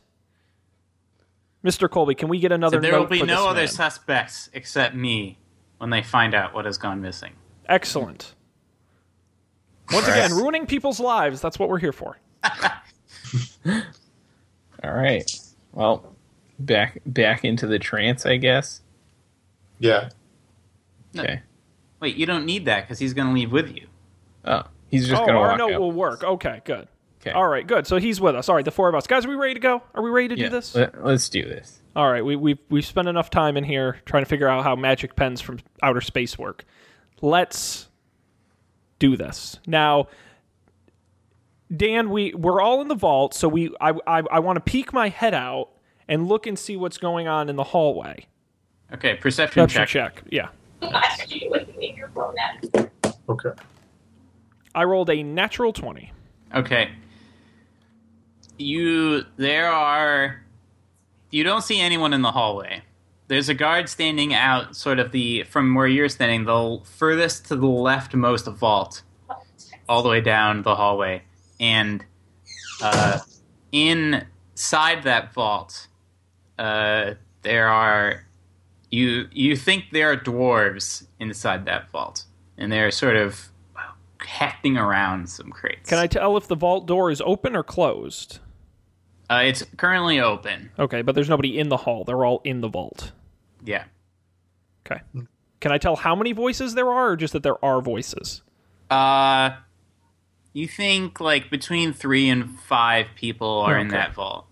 Mr. 1.63 1.89
Colby, 1.89 2.15
can 2.15 2.27
we 2.27 2.39
get 2.39 2.51
another 2.51 2.77
So 2.77 2.81
there 2.81 2.91
note 2.91 2.99
will 3.01 3.07
be 3.07 3.19
for 3.19 3.25
no 3.27 3.47
other 3.47 3.61
man? 3.61 3.67
suspects 3.67 4.49
except 4.53 4.95
me 4.95 5.37
when 5.77 5.91
they 5.91 6.01
find 6.01 6.33
out 6.33 6.53
what 6.53 6.65
has 6.65 6.77
gone 6.77 7.01
missing. 7.01 7.33
Excellent. 7.69 8.33
Once 9.91 10.07
again, 10.07 10.31
ruining 10.33 10.65
people's 10.65 10.99
lives. 10.99 11.39
That's 11.41 11.59
what 11.59 11.69
we're 11.69 11.79
here 11.79 11.91
for. 11.93 12.17
All 14.83 14.93
right. 14.93 15.31
Well, 15.73 16.15
back 16.57 16.99
back 17.05 17.45
into 17.45 17.67
the 17.67 17.77
trance, 17.77 18.25
I 18.25 18.37
guess. 18.37 18.81
Yeah. 19.79 20.09
No. 21.15 21.23
Okay. 21.23 21.41
Wait, 21.99 22.15
you 22.15 22.25
don't 22.25 22.45
need 22.45 22.65
that 22.65 22.81
because 22.83 22.99
he's 22.99 23.13
going 23.13 23.27
to 23.27 23.33
leave 23.33 23.51
with 23.51 23.75
you. 23.75 23.87
Oh, 24.43 24.63
he's 24.89 25.07
just 25.07 25.21
oh, 25.21 25.25
gonna 25.25 25.39
our 25.39 25.49
walk 25.49 25.57
note 25.57 25.73
out. 25.73 25.79
will 25.79 25.91
work. 25.91 26.23
Okay, 26.23 26.61
good. 26.65 26.87
Okay. 27.21 27.31
All 27.31 27.47
right, 27.47 27.65
good. 27.65 27.87
So 27.87 27.97
he's 27.97 28.21
with 28.21 28.35
us. 28.35 28.49
All 28.49 28.55
right, 28.55 28.65
the 28.65 28.69
four 28.71 28.87
of 28.87 28.93
us. 28.93 29.07
Guys, 29.07 29.25
are 29.25 29.29
we 29.29 29.35
ready 29.35 29.55
to 29.55 29.59
go? 29.59 29.81
Are 29.95 30.03
we 30.03 30.11
ready 30.11 30.35
to 30.35 30.37
Yeah, 30.37 30.43
do 30.45 30.49
this? 30.51 30.75
Let, 30.75 31.03
let's 31.03 31.27
do 31.29 31.41
this. 31.43 31.81
All 31.95 32.11
right, 32.11 32.23
we, 32.23 32.35
we've, 32.35 32.59
we've 32.69 32.85
spent 32.85 33.07
enough 33.07 33.29
time 33.31 33.57
in 33.57 33.63
here 33.63 33.97
trying 34.05 34.23
to 34.23 34.29
figure 34.29 34.47
out 34.47 34.63
how 34.63 34.75
magic 34.75 35.15
pens 35.15 35.41
from 35.41 35.59
outer 35.81 36.01
space 36.01 36.37
work. 36.37 36.65
Let's 37.21 37.87
do 38.99 39.17
this. 39.17 39.59
Now, 39.65 40.09
Dan, 41.75 42.09
we, 42.11 42.33
we're 42.33 42.61
all 42.61 42.81
in 42.81 42.89
the 42.89 42.95
vault, 42.95 43.33
so 43.33 43.47
we 43.47 43.73
I, 43.81 43.91
I, 44.05 44.21
I 44.29 44.39
want 44.39 44.57
to 44.57 44.61
peek 44.61 44.93
my 44.93 45.09
head 45.09 45.33
out 45.33 45.69
and 46.07 46.27
look 46.27 46.45
and 46.45 46.59
see 46.59 46.75
what's 46.77 46.97
going 46.97 47.27
on 47.27 47.49
in 47.49 47.55
the 47.55 47.63
hallway. 47.63 48.27
Okay, 48.93 49.15
perception 49.15 49.63
Perception 49.63 50.01
check. 50.01 50.15
check. 50.17 50.23
Yeah. 50.29 50.49
Okay. 53.27 53.49
I 54.75 54.83
rolled 54.83 55.09
a 55.09 55.23
natural 55.23 55.73
20. 55.73 56.11
Okay. 56.53 56.91
You 58.57 59.23
there 59.37 59.71
are 59.71 60.43
you 61.31 61.43
don't 61.43 61.63
see 61.63 61.81
anyone 61.81 62.13
in 62.13 62.21
the 62.21 62.31
hallway. 62.31 62.81
There's 63.27 63.49
a 63.49 63.53
guard 63.53 63.89
standing 63.89 64.33
out 64.33 64.75
sort 64.75 64.99
of 64.99 65.11
the 65.11 65.43
from 65.43 65.73
where 65.73 65.87
you're 65.87 66.09
standing, 66.09 66.45
the 66.45 66.79
furthest 66.83 67.47
to 67.47 67.55
the 67.55 67.67
leftmost 67.67 68.53
vault, 68.55 69.01
all 69.89 70.03
the 70.03 70.09
way 70.09 70.21
down 70.21 70.61
the 70.61 70.75
hallway. 70.75 71.23
And 71.59 72.05
uh, 72.81 73.19
inside 73.71 75.03
that 75.03 75.33
vault, 75.33 75.87
uh, 76.59 77.15
there 77.41 77.67
are 77.67 78.24
you 78.91 79.27
you 79.31 79.55
think 79.55 79.85
there 79.91 80.11
are 80.11 80.17
dwarves 80.17 81.05
inside 81.19 81.65
that 81.65 81.89
vault, 81.91 82.25
and 82.57 82.71
they're 82.71 82.91
sort 82.91 83.15
of 83.15 83.49
hecting 84.19 84.77
around 84.77 85.29
some 85.29 85.51
crates. 85.51 85.89
Can 85.89 85.99
I 85.99 86.07
tell 86.07 86.37
if 86.37 86.47
the 86.47 86.55
vault 86.55 86.87
door 86.87 87.11
is 87.11 87.21
open 87.21 87.55
or 87.55 87.63
closed? 87.63 88.39
Uh, 89.29 89.41
it's 89.45 89.65
currently 89.77 90.19
open. 90.19 90.71
Okay, 90.77 91.01
but 91.01 91.15
there's 91.15 91.29
nobody 91.29 91.57
in 91.57 91.69
the 91.69 91.77
hall. 91.77 92.03
They're 92.03 92.23
all 92.25 92.41
in 92.43 92.61
the 92.61 92.67
vault. 92.67 93.11
Yeah. 93.63 93.85
Okay. 94.85 95.01
Can 95.59 95.71
I 95.71 95.77
tell 95.79 95.95
how 95.95 96.15
many 96.15 96.31
voices 96.31 96.75
there 96.75 96.91
are 96.91 97.11
or 97.11 97.15
just 97.15 97.33
that 97.33 97.41
there 97.41 97.63
are 97.65 97.81
voices? 97.81 98.43
Uh, 98.89 99.51
you 100.53 100.67
think 100.67 101.19
like 101.19 101.49
between 101.49 101.91
three 101.91 102.29
and 102.29 102.59
five 102.61 103.07
people 103.15 103.59
are 103.61 103.77
in 103.77 103.87
that 103.89 104.13
vault. 104.13 104.45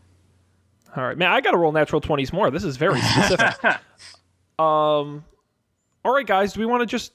All 0.96 1.04
right, 1.04 1.18
man, 1.18 1.32
I 1.32 1.42
got 1.42 1.52
to 1.52 1.58
roll 1.58 1.72
natural 1.72 2.02
20s 2.02 2.32
more. 2.32 2.52
This 2.52 2.64
is 2.64 2.78
very 2.78 3.00
specific. 3.02 3.56
um, 4.64 5.26
all 6.06 6.14
right, 6.14 6.26
guys, 6.28 6.54
do 6.54 6.60
we 6.60 6.66
want 6.66 6.82
to 6.82 6.86
just 6.86 7.14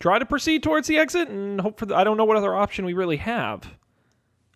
try 0.00 0.18
to 0.18 0.26
proceed 0.26 0.62
towards 0.62 0.86
the 0.88 0.98
exit 0.98 1.28
and 1.28 1.60
hope 1.60 1.78
for 1.78 1.86
the, 1.86 1.96
I 1.96 2.04
don't 2.04 2.16
know 2.16 2.24
what 2.24 2.36
other 2.36 2.54
option 2.54 2.84
we 2.84 2.92
really 2.92 3.16
have 3.16 3.68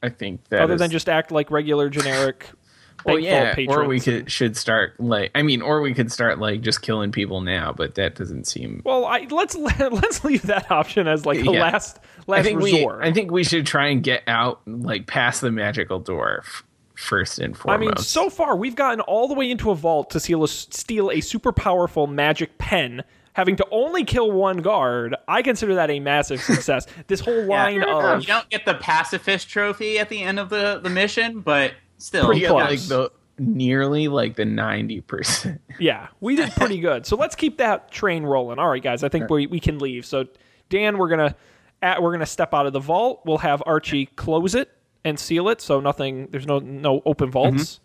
I 0.03 0.09
think 0.09 0.48
that 0.48 0.62
other 0.62 0.74
is- 0.74 0.80
than 0.80 0.90
just 0.90 1.09
act 1.09 1.30
like 1.32 1.50
regular 1.50 1.88
generic 1.88 2.48
well, 3.05 3.18
yeah, 3.18 3.57
or 3.68 3.84
we 3.86 3.98
could 3.98 4.30
should 4.30 4.57
start 4.57 5.00
like 5.00 5.32
I 5.34 5.42
mean, 5.42 5.61
or 5.61 5.80
we 5.80 5.92
could 5.92 6.12
start 6.12 6.38
like 6.38 6.61
just 6.61 6.82
killing 6.82 7.11
people 7.11 7.40
now, 7.40 7.72
but 7.72 7.96
that 7.96 8.14
doesn't 8.14 8.46
seem. 8.46 8.80
Well, 8.84 9.07
I, 9.07 9.26
let's 9.28 9.57
let's 9.80 10.22
leave 10.22 10.42
that 10.42 10.70
option 10.70 11.09
as 11.09 11.26
like 11.26 11.38
the 11.44 11.50
Yeah. 11.53 11.62
last 11.62 11.98
last 12.28 12.40
I 12.40 12.42
think 12.44 12.62
resort. 12.62 13.00
we 13.00 13.05
I 13.09 13.12
think 13.12 13.32
we 13.32 13.42
should 13.42 13.66
try 13.66 13.88
and 13.88 14.05
get 14.05 14.22
out 14.28 14.61
like 14.66 15.09
past 15.09 15.40
the 15.40 15.50
magical 15.50 15.98
door 15.98 16.42
f- 16.44 16.62
first 17.03 17.38
and 17.38 17.57
foremost. 17.57 17.76
I 17.76 17.84
mean, 17.84 17.96
so 17.96 18.30
far 18.30 18.57
we've 18.57 18.76
gotten 18.76 19.00
all 19.00 19.28
the 19.28 19.34
way 19.34 19.50
into 19.50 19.70
a 19.70 19.74
vault 19.74 20.11
to 20.11 20.20
steal 20.20 20.44
a, 20.44 20.48
steal 20.48 21.11
a 21.11 21.20
super 21.20 21.53
powerful 21.53 22.07
magic 22.07 22.57
pen, 22.59 23.03
having 23.34 23.57
to 23.57 23.66
only 23.70 24.05
kill 24.05 24.30
one 24.30 24.59
guard. 24.59 25.16
I 25.28 25.42
consider 25.42 25.74
that 25.74 25.90
a 25.90 26.00
massive 26.00 26.40
success. 26.42 26.86
this 27.09 27.20
whole 27.20 27.44
line 27.44 27.74
You 27.74 27.84
of 27.86 28.20
you 28.20 28.26
don't 28.26 28.48
get 28.48 28.64
the 28.64 28.74
pacifist 28.74 29.48
trophy 29.48 29.98
at 29.98 30.09
the 30.09 30.22
end 30.22 30.38
of 30.38 30.48
the, 30.48 30.80
the 30.82 30.90
mission, 30.90 31.40
but 31.40 31.72
still. 31.98 32.26
Pretty 32.26 32.46
close. 32.46 32.70
like 32.70 32.80
the 32.80 33.11
nearly 33.38 34.09
like 34.09 34.36
the 34.36 34.44
ninety 34.44 35.00
percent. 35.00 35.61
yeah, 35.80 36.09
we 36.20 36.36
did 36.36 36.50
pretty 36.53 36.78
good. 36.80 37.07
So 37.07 37.16
let's 37.16 37.34
keep 37.34 37.59
that 37.59 37.90
train 37.90 38.22
rolling. 38.22 38.59
All 38.59 38.68
right, 38.68 38.82
guys, 38.82 39.03
I 39.03 39.09
think 39.09 39.28
we 39.28 39.46
we 39.46 39.61
can 39.61 39.78
leave. 39.78 40.07
So 40.07 40.26
Dan, 40.68 40.98
we're 40.98 41.09
gonna 41.09 41.34
at, 41.82 42.00
we're 42.03 42.12
gonna 42.12 42.26
step 42.26 42.55
out 42.55 42.66
of 42.66 42.72
the 42.72 42.80
vault. 42.80 43.22
We'll 43.24 43.38
have 43.38 43.62
Archie 43.66 44.07
close 44.07 44.55
it 44.55 44.70
and 45.05 45.18
seal 45.18 45.48
it, 45.48 45.61
so 45.61 45.80
nothing. 45.80 46.28
There's 46.30 46.46
no 46.46 46.59
no 46.59 47.03
open 47.05 47.30
vaults. 47.30 47.80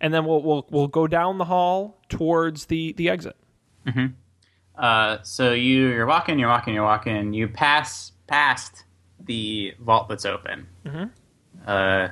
and 0.00 0.12
then 0.14 0.24
we'll 0.24 0.42
we'll 0.42 0.66
we'll 0.70 0.88
go 0.88 1.06
down 1.06 1.38
the 1.38 1.44
hall 1.46 2.00
towards 2.08 2.66
the 2.66 2.92
the 2.94 3.08
exit. 3.08 3.36
Uh, 4.76 5.18
so 5.22 5.52
you 5.52 5.88
you're 5.88 6.06
walking, 6.06 6.38
you're 6.38 6.48
walking, 6.48 6.74
you're 6.74 6.84
walking. 6.84 7.32
You 7.32 7.48
pass 7.48 8.12
past 8.26 8.84
the 9.24 9.74
vault 9.80 10.08
that's 10.08 10.24
open. 10.24 10.66
Uh, 11.66 12.08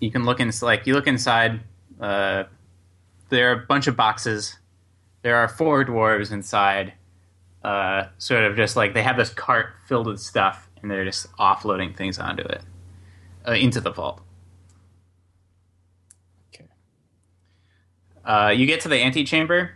you 0.00 0.10
can 0.10 0.24
look 0.24 0.40
in 0.40 0.50
like 0.62 0.86
you 0.86 0.94
look 0.94 1.06
inside. 1.06 1.60
Uh, 2.00 2.44
there 3.28 3.50
are 3.50 3.62
a 3.62 3.66
bunch 3.66 3.86
of 3.86 3.96
boxes. 3.96 4.58
There 5.22 5.36
are 5.36 5.48
four 5.48 5.84
dwarves 5.84 6.32
inside. 6.32 6.92
Uh, 7.64 8.06
sort 8.18 8.44
of 8.44 8.56
just 8.56 8.76
like 8.76 8.94
they 8.94 9.02
have 9.02 9.16
this 9.16 9.30
cart 9.30 9.66
filled 9.88 10.06
with 10.06 10.20
stuff, 10.20 10.68
and 10.80 10.90
they're 10.90 11.04
just 11.04 11.30
offloading 11.36 11.96
things 11.96 12.18
onto 12.18 12.42
it, 12.44 12.62
uh, 13.46 13.52
into 13.52 13.80
the 13.80 13.90
vault. 13.90 14.20
Okay. 16.54 16.66
Uh, 18.24 18.52
you 18.54 18.66
get 18.66 18.80
to 18.80 18.88
the 18.88 19.02
antechamber, 19.02 19.72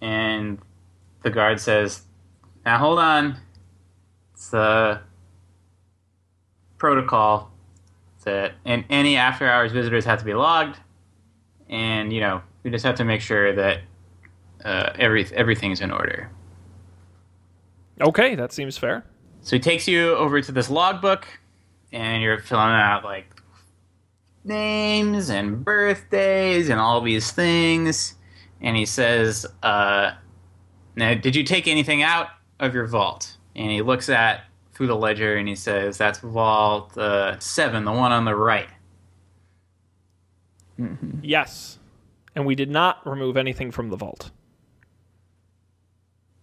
and 0.00 0.58
the 1.22 1.30
guard 1.30 1.60
says, 1.60 2.02
"Now 2.64 2.78
hold 2.78 2.98
on. 2.98 3.36
It's 4.32 4.50
the 4.50 5.00
protocol 6.78 7.50
that 8.24 8.52
and 8.64 8.84
any 8.90 9.16
after 9.16 9.48
hours 9.48 9.72
visitors 9.72 10.04
have 10.04 10.18
to 10.18 10.24
be 10.24 10.34
logged, 10.34 10.78
and 11.68 12.12
you 12.12 12.20
know 12.20 12.42
we 12.62 12.70
just 12.70 12.84
have 12.84 12.96
to 12.96 13.04
make 13.04 13.20
sure 13.20 13.54
that 13.54 13.80
uh, 14.64 14.90
every 14.98 15.26
everything's 15.34 15.80
in 15.80 15.90
order." 15.90 16.30
Okay, 18.00 18.34
that 18.34 18.52
seems 18.52 18.76
fair. 18.76 19.04
So 19.42 19.56
he 19.56 19.60
takes 19.60 19.86
you 19.86 20.14
over 20.16 20.40
to 20.40 20.52
this 20.52 20.68
logbook, 20.68 21.26
and 21.94 22.22
you're 22.22 22.40
filling 22.40 22.64
out 22.64 23.04
like 23.04 23.26
names 24.42 25.30
and 25.30 25.64
birthdays 25.64 26.68
and 26.68 26.80
all 26.80 27.00
these 27.00 27.30
things. 27.30 28.16
And 28.60 28.76
he 28.76 28.84
says, 28.84 29.46
uh, 29.62 30.12
"Now, 30.96 31.14
did 31.14 31.36
you 31.36 31.44
take 31.44 31.68
anything 31.68 32.02
out 32.02 32.28
of 32.58 32.74
your 32.74 32.86
vault?" 32.86 33.36
And 33.54 33.70
he 33.70 33.80
looks 33.80 34.08
at 34.08 34.44
through 34.72 34.88
the 34.88 34.96
ledger, 34.96 35.36
and 35.36 35.48
he 35.48 35.54
says, 35.54 35.96
"That's 35.96 36.18
vault 36.18 36.98
uh, 36.98 37.38
seven, 37.38 37.84
the 37.84 37.92
one 37.92 38.10
on 38.10 38.24
the 38.24 38.34
right." 38.34 38.68
Mm-hmm. 40.78 41.20
Yes, 41.22 41.78
and 42.34 42.44
we 42.44 42.56
did 42.56 42.70
not 42.70 43.06
remove 43.06 43.36
anything 43.36 43.70
from 43.70 43.90
the 43.90 43.96
vault. 43.96 44.30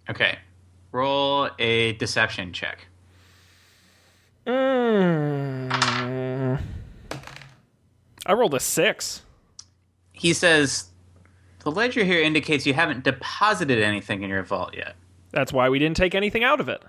Okay, 0.10 0.38
roll 0.94 1.50
a 1.60 1.94
deception 1.94 2.54
check. 2.54 2.88
Mm. 4.46 5.72
I 8.26 8.34
rolled 8.34 8.54
a 8.54 8.60
six. 8.60 9.22
He 10.14 10.34
says, 10.34 10.90
"The 11.60 11.72
ledger 11.72 12.04
here 12.04 12.22
indicates 12.22 12.66
you 12.66 12.74
haven't 12.74 13.04
deposited 13.04 13.80
anything 13.82 14.24
in 14.24 14.30
your 14.30 14.44
vault 14.44 14.76
yet." 14.76 14.96
That's 15.32 15.54
why 15.54 15.70
we 15.70 15.80
didn't 15.80 15.98
take 15.98 16.14
anything 16.14 16.44
out 16.44 16.60
of 16.60 16.70
it. 16.70 16.84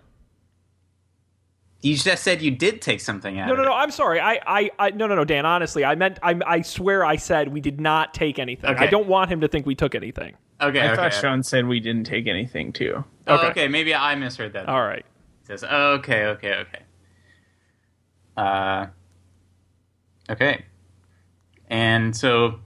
You 1.81 1.97
just 1.97 2.23
said 2.23 2.43
you 2.43 2.51
did 2.53 2.81
take 2.81 3.01
something 3.01 3.41
out. 3.41 3.49
No, 3.49 3.57
no, 3.57 3.65
no. 3.65 3.73
I'm 3.73 3.91
sorry. 3.91 4.21
I, 4.21 4.39
I, 4.47 4.71
I 4.79 4.91
no, 4.91 5.09
no, 5.09 5.17
no, 5.17 5.25
Dan. 5.25 5.45
Honestly, 5.45 5.85
I 5.85 5.97
meant. 5.97 6.19
I, 6.23 6.39
I 6.47 6.63
swear, 6.63 7.05
I 7.05 7.17
said 7.17 7.49
we 7.49 7.61
did 7.61 7.81
not 7.81 8.15
take 8.15 8.39
anything. 8.39 8.77
I 8.77 8.87
don't 8.87 9.09
want 9.09 9.31
him 9.31 9.41
to 9.41 9.49
think 9.49 9.67
we 9.67 9.75
took 9.75 9.95
anything. 9.95 10.37
Okay, 10.61 10.81
I 10.81 10.87
okay. 10.93 10.97
thought 10.97 11.13
Sean 11.15 11.43
said 11.43 11.67
we 11.67 11.81
didn't 11.81 12.05
take 12.05 12.29
anything 12.29 12.73
too. 12.73 13.05
Oh, 13.27 13.35
Okay. 13.35 13.47
okay. 13.49 13.69
maybe 13.69 13.93
I 13.93 14.15
misheard 14.15 14.53
that. 14.53 14.69
All 14.69 14.85
right. 14.85 15.05
He 15.41 15.47
says, 15.47 15.65
okay, 15.65 16.27
okay, 16.27 16.55
okay. 16.55 16.79
Uh, 18.37 18.87
okay. 20.31 20.65
And 21.69 22.17
so 22.17 22.61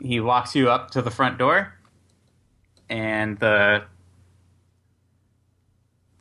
he 0.00 0.20
walks 0.20 0.54
you 0.54 0.70
up 0.70 0.90
to 0.92 1.02
the 1.02 1.10
front 1.10 1.38
door, 1.38 1.74
and 2.88 3.38
the 3.38 3.84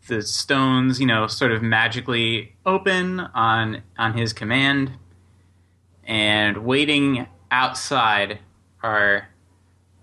the 0.08 0.22
stones, 0.24 1.00
you 1.00 1.06
know, 1.06 1.28
sort 1.28 1.52
of 1.52 1.62
magically 1.62 2.56
open 2.66 3.20
on 3.20 3.84
on 3.98 4.18
his 4.18 4.34
command, 4.34 4.92
and 6.04 6.58
waiting 6.58 7.28
outside 7.52 8.40
are 8.84 9.30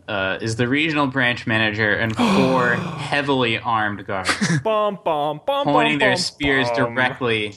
uh, 0.08 0.38
is 0.40 0.56
the 0.56 0.68
regional 0.68 1.06
branch 1.06 1.46
manager 1.46 1.92
and 1.92 2.16
four 2.16 2.74
heavily 2.74 3.58
armed 3.58 4.06
guards 4.06 4.30
Bum, 4.62 4.98
bum, 5.04 5.40
bum, 5.46 5.64
pointing 5.64 5.98
their 5.98 6.16
spears 6.16 6.68
directly 6.76 7.56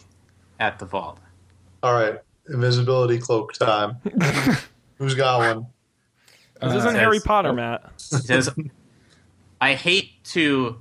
at 0.60 0.80
the 0.80 0.86
vault. 0.86 1.20
All 1.84 1.93
right, 1.93 2.20
invisibility 2.49 3.18
cloak 3.20 3.53
time. 3.53 3.95
Who's 4.97 5.16
got 5.16 5.39
one? 5.55 5.68
This 6.62 6.74
Uh, 6.74 6.78
isn't 6.78 6.91
says- 6.91 6.99
Harry 6.99 7.20
Potter, 7.22 7.53
Matt. 7.53 7.89
Says, 7.97 8.49
"I 9.62 9.74
hate 9.76 10.22
to 10.26 10.78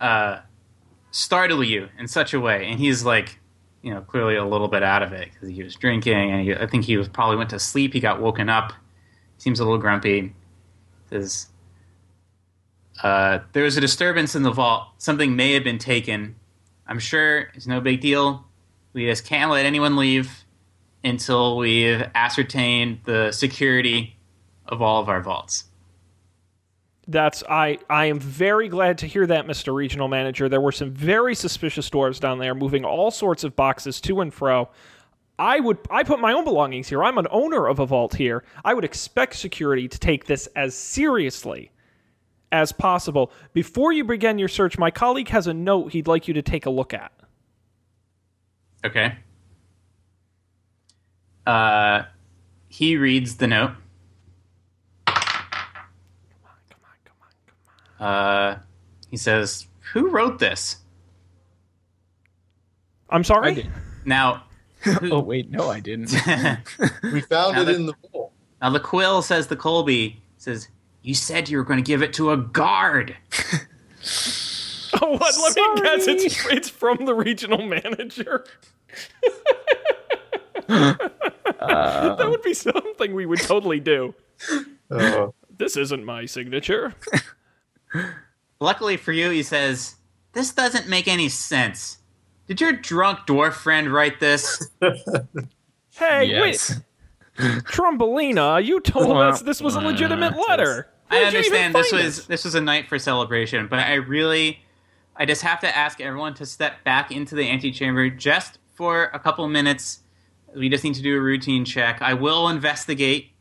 uh, 0.00 0.38
startle 1.10 1.62
you 1.62 1.88
in 1.98 2.08
such 2.08 2.32
a 2.32 2.40
way," 2.40 2.66
and 2.70 2.80
he's 2.80 3.04
like, 3.04 3.38
you 3.82 3.92
know, 3.92 4.00
clearly 4.00 4.36
a 4.36 4.44
little 4.46 4.68
bit 4.68 4.82
out 4.82 5.02
of 5.02 5.12
it 5.12 5.30
because 5.32 5.50
he 5.50 5.62
was 5.62 5.74
drinking, 5.74 6.30
and 6.32 6.42
he, 6.42 6.54
I 6.54 6.66
think 6.66 6.84
he 6.86 6.96
was 6.96 7.08
probably 7.08 7.36
went 7.36 7.50
to 7.50 7.58
sleep. 7.58 7.92
He 7.92 8.00
got 8.00 8.20
woken 8.22 8.48
up. 8.48 8.72
Seems 9.36 9.60
a 9.60 9.64
little 9.64 9.78
grumpy. 9.78 10.34
Says, 11.10 11.48
uh, 13.02 13.40
"There 13.52 13.64
was 13.64 13.76
a 13.76 13.80
disturbance 13.80 14.34
in 14.34 14.42
the 14.42 14.50
vault. 14.52 14.88
Something 14.98 15.36
may 15.36 15.52
have 15.52 15.64
been 15.64 15.78
taken. 15.78 16.36
I'm 16.86 16.98
sure 16.98 17.50
it's 17.54 17.66
no 17.66 17.80
big 17.80 18.00
deal. 18.00 18.46
We 18.92 19.06
just 19.06 19.24
can't 19.24 19.50
let 19.50 19.66
anyone 19.66 19.96
leave 19.96 20.44
until 21.02 21.56
we've 21.56 22.02
ascertained 22.14 23.00
the 23.04 23.32
security 23.32 24.16
of 24.66 24.82
all 24.82 25.00
of 25.00 25.08
our 25.08 25.20
vaults." 25.20 25.64
That's 27.08 27.42
I. 27.48 27.78
I 27.88 28.06
am 28.06 28.20
very 28.20 28.68
glad 28.68 28.98
to 28.98 29.06
hear 29.06 29.26
that, 29.26 29.46
Mr. 29.46 29.74
Regional 29.74 30.06
Manager. 30.06 30.48
There 30.48 30.60
were 30.60 30.70
some 30.70 30.92
very 30.92 31.34
suspicious 31.34 31.90
dwarves 31.90 32.20
down 32.20 32.38
there, 32.38 32.54
moving 32.54 32.84
all 32.84 33.10
sorts 33.10 33.42
of 33.42 33.56
boxes 33.56 34.00
to 34.02 34.20
and 34.20 34.32
fro. 34.32 34.68
I 35.38 35.58
would. 35.58 35.78
I 35.90 36.04
put 36.04 36.20
my 36.20 36.32
own 36.32 36.44
belongings 36.44 36.88
here. 36.88 37.02
I'm 37.02 37.18
an 37.18 37.26
owner 37.30 37.66
of 37.66 37.78
a 37.80 37.86
vault 37.86 38.14
here. 38.14 38.44
I 38.64 38.74
would 38.74 38.84
expect 38.84 39.36
security 39.36 39.88
to 39.88 39.98
take 39.98 40.26
this 40.26 40.46
as 40.54 40.76
seriously 40.76 41.72
as 42.52 42.70
possible. 42.70 43.32
Before 43.54 43.92
you 43.92 44.04
begin 44.04 44.38
your 44.38 44.48
search, 44.48 44.78
my 44.78 44.90
colleague 44.90 45.28
has 45.28 45.46
a 45.46 45.54
note 45.54 45.92
he'd 45.92 46.06
like 46.06 46.28
you 46.28 46.34
to 46.34 46.42
take 46.42 46.66
a 46.66 46.70
look 46.70 46.94
at. 46.94 47.10
Okay. 48.84 49.14
Uh, 51.46 52.02
he 52.68 52.96
reads 52.96 53.36
the 53.36 53.46
note. 53.46 53.72
Come 55.06 55.16
on, 55.16 56.52
come 56.68 56.80
on, 56.84 56.96
come 57.04 57.16
on. 57.22 57.28
Come 57.98 58.06
on. 58.06 58.12
Uh, 58.54 58.58
he 59.10 59.16
says, 59.16 59.66
"Who 59.92 60.08
wrote 60.10 60.38
this?" 60.38 60.76
I'm 63.08 63.24
sorry. 63.24 63.54
did. 63.56 63.70
Now, 64.04 64.44
Oh 65.02 65.20
wait, 65.20 65.50
no, 65.50 65.68
I 65.70 65.80
didn't. 65.80 66.12
We 67.12 67.20
found 67.22 67.56
Now 67.56 67.62
it 67.62 67.64
that- 67.66 67.74
in 67.74 67.86
the 67.86 67.94
bowl. 68.12 68.32
now 68.62 68.70
the 68.70 68.80
quill 68.80 69.20
says 69.22 69.48
the 69.48 69.56
Colby 69.56 70.22
says, 70.38 70.68
"You 71.02 71.14
said 71.14 71.48
you 71.48 71.58
were 71.58 71.64
going 71.64 71.82
to 71.82 71.86
give 71.86 72.02
it 72.02 72.12
to 72.14 72.30
a 72.30 72.36
guard." 72.36 73.16
Oh, 75.00 75.12
what? 75.16 75.34
Let 75.56 75.56
me 75.56 75.82
guess. 75.82 76.06
It's 76.06 76.46
it's 76.50 76.68
from 76.68 77.04
the 77.04 77.14
regional 77.14 77.62
manager. 77.62 78.44
that 80.68 82.26
would 82.28 82.42
be 82.42 82.54
something 82.54 83.14
we 83.14 83.26
would 83.26 83.40
totally 83.40 83.80
do. 83.80 84.14
Uh, 84.90 85.28
This 85.56 85.76
isn't 85.76 86.04
my 86.04 86.26
signature. 86.26 86.94
Luckily 88.60 88.96
for 88.96 89.12
you, 89.12 89.30
he 89.30 89.42
says, 89.42 89.96
"This 90.32 90.52
doesn't 90.52 90.88
make 90.88 91.06
any 91.08 91.28
sense. 91.28 91.98
Did 92.46 92.60
your 92.60 92.72
drunk 92.72 93.20
dwarf 93.26 93.52
friend 93.54 93.92
write 93.92 94.20
this?" 94.20 94.68
Hey, 95.96 96.24
yes. 96.26 96.80
wait, 97.36 97.56
Trumbelina, 97.64 98.64
you 98.64 98.80
told 98.80 99.16
us 99.18 99.42
this 99.42 99.60
was 99.60 99.74
a 99.74 99.80
legitimate 99.80 100.34
letter. 100.48 100.88
I 101.10 101.16
Where'd 101.22 101.32
you 101.34 101.40
even 101.40 101.52
understand 101.64 101.74
this 101.74 101.90
find 101.90 102.04
was 102.04 102.26
this 102.26 102.44
was 102.44 102.54
a 102.54 102.60
night 102.60 102.88
for 102.88 102.98
celebration, 102.98 103.66
but 103.68 103.80
I 103.80 103.94
really, 103.94 104.60
I 105.20 105.26
just 105.26 105.42
have 105.42 105.60
to 105.60 105.76
ask 105.76 106.00
everyone 106.00 106.32
to 106.36 106.46
step 106.46 106.82
back 106.82 107.12
into 107.12 107.34
the 107.34 107.46
antechamber 107.46 108.08
just 108.08 108.58
for 108.72 109.10
a 109.12 109.18
couple 109.18 109.46
minutes. 109.48 110.00
We 110.56 110.70
just 110.70 110.82
need 110.82 110.94
to 110.94 111.02
do 111.02 111.14
a 111.14 111.20
routine 111.20 111.66
check. 111.66 112.00
I 112.00 112.14
will 112.14 112.48
investigate 112.48 113.32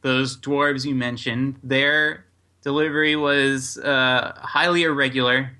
those 0.00 0.38
dwarves 0.38 0.86
you 0.86 0.94
mentioned. 0.94 1.56
Their 1.62 2.24
delivery 2.62 3.14
was 3.14 3.76
uh, 3.76 4.38
highly 4.38 4.84
irregular, 4.84 5.50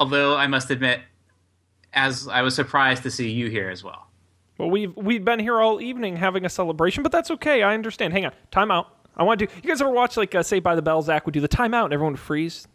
although 0.00 0.36
I 0.36 0.46
must 0.46 0.70
admit, 0.70 1.00
as 1.92 2.26
I 2.26 2.40
was 2.40 2.54
surprised 2.54 3.02
to 3.02 3.10
see 3.10 3.30
you 3.30 3.50
here 3.50 3.68
as 3.68 3.84
well. 3.84 4.06
Well, 4.56 4.70
we've 4.70 4.96
we've 4.96 5.24
been 5.24 5.38
here 5.38 5.60
all 5.60 5.82
evening 5.82 6.16
having 6.16 6.46
a 6.46 6.48
celebration, 6.48 7.02
but 7.02 7.12
that's 7.12 7.30
okay. 7.32 7.62
I 7.62 7.74
understand. 7.74 8.14
Hang 8.14 8.24
on, 8.24 8.32
time 8.50 8.70
out. 8.70 8.96
I 9.18 9.22
want 9.22 9.40
to. 9.40 9.48
You 9.56 9.68
guys 9.68 9.82
ever 9.82 9.90
watch 9.90 10.16
like 10.16 10.34
uh, 10.34 10.42
Saved 10.42 10.64
by 10.64 10.76
the 10.76 10.82
Bell? 10.82 11.02
Zach 11.02 11.26
would 11.26 11.34
do 11.34 11.40
the 11.40 11.48
timeout, 11.48 11.84
and 11.84 11.92
everyone 11.92 12.14
would 12.14 12.20
freeze. 12.20 12.66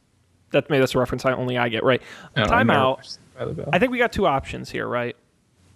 That 0.52 0.70
maybe 0.70 0.80
that's 0.80 0.96
a 0.96 1.00
reference 1.00 1.26
I 1.26 1.34
only 1.34 1.58
I 1.58 1.70
get 1.70 1.84
right. 1.84 2.02
No, 2.36 2.44
I 2.44 2.48
time 2.48 2.68
never 2.68 2.80
out. 2.80 2.98
watched 2.98 3.20
By 3.38 3.46
the 3.46 3.54
Bell. 3.54 3.70
I 3.74 3.80
think 3.80 3.92
we 3.92 3.98
got 3.98 4.12
two 4.12 4.26
options 4.26 4.70
here, 4.70 4.88
right? 4.88 5.16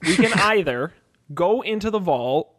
We 0.01 0.15
can 0.15 0.34
either 0.39 0.93
go 1.34 1.61
into 1.61 1.89
the 1.89 1.99
vault 1.99 2.53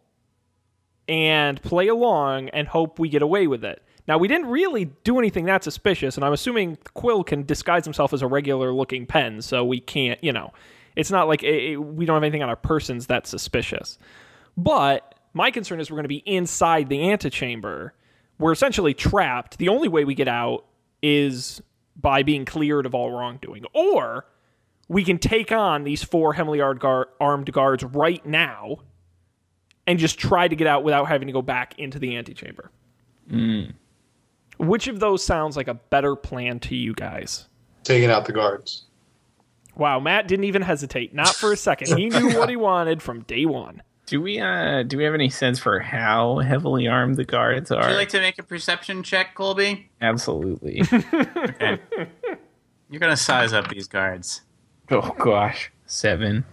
and 1.09 1.61
play 1.63 1.89
along 1.89 2.49
and 2.51 2.69
hope 2.69 2.99
we 2.99 3.09
get 3.09 3.23
away 3.23 3.47
with 3.47 3.65
it. 3.65 3.83
Now, 4.09 4.19
we 4.19 4.27
didn't 4.29 4.49
really 4.49 4.87
do 5.05 5.19
anything 5.19 5.45
that 5.45 5.63
suspicious, 5.63 6.17
and 6.17 6.25
I'm 6.25 6.33
assuming 6.33 6.77
Quill 6.95 7.23
can 7.23 7.45
disguise 7.45 7.85
himself 7.85 8.13
as 8.13 8.21
a 8.23 8.27
regular 8.27 8.73
looking 8.73 9.07
pen, 9.07 9.43
so 9.43 9.65
we 9.65 9.79
can't, 9.79 10.23
you 10.25 10.33
know, 10.33 10.53
it's 10.97 11.11
not 11.11 11.29
like 11.29 11.43
it, 11.45 11.77
we 11.77 12.05
don't 12.05 12.15
have 12.15 12.23
anything 12.23 12.43
on 12.43 12.49
our 12.49 12.57
persons 12.57 13.07
that's 13.07 13.31
suspicious. 13.31 13.99
But 14.57 15.15
my 15.35 15.51
concern 15.51 15.81
is 15.81 15.91
we're 15.91 15.97
going 15.97 16.05
to 16.05 16.09
be 16.09 16.23
inside 16.27 16.89
the 16.89 17.11
antechamber. 17.11 17.95
We're 18.39 18.53
essentially 18.53 18.93
trapped. 18.93 19.59
The 19.59 19.69
only 19.69 19.89
way 19.89 20.05
we 20.05 20.15
get 20.15 20.29
out 20.29 20.67
is 21.01 21.63
by 21.97 22.23
being 22.23 22.45
cleared 22.45 22.87
of 22.87 22.95
all 22.95 23.11
wrongdoing. 23.11 23.65
Or 23.73 24.27
we 24.89 25.05
can 25.05 25.19
take 25.19 25.53
on 25.53 25.85
these 25.85 26.03
four 26.03 26.33
heavily 26.35 26.61
armed 26.61 27.53
guards 27.53 27.85
right 27.85 28.25
now 28.27 28.79
and 29.87 29.99
just 29.99 30.19
try 30.19 30.49
to 30.49 30.57
get 30.57 30.67
out 30.67 30.85
without 30.85 31.09
having 31.09 31.27
to 31.27 31.33
go 31.33 31.43
back 31.43 31.79
into 31.79 31.99
the 31.99 32.17
antechamber. 32.17 32.71
Mm. 33.31 33.75
Which 34.59 34.89
of 34.89 35.01
those 35.01 35.25
sounds 35.25 35.57
like 35.57 35.69
a 35.69 35.75
better 35.75 36.15
plan 36.15 36.61
to 36.61 36.77
you 36.77 36.95
guys? 36.95 37.47
Taking 37.83 38.11
out 38.11 38.27
the 38.27 38.33
guards. 38.33 38.85
Wow, 39.75 39.99
Matt 40.01 40.29
didn't 40.29 40.45
even 40.45 40.63
hesitate. 40.63 41.15
Not 41.15 41.35
for 41.35 41.53
a 41.53 41.57
second. 41.57 41.99
He 41.99 42.09
knew 42.09 42.39
what 42.39 42.49
he 42.49 42.57
wanted 42.57 43.03
from 43.03 43.23
day 43.23 43.47
one. 43.47 43.83
Do 44.07 44.21
we 44.21 44.41
uh 44.41 44.83
do 44.83 44.99
we 44.99 45.05
have 45.05 45.15
any 45.15 45.31
sense 45.31 45.59
for 45.59 45.79
how 45.81 46.39
heavily 46.39 46.89
armed 46.89 47.17
the 47.17 47.25
guards 47.25 47.71
are? 47.71 47.83
Would 47.83 47.91
you 47.91 47.97
like 47.97 48.09
to 48.11 48.21
make 48.21 48.39
a 48.39 48.43
perception 48.43 49.03
check, 49.03 49.35
Colby? 49.35 49.91
Absolutely. 50.01 50.83
okay. 50.93 51.79
You're 52.91 53.01
gonna 53.01 53.17
size 53.17 53.53
up 53.53 53.69
these 53.69 53.89
guards. 53.89 54.43
Oh 54.91 55.15
gosh. 55.19 55.71
Seven. 55.87 56.45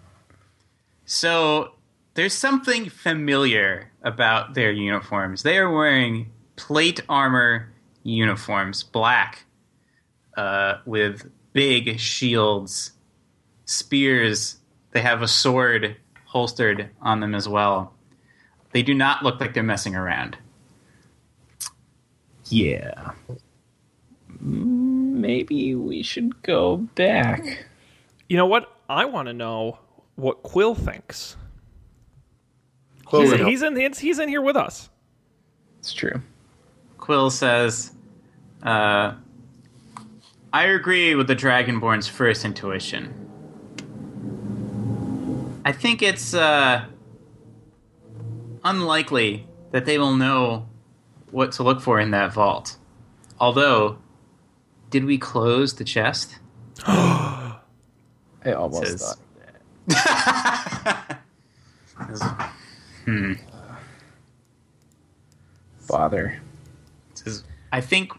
So 1.05 1.73
there's 2.13 2.33
something 2.33 2.89
familiar 2.89 3.91
about 4.03 4.53
their 4.53 4.71
uniforms. 4.71 5.43
They 5.43 5.57
are 5.57 5.71
wearing 5.71 6.31
plate 6.55 7.01
armor 7.09 7.73
uniforms, 8.03 8.83
black, 8.83 9.45
uh, 10.37 10.75
with 10.85 11.29
big 11.53 11.99
shields, 11.99 12.91
spears. 13.65 14.57
They 14.91 15.01
have 15.01 15.21
a 15.21 15.27
sword 15.27 15.97
holstered 16.29 16.91
on 17.01 17.19
them 17.19 17.33
as 17.33 17.49
well. 17.49 17.91
They 18.71 18.83
do 18.83 18.93
not 18.93 19.23
look 19.23 19.41
like 19.41 19.55
they're 19.55 19.63
messing 19.63 19.95
around. 19.95 20.37
Yeah. 22.45 23.11
Maybe 24.39 25.73
we 25.73 26.03
should 26.03 26.41
go 26.43 26.77
back. 26.77 27.65
You 28.27 28.37
know 28.37 28.45
what? 28.45 28.71
I 28.87 29.05
want 29.05 29.27
to 29.27 29.33
know 29.33 29.79
what 30.17 30.43
Quill 30.43 30.75
thinks. 30.75 31.35
Quill 33.05 33.23
he's, 33.23 33.31
would 33.31 33.39
he's 33.41 33.61
in. 33.63 33.93
He's 33.93 34.19
in 34.19 34.29
here 34.29 34.41
with 34.41 34.55
us. 34.55 34.89
It's 35.79 35.93
true. 35.93 36.21
Quill 36.99 37.31
says, 37.31 37.91
uh, 38.61 39.15
"I 40.53 40.63
agree 40.65 41.15
with 41.15 41.25
the 41.25 41.35
Dragonborn's 41.35 42.07
first 42.07 42.45
intuition. 42.45 43.18
I 45.69 45.71
think 45.71 46.01
it's 46.01 46.33
uh, 46.33 46.83
unlikely 48.63 49.45
that 49.69 49.85
they 49.85 49.99
will 49.99 50.15
know 50.15 50.67
what 51.29 51.51
to 51.53 51.63
look 51.63 51.79
for 51.79 51.99
in 51.99 52.09
that 52.09 52.33
vault. 52.33 52.75
Although, 53.39 53.99
did 54.89 55.05
we 55.05 55.19
close 55.19 55.75
the 55.75 55.83
chest? 55.83 56.39
I 56.87 57.59
almost 58.47 58.87
Says- 58.87 59.15
thought 59.15 59.19
that. 61.99 62.51
hmm. 63.05 63.33
Father. 65.81 66.41
says, 67.13 67.43
I 67.71 67.81
think 67.81 68.11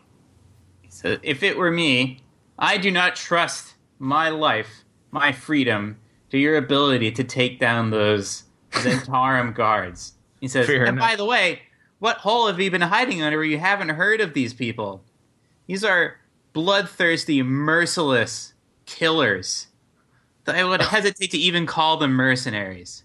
so 0.88 1.18
if 1.24 1.42
it 1.42 1.56
were 1.58 1.72
me, 1.72 2.20
I 2.56 2.78
do 2.78 2.92
not 2.92 3.16
trust 3.16 3.74
my 3.98 4.28
life, 4.28 4.84
my 5.10 5.32
freedom, 5.32 5.96
to 6.30 6.38
your 6.38 6.56
ability 6.56 7.10
to 7.12 7.24
take 7.24 7.58
down 7.58 7.90
those 7.90 8.44
Zhentarim 8.72 9.54
guards. 9.54 10.14
He 10.40 10.48
says, 10.48 10.66
Fair 10.66 10.84
and 10.84 10.96
enough. 10.96 11.10
by 11.10 11.16
the 11.16 11.24
way, 11.24 11.60
what 11.98 12.18
hole 12.18 12.46
have 12.46 12.58
you 12.60 12.70
been 12.70 12.80
hiding 12.80 13.22
under 13.22 13.36
where 13.36 13.44
you 13.44 13.58
haven't 13.58 13.90
heard 13.90 14.20
of 14.20 14.32
these 14.34 14.54
people? 14.54 15.02
These 15.66 15.84
are 15.84 16.16
bloodthirsty, 16.52 17.42
merciless 17.42 18.54
killers. 18.86 19.66
I 20.46 20.64
would 20.64 20.82
hesitate 20.82 21.30
to 21.32 21.38
even 21.38 21.64
call 21.66 21.98
them 21.98 22.12
mercenaries. 22.12 23.04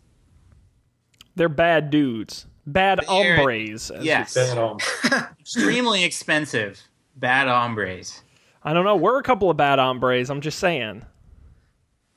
They're 1.36 1.49
bad 1.49 1.89
dudes. 1.91 2.47
Bad 2.65 2.99
They're- 2.99 3.36
hombres. 3.36 3.91
Yes. 4.01 4.32
say. 4.32 4.47
Bad 4.47 4.57
home. 4.57 4.78
Extremely 5.39 6.03
expensive, 6.03 6.82
bad 7.17 7.47
hombres. 7.47 8.23
I 8.63 8.73
don't 8.73 8.86
know. 8.86 8.95
We're 8.95 9.19
a 9.19 9.23
couple 9.23 9.51
of 9.51 9.57
bad 9.57 9.78
hombres. 9.78 10.32
I'm 10.32 10.41
just 10.41 10.57
saying. 10.57 11.05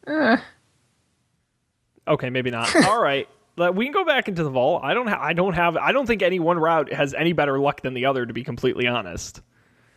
Eh, 0.06 0.36
Okay, 2.08 2.30
maybe 2.30 2.50
not. 2.50 2.74
All 2.86 3.00
right. 3.02 3.28
We 3.74 3.86
can 3.86 3.92
go 3.92 4.04
back 4.04 4.28
into 4.28 4.44
the 4.44 4.50
vault. 4.50 4.82
I 4.84 4.94
don't. 4.94 5.08
Ha- 5.08 5.20
I 5.20 5.32
don't 5.32 5.54
have. 5.54 5.76
I 5.76 5.90
don't 5.92 6.06
think 6.06 6.22
any 6.22 6.38
one 6.38 6.58
route 6.58 6.92
has 6.92 7.12
any 7.14 7.32
better 7.32 7.58
luck 7.58 7.82
than 7.82 7.94
the 7.94 8.06
other. 8.06 8.24
To 8.24 8.32
be 8.32 8.44
completely 8.44 8.86
honest. 8.86 9.40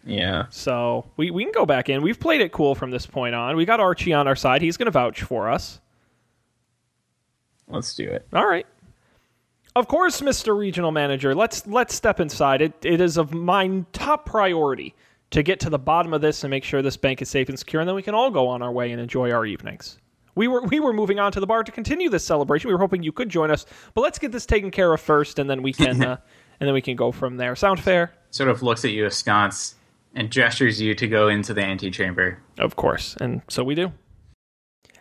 yeah. 0.04 0.46
So 0.50 1.06
we, 1.16 1.30
we 1.30 1.44
can 1.44 1.52
go 1.54 1.66
back 1.68 1.88
in. 1.88 2.02
We've 2.02 2.20
played 2.20 2.42
it 2.42 2.52
cool 2.52 2.74
from 2.74 2.90
this 2.90 3.06
point 3.06 3.36
on. 3.36 3.56
We 3.56 3.66
got 3.66 3.80
Archie 3.80 4.14
on 4.14 4.28
our 4.28 4.36
side. 4.36 4.64
He's 4.64 4.78
going 4.78 4.88
to 4.88 4.92
vouch 4.92 5.22
for 5.22 5.48
us. 5.50 5.80
Let's 7.68 7.94
do 7.96 8.10
it. 8.10 8.28
All 8.34 8.48
right. 8.48 8.66
Of 9.76 9.88
course, 9.88 10.22
Mr. 10.22 10.58
Regional 10.58 10.92
Manager. 10.92 11.34
Let's 11.34 11.66
let's 11.68 11.94
step 11.96 12.20
inside. 12.20 12.62
It 12.62 12.74
it 12.84 13.00
is 13.00 13.18
of 13.18 13.34
my 13.34 13.84
top 13.94 14.26
priority 14.26 14.96
to 15.30 15.44
get 15.44 15.62
to 15.62 15.70
the 15.70 15.80
bottom 15.80 16.14
of 16.14 16.20
this 16.20 16.44
and 16.44 16.52
make 16.52 16.64
sure 16.66 16.82
this 16.82 16.98
bank 16.98 17.22
is 17.22 17.30
safe 17.30 17.48
and 17.48 17.58
secure, 17.58 17.80
and 17.80 17.88
then 17.88 17.96
we 17.96 18.02
can 18.02 18.14
all 18.14 18.32
go 18.32 18.48
on 18.50 18.62
our 18.62 18.72
way 18.72 18.92
and 18.92 19.00
enjoy 19.00 19.32
our 19.32 19.46
evenings. 19.46 19.98
We 20.36 20.48
were 20.48 20.62
we 20.62 20.80
were 20.80 20.94
moving 20.94 21.20
on 21.20 21.32
to 21.34 21.40
the 21.40 21.48
bar 21.48 21.64
to 21.64 21.72
continue 21.72 22.10
this 22.10 22.24
celebration. 22.24 22.70
We 22.70 22.74
were 22.74 22.80
hoping 22.80 23.04
you 23.04 23.12
could 23.12 23.30
join 23.30 23.52
us, 23.52 23.66
but 23.94 24.02
let's 24.02 24.20
get 24.20 24.32
this 24.32 24.46
taken 24.46 24.72
care 24.72 24.94
of 24.94 25.02
first, 25.02 25.40
and 25.40 25.50
then 25.50 25.62
we 25.62 25.74
can 25.74 26.04
uh, 26.04 26.18
and 26.60 26.68
then 26.68 26.74
we 26.74 26.82
can 26.82 26.96
go 26.96 27.12
from 27.12 27.38
there. 27.38 27.56
Sound 27.56 27.80
fair? 27.80 28.14
Sort 28.32 28.50
of 28.50 28.62
looks 28.64 28.86
at 28.86 28.92
you 28.92 29.06
askance 29.06 29.76
and 30.16 30.32
gestures 30.32 30.82
you 30.82 30.94
to 30.96 31.08
go 31.08 31.28
into 31.28 31.54
the 31.54 31.64
antechamber. 31.64 32.40
Of 32.58 32.76
course, 32.76 33.16
and 33.20 33.42
so 33.50 33.64
we 33.64 33.76
do. 33.76 33.92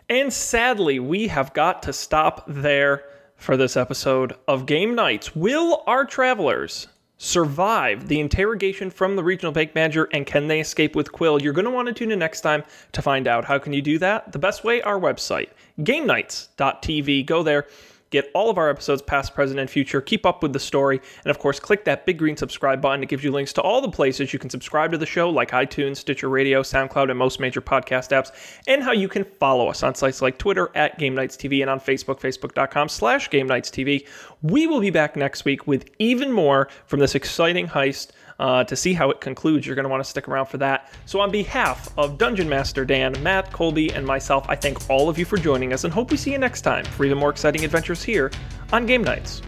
And 0.09 0.33
sadly, 0.33 0.99
we 0.99 1.29
have 1.29 1.53
got 1.53 1.83
to 1.83 1.93
stop 1.93 2.43
there 2.47 3.03
for 3.37 3.55
this 3.57 3.77
episode 3.77 4.33
of 4.47 4.65
Game 4.65 4.93
Nights. 4.93 5.35
Will 5.35 5.83
our 5.87 6.05
travelers 6.05 6.87
survive 7.21 8.07
the 8.07 8.19
interrogation 8.19 8.89
from 8.89 9.15
the 9.15 9.23
regional 9.23 9.51
bank 9.51 9.75
manager 9.75 10.09
and 10.11 10.25
can 10.25 10.47
they 10.47 10.59
escape 10.59 10.95
with 10.95 11.11
Quill? 11.11 11.39
You're 11.39 11.53
going 11.53 11.65
to 11.65 11.71
want 11.71 11.87
to 11.87 11.93
tune 11.93 12.11
in 12.11 12.17
next 12.17 12.41
time 12.41 12.63
to 12.93 13.01
find 13.03 13.27
out. 13.27 13.45
How 13.45 13.59
can 13.59 13.73
you 13.73 13.81
do 13.83 13.99
that? 13.99 14.31
The 14.31 14.39
best 14.39 14.63
way, 14.63 14.81
our 14.81 14.99
website, 14.99 15.49
gamenights.tv. 15.79 17.27
Go 17.27 17.43
there. 17.43 17.67
Get 18.11 18.29
all 18.33 18.49
of 18.49 18.57
our 18.57 18.69
episodes, 18.69 19.01
past, 19.01 19.33
present, 19.33 19.59
and 19.59 19.69
future. 19.69 20.01
Keep 20.01 20.25
up 20.25 20.43
with 20.43 20.53
the 20.53 20.59
story. 20.59 21.01
And 21.23 21.31
of 21.31 21.39
course, 21.39 21.59
click 21.59 21.85
that 21.85 22.05
big 22.05 22.19
green 22.19 22.37
subscribe 22.37 22.81
button. 22.81 23.01
It 23.01 23.09
gives 23.09 23.23
you 23.23 23.31
links 23.31 23.53
to 23.53 23.61
all 23.61 23.81
the 23.81 23.89
places 23.89 24.33
you 24.33 24.39
can 24.39 24.49
subscribe 24.49 24.91
to 24.91 24.97
the 24.97 25.05
show, 25.05 25.29
like 25.29 25.51
iTunes, 25.51 25.97
Stitcher 25.97 26.29
Radio, 26.29 26.61
SoundCloud, 26.61 27.09
and 27.09 27.17
most 27.17 27.39
major 27.39 27.61
podcast 27.61 28.09
apps, 28.11 28.31
and 28.67 28.83
how 28.83 28.91
you 28.91 29.07
can 29.07 29.23
follow 29.39 29.67
us 29.67 29.81
on 29.81 29.95
sites 29.95 30.21
like 30.21 30.37
Twitter 30.37 30.69
at 30.75 30.99
Game 30.99 31.15
Nights 31.15 31.37
TV 31.37 31.61
and 31.61 31.69
on 31.69 31.79
Facebook, 31.79 32.19
facebook.com 32.19 32.89
slash 32.89 33.29
Game 33.29 33.47
Nights 33.47 33.69
TV. 33.69 34.05
We 34.41 34.67
will 34.67 34.81
be 34.81 34.89
back 34.91 35.15
next 35.15 35.45
week 35.45 35.65
with 35.65 35.89
even 35.97 36.31
more 36.31 36.67
from 36.85 36.99
this 36.99 37.15
exciting 37.15 37.67
heist. 37.67 38.11
Uh, 38.41 38.63
to 38.63 38.75
see 38.75 38.91
how 38.91 39.11
it 39.11 39.21
concludes, 39.21 39.67
you're 39.67 39.75
going 39.75 39.83
to 39.83 39.89
want 39.89 40.03
to 40.03 40.09
stick 40.09 40.27
around 40.27 40.47
for 40.47 40.57
that. 40.57 40.91
So, 41.05 41.19
on 41.19 41.29
behalf 41.29 41.95
of 41.95 42.17
Dungeon 42.17 42.49
Master 42.49 42.83
Dan, 42.83 43.13
Matt, 43.21 43.53
Colby, 43.53 43.93
and 43.93 44.03
myself, 44.03 44.47
I 44.49 44.55
thank 44.55 44.89
all 44.89 45.09
of 45.09 45.19
you 45.19 45.25
for 45.25 45.37
joining 45.37 45.73
us 45.73 45.83
and 45.83 45.93
hope 45.93 46.09
we 46.09 46.17
see 46.17 46.31
you 46.31 46.39
next 46.39 46.61
time 46.61 46.83
for 46.83 47.05
even 47.05 47.19
more 47.19 47.29
exciting 47.29 47.63
adventures 47.63 48.01
here 48.01 48.31
on 48.73 48.87
Game 48.87 49.03
Nights. 49.03 49.43